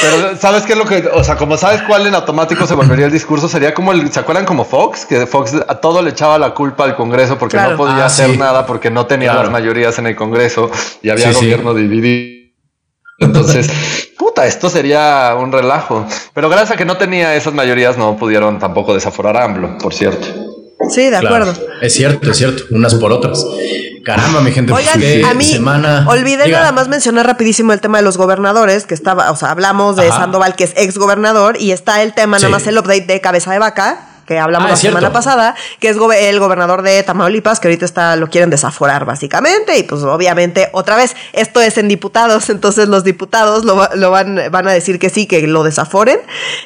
Pero 0.00 0.36
¿sabes 0.36 0.64
qué 0.64 0.72
es 0.72 0.78
lo 0.78 0.84
que, 0.84 1.08
o 1.12 1.24
sea, 1.24 1.36
como 1.36 1.56
sabes 1.56 1.82
cuál 1.82 2.06
en 2.06 2.14
automático 2.14 2.66
se 2.66 2.74
volvería 2.74 3.06
el 3.06 3.12
discurso? 3.12 3.48
Sería 3.48 3.74
como 3.74 3.92
el, 3.92 4.12
¿se 4.12 4.20
acuerdan 4.20 4.44
como 4.44 4.64
Fox? 4.64 5.06
Que 5.06 5.26
Fox 5.26 5.54
a 5.66 5.74
todo 5.76 6.02
le 6.02 6.10
echaba 6.10 6.38
la 6.38 6.54
culpa 6.54 6.84
al 6.84 6.96
Congreso 6.96 7.38
porque 7.38 7.56
no 7.56 7.76
podía 7.76 8.02
ah, 8.02 8.06
hacer 8.06 8.38
nada, 8.38 8.66
porque 8.66 8.90
no 8.90 9.06
tenía 9.06 9.34
las 9.34 9.50
mayorías 9.50 9.98
en 9.98 10.06
el 10.06 10.16
Congreso 10.16 10.70
y 11.02 11.10
había 11.10 11.32
gobierno 11.32 11.74
dividido. 11.74 12.38
Entonces, 13.18 13.68
puta, 14.16 14.46
esto 14.46 14.70
sería 14.70 15.34
un 15.36 15.50
relajo. 15.50 16.06
Pero 16.32 16.48
gracias 16.48 16.72
a 16.72 16.76
que 16.76 16.84
no 16.84 16.96
tenía 16.96 17.34
esas 17.34 17.52
mayorías, 17.52 17.98
no 17.98 18.16
pudieron 18.16 18.58
tampoco 18.58 18.94
desaforar 18.94 19.36
a 19.36 19.44
AMLO, 19.44 19.78
por 19.78 19.92
cierto. 19.92 20.47
Sí, 20.90 21.10
de 21.10 21.16
acuerdo. 21.16 21.54
Es 21.82 21.94
cierto, 21.94 22.30
es 22.30 22.36
cierto, 22.36 22.64
unas 22.70 22.94
por 22.94 23.12
otras. 23.12 23.44
Caramba, 24.04 24.40
mi 24.40 24.52
gente. 24.52 24.72
Oigan, 24.72 25.02
a 25.24 25.34
mí, 25.34 25.60
olvidé 26.06 26.48
nada 26.48 26.72
más 26.72 26.88
mencionar 26.88 27.26
rapidísimo 27.26 27.72
el 27.72 27.80
tema 27.80 27.98
de 27.98 28.04
los 28.04 28.16
gobernadores, 28.16 28.86
que 28.86 28.94
estaba, 28.94 29.30
o 29.30 29.36
sea, 29.36 29.50
hablamos 29.50 29.96
de 29.96 30.08
Sandoval, 30.08 30.54
que 30.56 30.64
es 30.64 30.72
ex 30.76 30.96
gobernador, 30.96 31.56
y 31.60 31.72
está 31.72 32.02
el 32.02 32.14
tema, 32.14 32.38
nada 32.38 32.48
más 32.48 32.66
el 32.66 32.78
update 32.78 33.06
de 33.06 33.20
Cabeza 33.20 33.52
de 33.52 33.58
Vaca, 33.58 34.07
que 34.28 34.38
hablamos 34.38 34.68
Ah, 34.68 34.70
la 34.72 34.76
cierto. 34.76 34.98
semana 34.98 35.12
pasada, 35.12 35.54
que 35.80 35.88
es 35.88 35.96
el 35.96 36.38
gobernador 36.38 36.82
de 36.82 37.02
Tamaulipas, 37.02 37.60
que 37.60 37.68
ahorita 37.68 37.86
está, 37.86 38.14
lo 38.16 38.28
quieren 38.28 38.50
desaforar 38.50 39.06
básicamente, 39.06 39.78
y 39.78 39.84
pues 39.84 40.02
obviamente 40.02 40.68
otra 40.72 40.96
vez, 40.96 41.16
esto 41.32 41.62
es 41.62 41.78
en 41.78 41.88
diputados, 41.88 42.50
entonces 42.50 42.88
los 42.88 43.04
diputados 43.04 43.64
lo 43.64 44.10
van, 44.10 44.40
van 44.50 44.68
a 44.68 44.72
decir 44.72 44.98
que 44.98 45.08
sí, 45.08 45.26
que 45.26 45.46
lo 45.46 45.62
desaforen. 45.62 46.20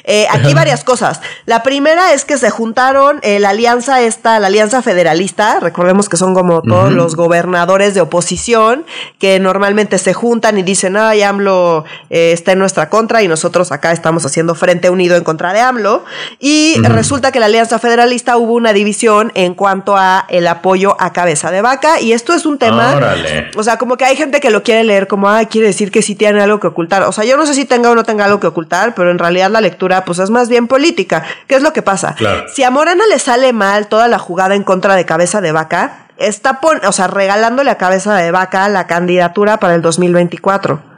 Eh, 0.04 0.26
aquí 0.30 0.54
varias 0.62 0.82
cosas. 0.82 1.20
La 1.46 1.62
primera 1.62 2.12
es 2.12 2.24
que 2.24 2.36
se 2.36 2.50
juntaron 2.50 3.20
eh, 3.22 3.38
la 3.38 3.50
alianza 3.50 4.00
esta, 4.00 4.40
la 4.40 4.48
alianza 4.48 4.82
federalista, 4.82 5.60
recordemos 5.60 6.08
que 6.08 6.16
son 6.16 6.34
como 6.34 6.62
todos 6.62 6.92
los 6.92 7.14
gobernadores 7.14 7.94
de 7.94 8.00
oposición, 8.00 8.84
que 9.20 9.38
normalmente 9.38 9.98
se 9.98 10.14
juntan 10.14 10.58
y 10.58 10.64
dicen, 10.64 10.96
ay, 10.96 11.22
AMLO 11.22 11.84
eh, 12.10 12.32
está 12.32 12.52
en 12.52 12.58
nuestra 12.58 12.88
contra 12.90 13.22
y 13.22 13.28
nosotros 13.28 13.70
acá 13.70 13.92
estamos 13.92 14.26
haciendo 14.26 14.56
frente 14.56 14.90
unido 14.90 15.16
en 15.16 15.22
contra 15.22 15.52
de 15.52 15.60
AMLO. 15.60 16.04
Y 16.40 16.80
resulta 16.82 17.30
que 17.30 17.38
la 17.38 17.51
alianza 17.52 17.78
federalista 17.78 18.36
hubo 18.36 18.54
una 18.54 18.72
división 18.72 19.30
en 19.34 19.54
cuanto 19.54 19.96
a 19.96 20.24
el 20.28 20.46
apoyo 20.48 20.96
a 20.98 21.12
cabeza 21.12 21.50
de 21.50 21.62
vaca 21.62 22.00
y 22.00 22.12
esto 22.12 22.32
es 22.32 22.46
un 22.46 22.58
tema... 22.58 22.96
Órale. 22.96 23.50
O 23.56 23.62
sea, 23.62 23.78
como 23.78 23.96
que 23.96 24.04
hay 24.04 24.16
gente 24.16 24.40
que 24.40 24.50
lo 24.50 24.62
quiere 24.62 24.84
leer 24.84 25.06
como, 25.06 25.28
ah, 25.28 25.44
quiere 25.44 25.68
decir 25.68 25.90
que 25.90 26.02
sí 26.02 26.14
tiene 26.14 26.42
algo 26.42 26.60
que 26.60 26.66
ocultar. 26.66 27.02
O 27.04 27.12
sea, 27.12 27.24
yo 27.24 27.36
no 27.36 27.46
sé 27.46 27.54
si 27.54 27.64
tenga 27.64 27.90
o 27.90 27.94
no 27.94 28.04
tenga 28.04 28.24
algo 28.24 28.40
que 28.40 28.46
ocultar, 28.46 28.94
pero 28.94 29.10
en 29.10 29.18
realidad 29.18 29.50
la 29.50 29.60
lectura 29.60 30.04
pues 30.04 30.18
es 30.18 30.30
más 30.30 30.48
bien 30.48 30.66
política. 30.66 31.24
¿Qué 31.46 31.54
es 31.54 31.62
lo 31.62 31.72
que 31.72 31.82
pasa? 31.82 32.14
Claro. 32.14 32.46
Si 32.52 32.64
a 32.64 32.70
Morena 32.70 33.04
le 33.06 33.18
sale 33.18 33.52
mal 33.52 33.86
toda 33.86 34.08
la 34.08 34.18
jugada 34.18 34.54
en 34.54 34.64
contra 34.64 34.96
de 34.96 35.04
cabeza 35.04 35.40
de 35.40 35.52
vaca, 35.52 36.06
está 36.18 36.60
pon 36.60 36.80
o 36.84 36.92
sea, 36.92 37.06
regalándole 37.06 37.70
a 37.70 37.78
cabeza 37.78 38.14
de 38.16 38.30
vaca 38.30 38.68
la 38.68 38.86
candidatura 38.86 39.58
para 39.58 39.74
el 39.74 39.82
2024. 39.82 40.92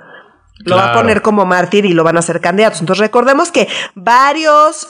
Lo 0.65 0.77
va 0.77 0.93
a 0.93 0.95
poner 0.95 1.21
como 1.21 1.45
mártir 1.45 1.85
y 1.85 1.93
lo 1.93 2.05
van 2.05 2.17
a 2.17 2.21
hacer 2.21 2.41
candidatos. 2.41 2.81
Entonces 2.81 3.01
recordemos 3.01 3.51
que 3.51 3.69
varios, 3.95 4.89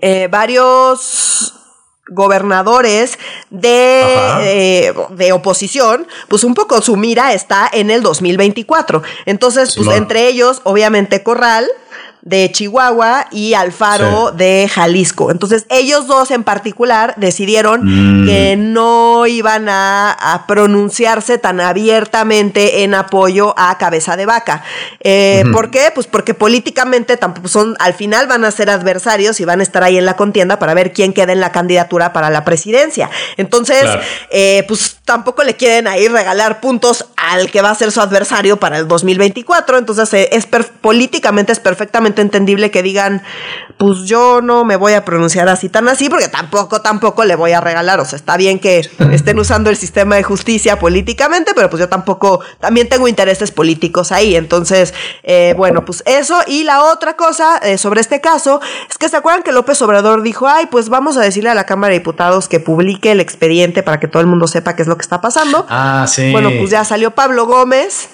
eh, 0.00 0.28
varios 0.30 1.54
gobernadores 2.08 3.18
de, 3.50 4.02
eh, 4.40 4.94
de 5.10 5.32
oposición, 5.32 6.06
pues 6.28 6.44
un 6.44 6.54
poco 6.54 6.82
su 6.82 6.96
mira 6.96 7.32
está 7.32 7.68
en 7.72 7.90
el 7.90 8.02
2024. 8.02 9.02
Entonces, 9.26 9.74
pues 9.76 9.88
entre 9.96 10.28
ellos, 10.28 10.60
obviamente 10.64 11.22
Corral 11.22 11.68
de 12.22 12.50
Chihuahua 12.52 13.26
y 13.32 13.54
Alfaro 13.54 14.30
Sí. 14.30 14.36
de 14.38 14.70
Jalisco. 14.72 15.30
Entonces, 15.32 15.66
ellos 15.70 16.06
dos 16.06 16.30
en 16.30 16.44
particular 16.44 17.14
decidieron 17.16 17.80
Mm. 17.82 18.26
que 18.26 18.56
no 18.56 19.26
iban 19.26 19.68
a, 19.68 20.12
a 20.12 20.46
pronunciarse 20.46 21.38
tan 21.38 21.60
abiertamente 21.60 22.82
en 22.84 22.94
apoyo 22.94 23.54
a 23.56 23.76
cabeza 23.78 24.16
de 24.16 24.26
vaca. 24.26 24.62
Eh, 25.00 25.44
¿Por 25.52 25.70
qué? 25.70 25.90
Pues 25.94 26.06
porque 26.06 26.34
políticamente 26.34 27.16
tampoco 27.16 27.48
son, 27.48 27.76
al 27.80 27.94
final 27.94 28.26
van 28.26 28.44
a 28.44 28.50
ser 28.50 28.70
adversarios 28.70 29.40
y 29.40 29.44
van 29.44 29.60
a 29.60 29.62
estar 29.62 29.82
ahí 29.82 29.98
en 29.98 30.06
la 30.06 30.16
contienda 30.16 30.58
para 30.58 30.74
ver 30.74 30.92
quién 30.92 31.12
queda 31.12 31.32
en 31.32 31.40
la 31.40 31.52
candidatura 31.52 32.12
para 32.12 32.30
la 32.30 32.44
presidencia. 32.44 33.10
Entonces, 33.36 33.82
Claro. 33.82 34.00
eh, 34.30 34.64
pues 34.68 34.98
tampoco 35.04 35.42
le 35.42 35.56
quieren 35.56 35.88
ahí 35.88 36.06
regalar 36.06 36.60
puntos 36.60 37.06
al 37.16 37.50
que 37.50 37.60
va 37.60 37.70
a 37.70 37.74
ser 37.74 37.90
su 37.90 38.00
adversario 38.00 38.58
para 38.58 38.78
el 38.78 38.86
2024. 38.86 39.78
Entonces, 39.78 40.12
eh, 40.14 40.28
es 40.32 40.46
políticamente 40.80 41.52
es 41.52 41.60
perfectamente 41.60 42.22
entendible 42.22 42.70
que 42.70 42.82
digan, 42.82 43.22
pues 43.78 44.04
yo 44.04 44.40
no 44.40 44.64
me 44.64 44.76
voy 44.76 44.92
a 44.92 45.04
pronunciar 45.04 45.48
así 45.48 45.68
tan 45.68 45.88
así, 45.88 46.08
porque 46.08 46.28
tampoco, 46.28 46.82
tampoco 46.82 47.24
le 47.24 47.34
voy 47.34 47.52
a 47.52 47.60
regalar. 47.60 47.98
O 48.00 48.04
sea, 48.04 48.16
está 48.16 48.36
bien 48.36 48.60
que 48.60 48.88
estén 49.10 49.38
usando 49.38 49.70
el 49.70 49.76
sistema 49.76 50.16
de 50.16 50.22
justicia 50.22 50.78
políticamente, 50.78 51.52
pero 51.54 51.68
pues 51.68 51.80
yo 51.80 51.88
tampoco, 51.88 52.40
también 52.60 52.88
tengo 52.88 53.08
intereses 53.08 53.50
políticos 53.50 54.12
ahí. 54.12 54.36
Entonces, 54.36 54.94
eh, 55.24 55.54
bueno, 55.56 55.84
pues 55.84 56.04
eso. 56.06 56.40
Y 56.46 56.62
la 56.62 56.84
otra 56.84 57.16
cosa 57.16 57.58
eh, 57.58 57.76
sobre 57.76 58.00
este 58.00 58.20
caso 58.20 58.60
es 58.88 58.98
que 58.98 59.08
se 59.08 59.16
acuerdan 59.16 59.42
que 59.42 59.50
López 59.50 59.82
Obrador 59.82 60.22
dijo, 60.22 60.46
ay, 60.46 60.66
pues 60.66 60.88
vamos 60.88 61.16
a 61.16 61.20
decirle 61.20 61.50
a 61.50 61.54
la 61.54 61.66
Cámara 61.66 61.92
de 61.92 61.98
Diputados 61.98 62.48
que 62.48 62.60
publique 62.60 63.10
el 63.10 63.20
expediente 63.20 63.82
para 63.82 63.98
que 63.98 64.06
todo 64.06 64.20
el 64.20 64.28
mundo 64.28 64.46
sepa 64.46 64.76
qué 64.76 64.82
es 64.82 64.91
lo 64.92 64.96
que 64.98 65.02
está 65.02 65.20
pasando. 65.20 65.66
Ah, 65.70 66.04
sí. 66.06 66.30
Bueno, 66.32 66.50
pues 66.58 66.70
ya 66.70 66.84
salió 66.84 67.12
Pablo 67.12 67.46
Gómez. 67.46 68.08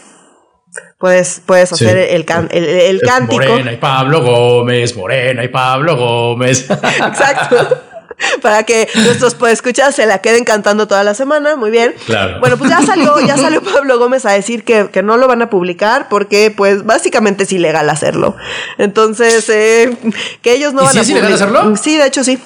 Puedes, 0.99 1.43
puedes 1.45 1.71
Sí. 1.71 1.85
hacer 1.85 1.97
el, 1.99 2.25
can- 2.25 2.49
el, 2.53 2.65
el 2.65 2.97
Es 2.97 3.03
cántico. 3.03 3.43
Morena 3.43 3.73
y 3.73 3.77
Pablo 3.77 4.23
Gómez, 4.23 4.97
Morena 4.97 5.45
y 5.45 5.49
Pablo 5.49 5.97
Gómez. 5.97 6.67
Exacto. 7.07 7.83
Para 8.43 8.65
que 8.65 8.89
nuestros 8.97 9.37
escuchar 9.49 9.93
se 9.93 10.05
la 10.07 10.19
queden 10.19 10.45
cantando 10.45 10.89
toda 10.89 11.05
la 11.05 11.15
semana, 11.15 11.55
muy 11.57 11.71
bien. 11.71 11.95
Claro. 12.07 12.41
Bueno, 12.41 12.57
pues 12.59 12.69
ya 12.71 12.83
salió, 12.83 13.19
ya 13.21 13.37
salió 13.37 13.63
Pablo 13.63 13.97
Gómez 13.99 14.27
a 14.27 14.33
decir 14.33 14.65
que, 14.65 14.89
que 14.91 15.05
no 15.05 15.17
lo 15.17 15.29
van 15.29 15.41
a 15.43 15.51
publicar 15.51 16.09
porque, 16.09 16.53
pues, 16.57 16.85
básicamente 16.85 17.45
es 17.45 17.53
ilegal 17.53 17.89
hacerlo. 17.91 18.35
Entonces, 18.77 19.49
eh, 19.51 19.97
que 20.43 20.53
ellos 20.53 20.75
no 20.75 20.83
¿Y 20.83 20.87
van 20.87 20.99
a 20.99 21.01
es 21.01 21.09
ilegal 21.09 21.31
publicar- 21.33 21.49
hacerlo? 21.57 21.77
Sí, 21.77 21.97
de 21.97 22.07
hecho 22.07 22.25
sí. 22.25 22.41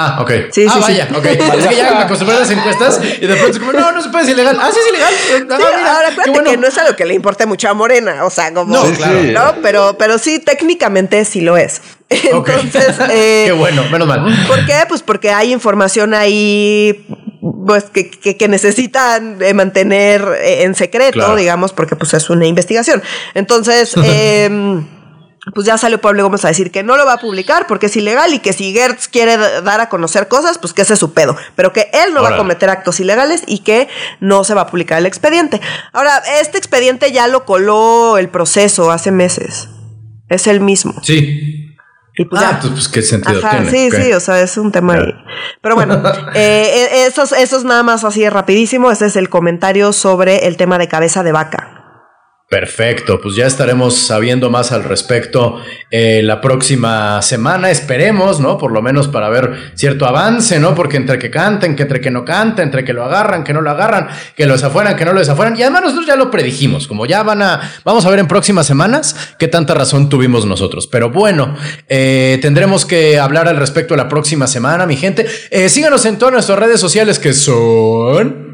Ah, 0.00 0.18
ok. 0.20 0.30
Sí, 0.52 0.64
ah, 0.68 0.72
sí, 0.72 0.78
sí. 0.78 0.80
vaya, 0.80 1.08
ok. 1.14 1.24
Es 1.26 1.66
que 1.66 1.76
ya 1.76 1.94
me 1.94 2.02
acostumbré 2.04 2.36
a 2.36 2.40
las 2.40 2.50
encuestas 2.50 3.00
y 3.20 3.26
de 3.26 3.34
pronto 3.34 3.46
es 3.48 3.58
como, 3.58 3.72
no, 3.72 3.90
no 3.92 4.00
se 4.02 4.08
puede, 4.10 4.24
es 4.24 4.30
ilegal. 4.30 4.56
Ah, 4.60 4.70
sí, 4.72 4.78
es 4.80 4.88
ilegal. 4.90 5.12
Ah, 5.12 5.56
Sí, 5.58 5.64
mira, 5.76 5.94
ahora 5.96 6.08
acuérdate 6.08 6.30
bueno. 6.30 6.50
que 6.50 6.56
no 6.56 6.66
es 6.68 6.78
algo 6.78 6.94
que 6.96 7.04
le 7.06 7.14
importe 7.14 7.46
mucho 7.46 7.68
a 7.68 7.74
Morena, 7.74 8.24
o 8.24 8.30
sea, 8.30 8.54
como 8.54 8.72
No, 8.74 8.86
Sí, 8.86 8.92
claro. 8.92 9.20
sí. 9.22 9.32
¿no? 9.32 9.54
Pero, 9.62 9.96
pero 9.98 10.18
sí, 10.18 10.38
técnicamente 10.38 11.24
sí 11.24 11.40
lo 11.40 11.56
es. 11.56 11.80
Entonces, 12.08 12.94
eh, 13.10 13.44
Qué 13.46 13.52
bueno, 13.52 13.82
menos 13.90 14.06
mal. 14.06 14.24
¿Por 14.46 14.64
qué? 14.66 14.76
Pues 14.88 15.02
porque 15.02 15.30
hay 15.32 15.52
información 15.52 16.14
ahí 16.14 17.04
pues 17.66 17.84
que, 17.84 18.10
que- 18.10 18.36
que 18.36 18.48
necesitan 18.48 19.38
eh, 19.42 19.52
mantener 19.54 20.22
eh, 20.42 20.62
en 20.62 20.74
secreto, 20.74 21.12
Claro. 21.12 21.36
digamos, 21.36 21.72
porque 21.72 21.96
pues 21.96 22.14
es 22.14 22.30
una 22.30 22.46
investigación. 22.46 23.02
Entonces, 23.34 23.92
eh, 24.02 24.80
pues 25.54 25.66
ya 25.66 25.78
salió 25.78 26.00
Pablo 26.00 26.22
Gómez 26.22 26.44
a 26.44 26.48
decir 26.48 26.70
que 26.70 26.82
no 26.82 26.96
lo 26.96 27.06
va 27.06 27.14
a 27.14 27.18
publicar 27.18 27.66
porque 27.66 27.86
es 27.86 27.96
ilegal 27.96 28.32
y 28.34 28.38
que 28.40 28.52
si 28.52 28.72
Gertz 28.72 29.08
quiere 29.08 29.36
dar 29.62 29.80
a 29.80 29.88
conocer 29.88 30.28
cosas, 30.28 30.58
pues 30.58 30.72
que 30.72 30.82
ese 30.82 30.94
es 30.94 30.98
su 30.98 31.12
pedo, 31.12 31.36
pero 31.56 31.72
que 31.72 31.90
él 31.92 32.14
no 32.14 32.22
va 32.22 32.30
a 32.34 32.36
cometer 32.36 32.70
actos 32.70 33.00
ilegales 33.00 33.42
y 33.46 33.60
que 33.60 33.88
no 34.20 34.44
se 34.44 34.54
va 34.54 34.62
a 34.62 34.66
publicar 34.66 34.98
el 34.98 35.06
expediente. 35.06 35.60
Ahora, 35.92 36.18
este 36.40 36.58
expediente 36.58 37.12
ya 37.12 37.28
lo 37.28 37.44
coló 37.44 38.18
el 38.18 38.28
proceso 38.28 38.90
hace 38.90 39.10
meses. 39.10 39.68
Es 40.28 40.46
el 40.46 40.60
mismo. 40.60 40.94
Sí. 41.02 41.64
Y 42.20 42.24
pues 42.24 42.42
ah, 42.42 42.50
ya. 42.54 42.60
pues, 42.60 42.72
pues, 42.72 42.88
qué 42.88 43.00
sentido 43.00 43.38
Ajá, 43.38 43.62
tiene. 43.62 43.70
sí, 43.70 43.90
sí, 44.02 44.12
o 44.12 44.18
sea, 44.18 44.40
es 44.40 44.56
un 44.56 44.72
tema. 44.72 44.96
Pero 45.62 45.76
bueno, 45.76 46.02
eh, 46.34 46.88
eh, 46.92 47.06
eso, 47.06 47.22
es- 47.22 47.30
eso 47.32 47.56
es 47.56 47.64
nada 47.64 47.84
más 47.84 48.02
así 48.02 48.28
rapidísimo. 48.28 48.90
Ese 48.90 49.06
es 49.06 49.14
el 49.14 49.28
comentario 49.28 49.92
sobre 49.92 50.48
el 50.48 50.56
tema 50.56 50.78
de 50.78 50.88
cabeza 50.88 51.22
de 51.22 51.30
vaca. 51.30 51.67
Perfecto, 52.48 53.20
pues 53.20 53.34
ya 53.34 53.46
estaremos 53.46 53.94
sabiendo 53.94 54.48
más 54.48 54.72
al 54.72 54.82
respecto 54.82 55.60
eh, 55.90 56.22
la 56.24 56.40
próxima 56.40 57.20
semana, 57.20 57.70
esperemos, 57.70 58.40
¿no? 58.40 58.56
Por 58.56 58.72
lo 58.72 58.80
menos 58.80 59.06
para 59.06 59.28
ver 59.28 59.72
cierto 59.74 60.06
avance, 60.06 60.58
¿no? 60.58 60.74
Porque 60.74 60.96
entre 60.96 61.18
que 61.18 61.30
canten, 61.30 61.76
que 61.76 61.82
entre 61.82 62.00
que 62.00 62.10
no 62.10 62.24
canten, 62.24 62.64
entre 62.64 62.86
que 62.86 62.94
lo 62.94 63.04
agarran, 63.04 63.44
que 63.44 63.52
no 63.52 63.60
lo 63.60 63.70
agarran, 63.70 64.08
que 64.34 64.46
lo 64.46 64.54
desafueran, 64.54 64.96
que 64.96 65.04
no 65.04 65.12
lo 65.12 65.18
desafueran. 65.18 65.58
Y 65.58 65.62
además 65.62 65.82
nosotros 65.82 66.06
ya 66.06 66.16
lo 66.16 66.30
predijimos, 66.30 66.88
como 66.88 67.04
ya 67.04 67.22
van 67.22 67.42
a, 67.42 67.60
vamos 67.84 68.06
a 68.06 68.10
ver 68.10 68.18
en 68.18 68.28
próximas 68.28 68.66
semanas 68.66 69.34
qué 69.38 69.46
tanta 69.46 69.74
razón 69.74 70.08
tuvimos 70.08 70.46
nosotros. 70.46 70.86
Pero 70.86 71.10
bueno, 71.10 71.54
eh, 71.86 72.38
tendremos 72.40 72.86
que 72.86 73.18
hablar 73.18 73.46
al 73.46 73.58
respecto 73.58 73.94
la 73.94 74.08
próxima 74.08 74.46
semana, 74.46 74.86
mi 74.86 74.96
gente. 74.96 75.26
Eh, 75.50 75.68
síganos 75.68 76.06
en 76.06 76.16
todas 76.16 76.32
nuestras 76.32 76.58
redes 76.58 76.80
sociales 76.80 77.18
que 77.18 77.34
son... 77.34 78.47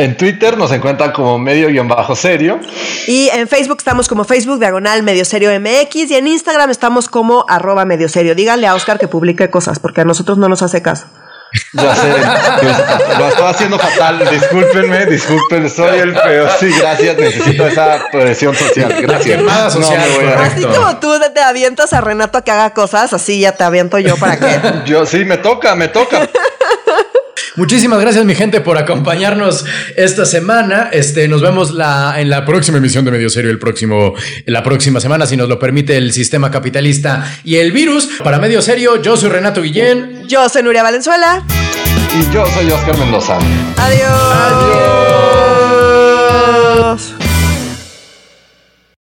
En 0.00 0.16
Twitter 0.16 0.56
nos 0.56 0.72
encuentran 0.72 1.12
como 1.12 1.38
medio 1.38 1.68
guion 1.68 1.86
bajo 1.88 2.16
serio. 2.16 2.58
Y 3.06 3.28
en 3.34 3.46
Facebook 3.48 3.76
estamos 3.78 4.08
como 4.08 4.24
Facebook 4.24 4.58
Diagonal 4.58 5.02
Medio 5.02 5.24
Serio 5.24 5.50
MX 5.60 6.10
y 6.10 6.14
en 6.16 6.26
Instagram 6.26 6.70
estamos 6.70 7.08
como 7.08 7.44
arroba 7.48 7.84
medio 7.84 8.08
serio. 8.08 8.34
Díganle 8.34 8.66
a 8.66 8.74
Oscar 8.74 8.98
que 8.98 9.08
publique 9.08 9.50
cosas 9.50 9.78
porque 9.78 10.00
a 10.00 10.04
nosotros 10.04 10.38
no 10.38 10.48
nos 10.48 10.62
hace 10.62 10.80
caso. 10.80 11.06
Ya 11.72 11.96
sé, 11.96 12.08
lo 13.18 13.28
estoy 13.28 13.44
haciendo 13.44 13.76
fatal. 13.78 14.22
Discúlpenme, 14.30 15.06
disculpen, 15.06 15.68
soy 15.68 15.98
el 15.98 16.14
peor. 16.14 16.48
Sí, 16.60 16.70
gracias, 16.78 17.16
necesito 17.18 17.66
esa 17.66 17.98
presión 18.12 18.54
social. 18.54 18.94
Gracias. 19.02 19.36
quemada 19.36 19.68
social, 19.68 19.98
me 20.00 20.14
voy 20.16 20.26
a- 20.32 20.36
correcto. 20.36 20.68
Así 20.68 20.78
como 20.78 20.96
tú 21.00 21.12
te 21.34 21.40
avientas 21.40 21.92
a 21.92 22.00
Renato 22.00 22.38
a 22.38 22.42
que 22.44 22.52
haga 22.52 22.70
cosas, 22.72 23.12
así 23.12 23.40
ya 23.40 23.50
te 23.52 23.64
aviento 23.64 23.98
yo 23.98 24.16
para 24.16 24.38
que... 24.38 24.60
Yo 24.88 25.04
sí, 25.06 25.24
me 25.24 25.38
toca, 25.38 25.74
me 25.74 25.88
toca. 25.88 26.28
Muchísimas 27.56 28.00
gracias, 28.00 28.24
mi 28.24 28.34
gente, 28.34 28.60
por 28.60 28.78
acompañarnos 28.78 29.64
esta 29.96 30.24
semana. 30.24 30.88
Este, 30.92 31.26
nos 31.28 31.42
vemos 31.42 31.72
la, 31.72 32.14
en 32.18 32.30
la 32.30 32.44
próxima 32.44 32.78
emisión 32.78 33.04
de 33.04 33.10
Medio 33.10 33.28
Serio 33.28 33.50
el 33.50 33.58
próximo, 33.58 34.14
la 34.46 34.62
próxima 34.62 35.00
semana, 35.00 35.26
si 35.26 35.36
nos 35.36 35.48
lo 35.48 35.58
permite 35.58 35.96
el 35.96 36.12
sistema 36.12 36.50
capitalista 36.50 37.38
y 37.44 37.56
el 37.56 37.72
virus. 37.72 38.08
Para 38.22 38.38
Medio 38.38 38.62
Serio, 38.62 39.02
yo 39.02 39.16
soy 39.16 39.30
Renato 39.30 39.62
Guillén. 39.62 40.26
Yo 40.28 40.48
soy 40.48 40.62
Nuria 40.62 40.82
Valenzuela. 40.82 41.44
Y 42.14 42.32
yo 42.32 42.44
soy 42.46 42.70
Oscar 42.70 42.98
Mendoza. 42.98 43.38
Adiós. 43.76 44.10
Adiós. 46.82 47.19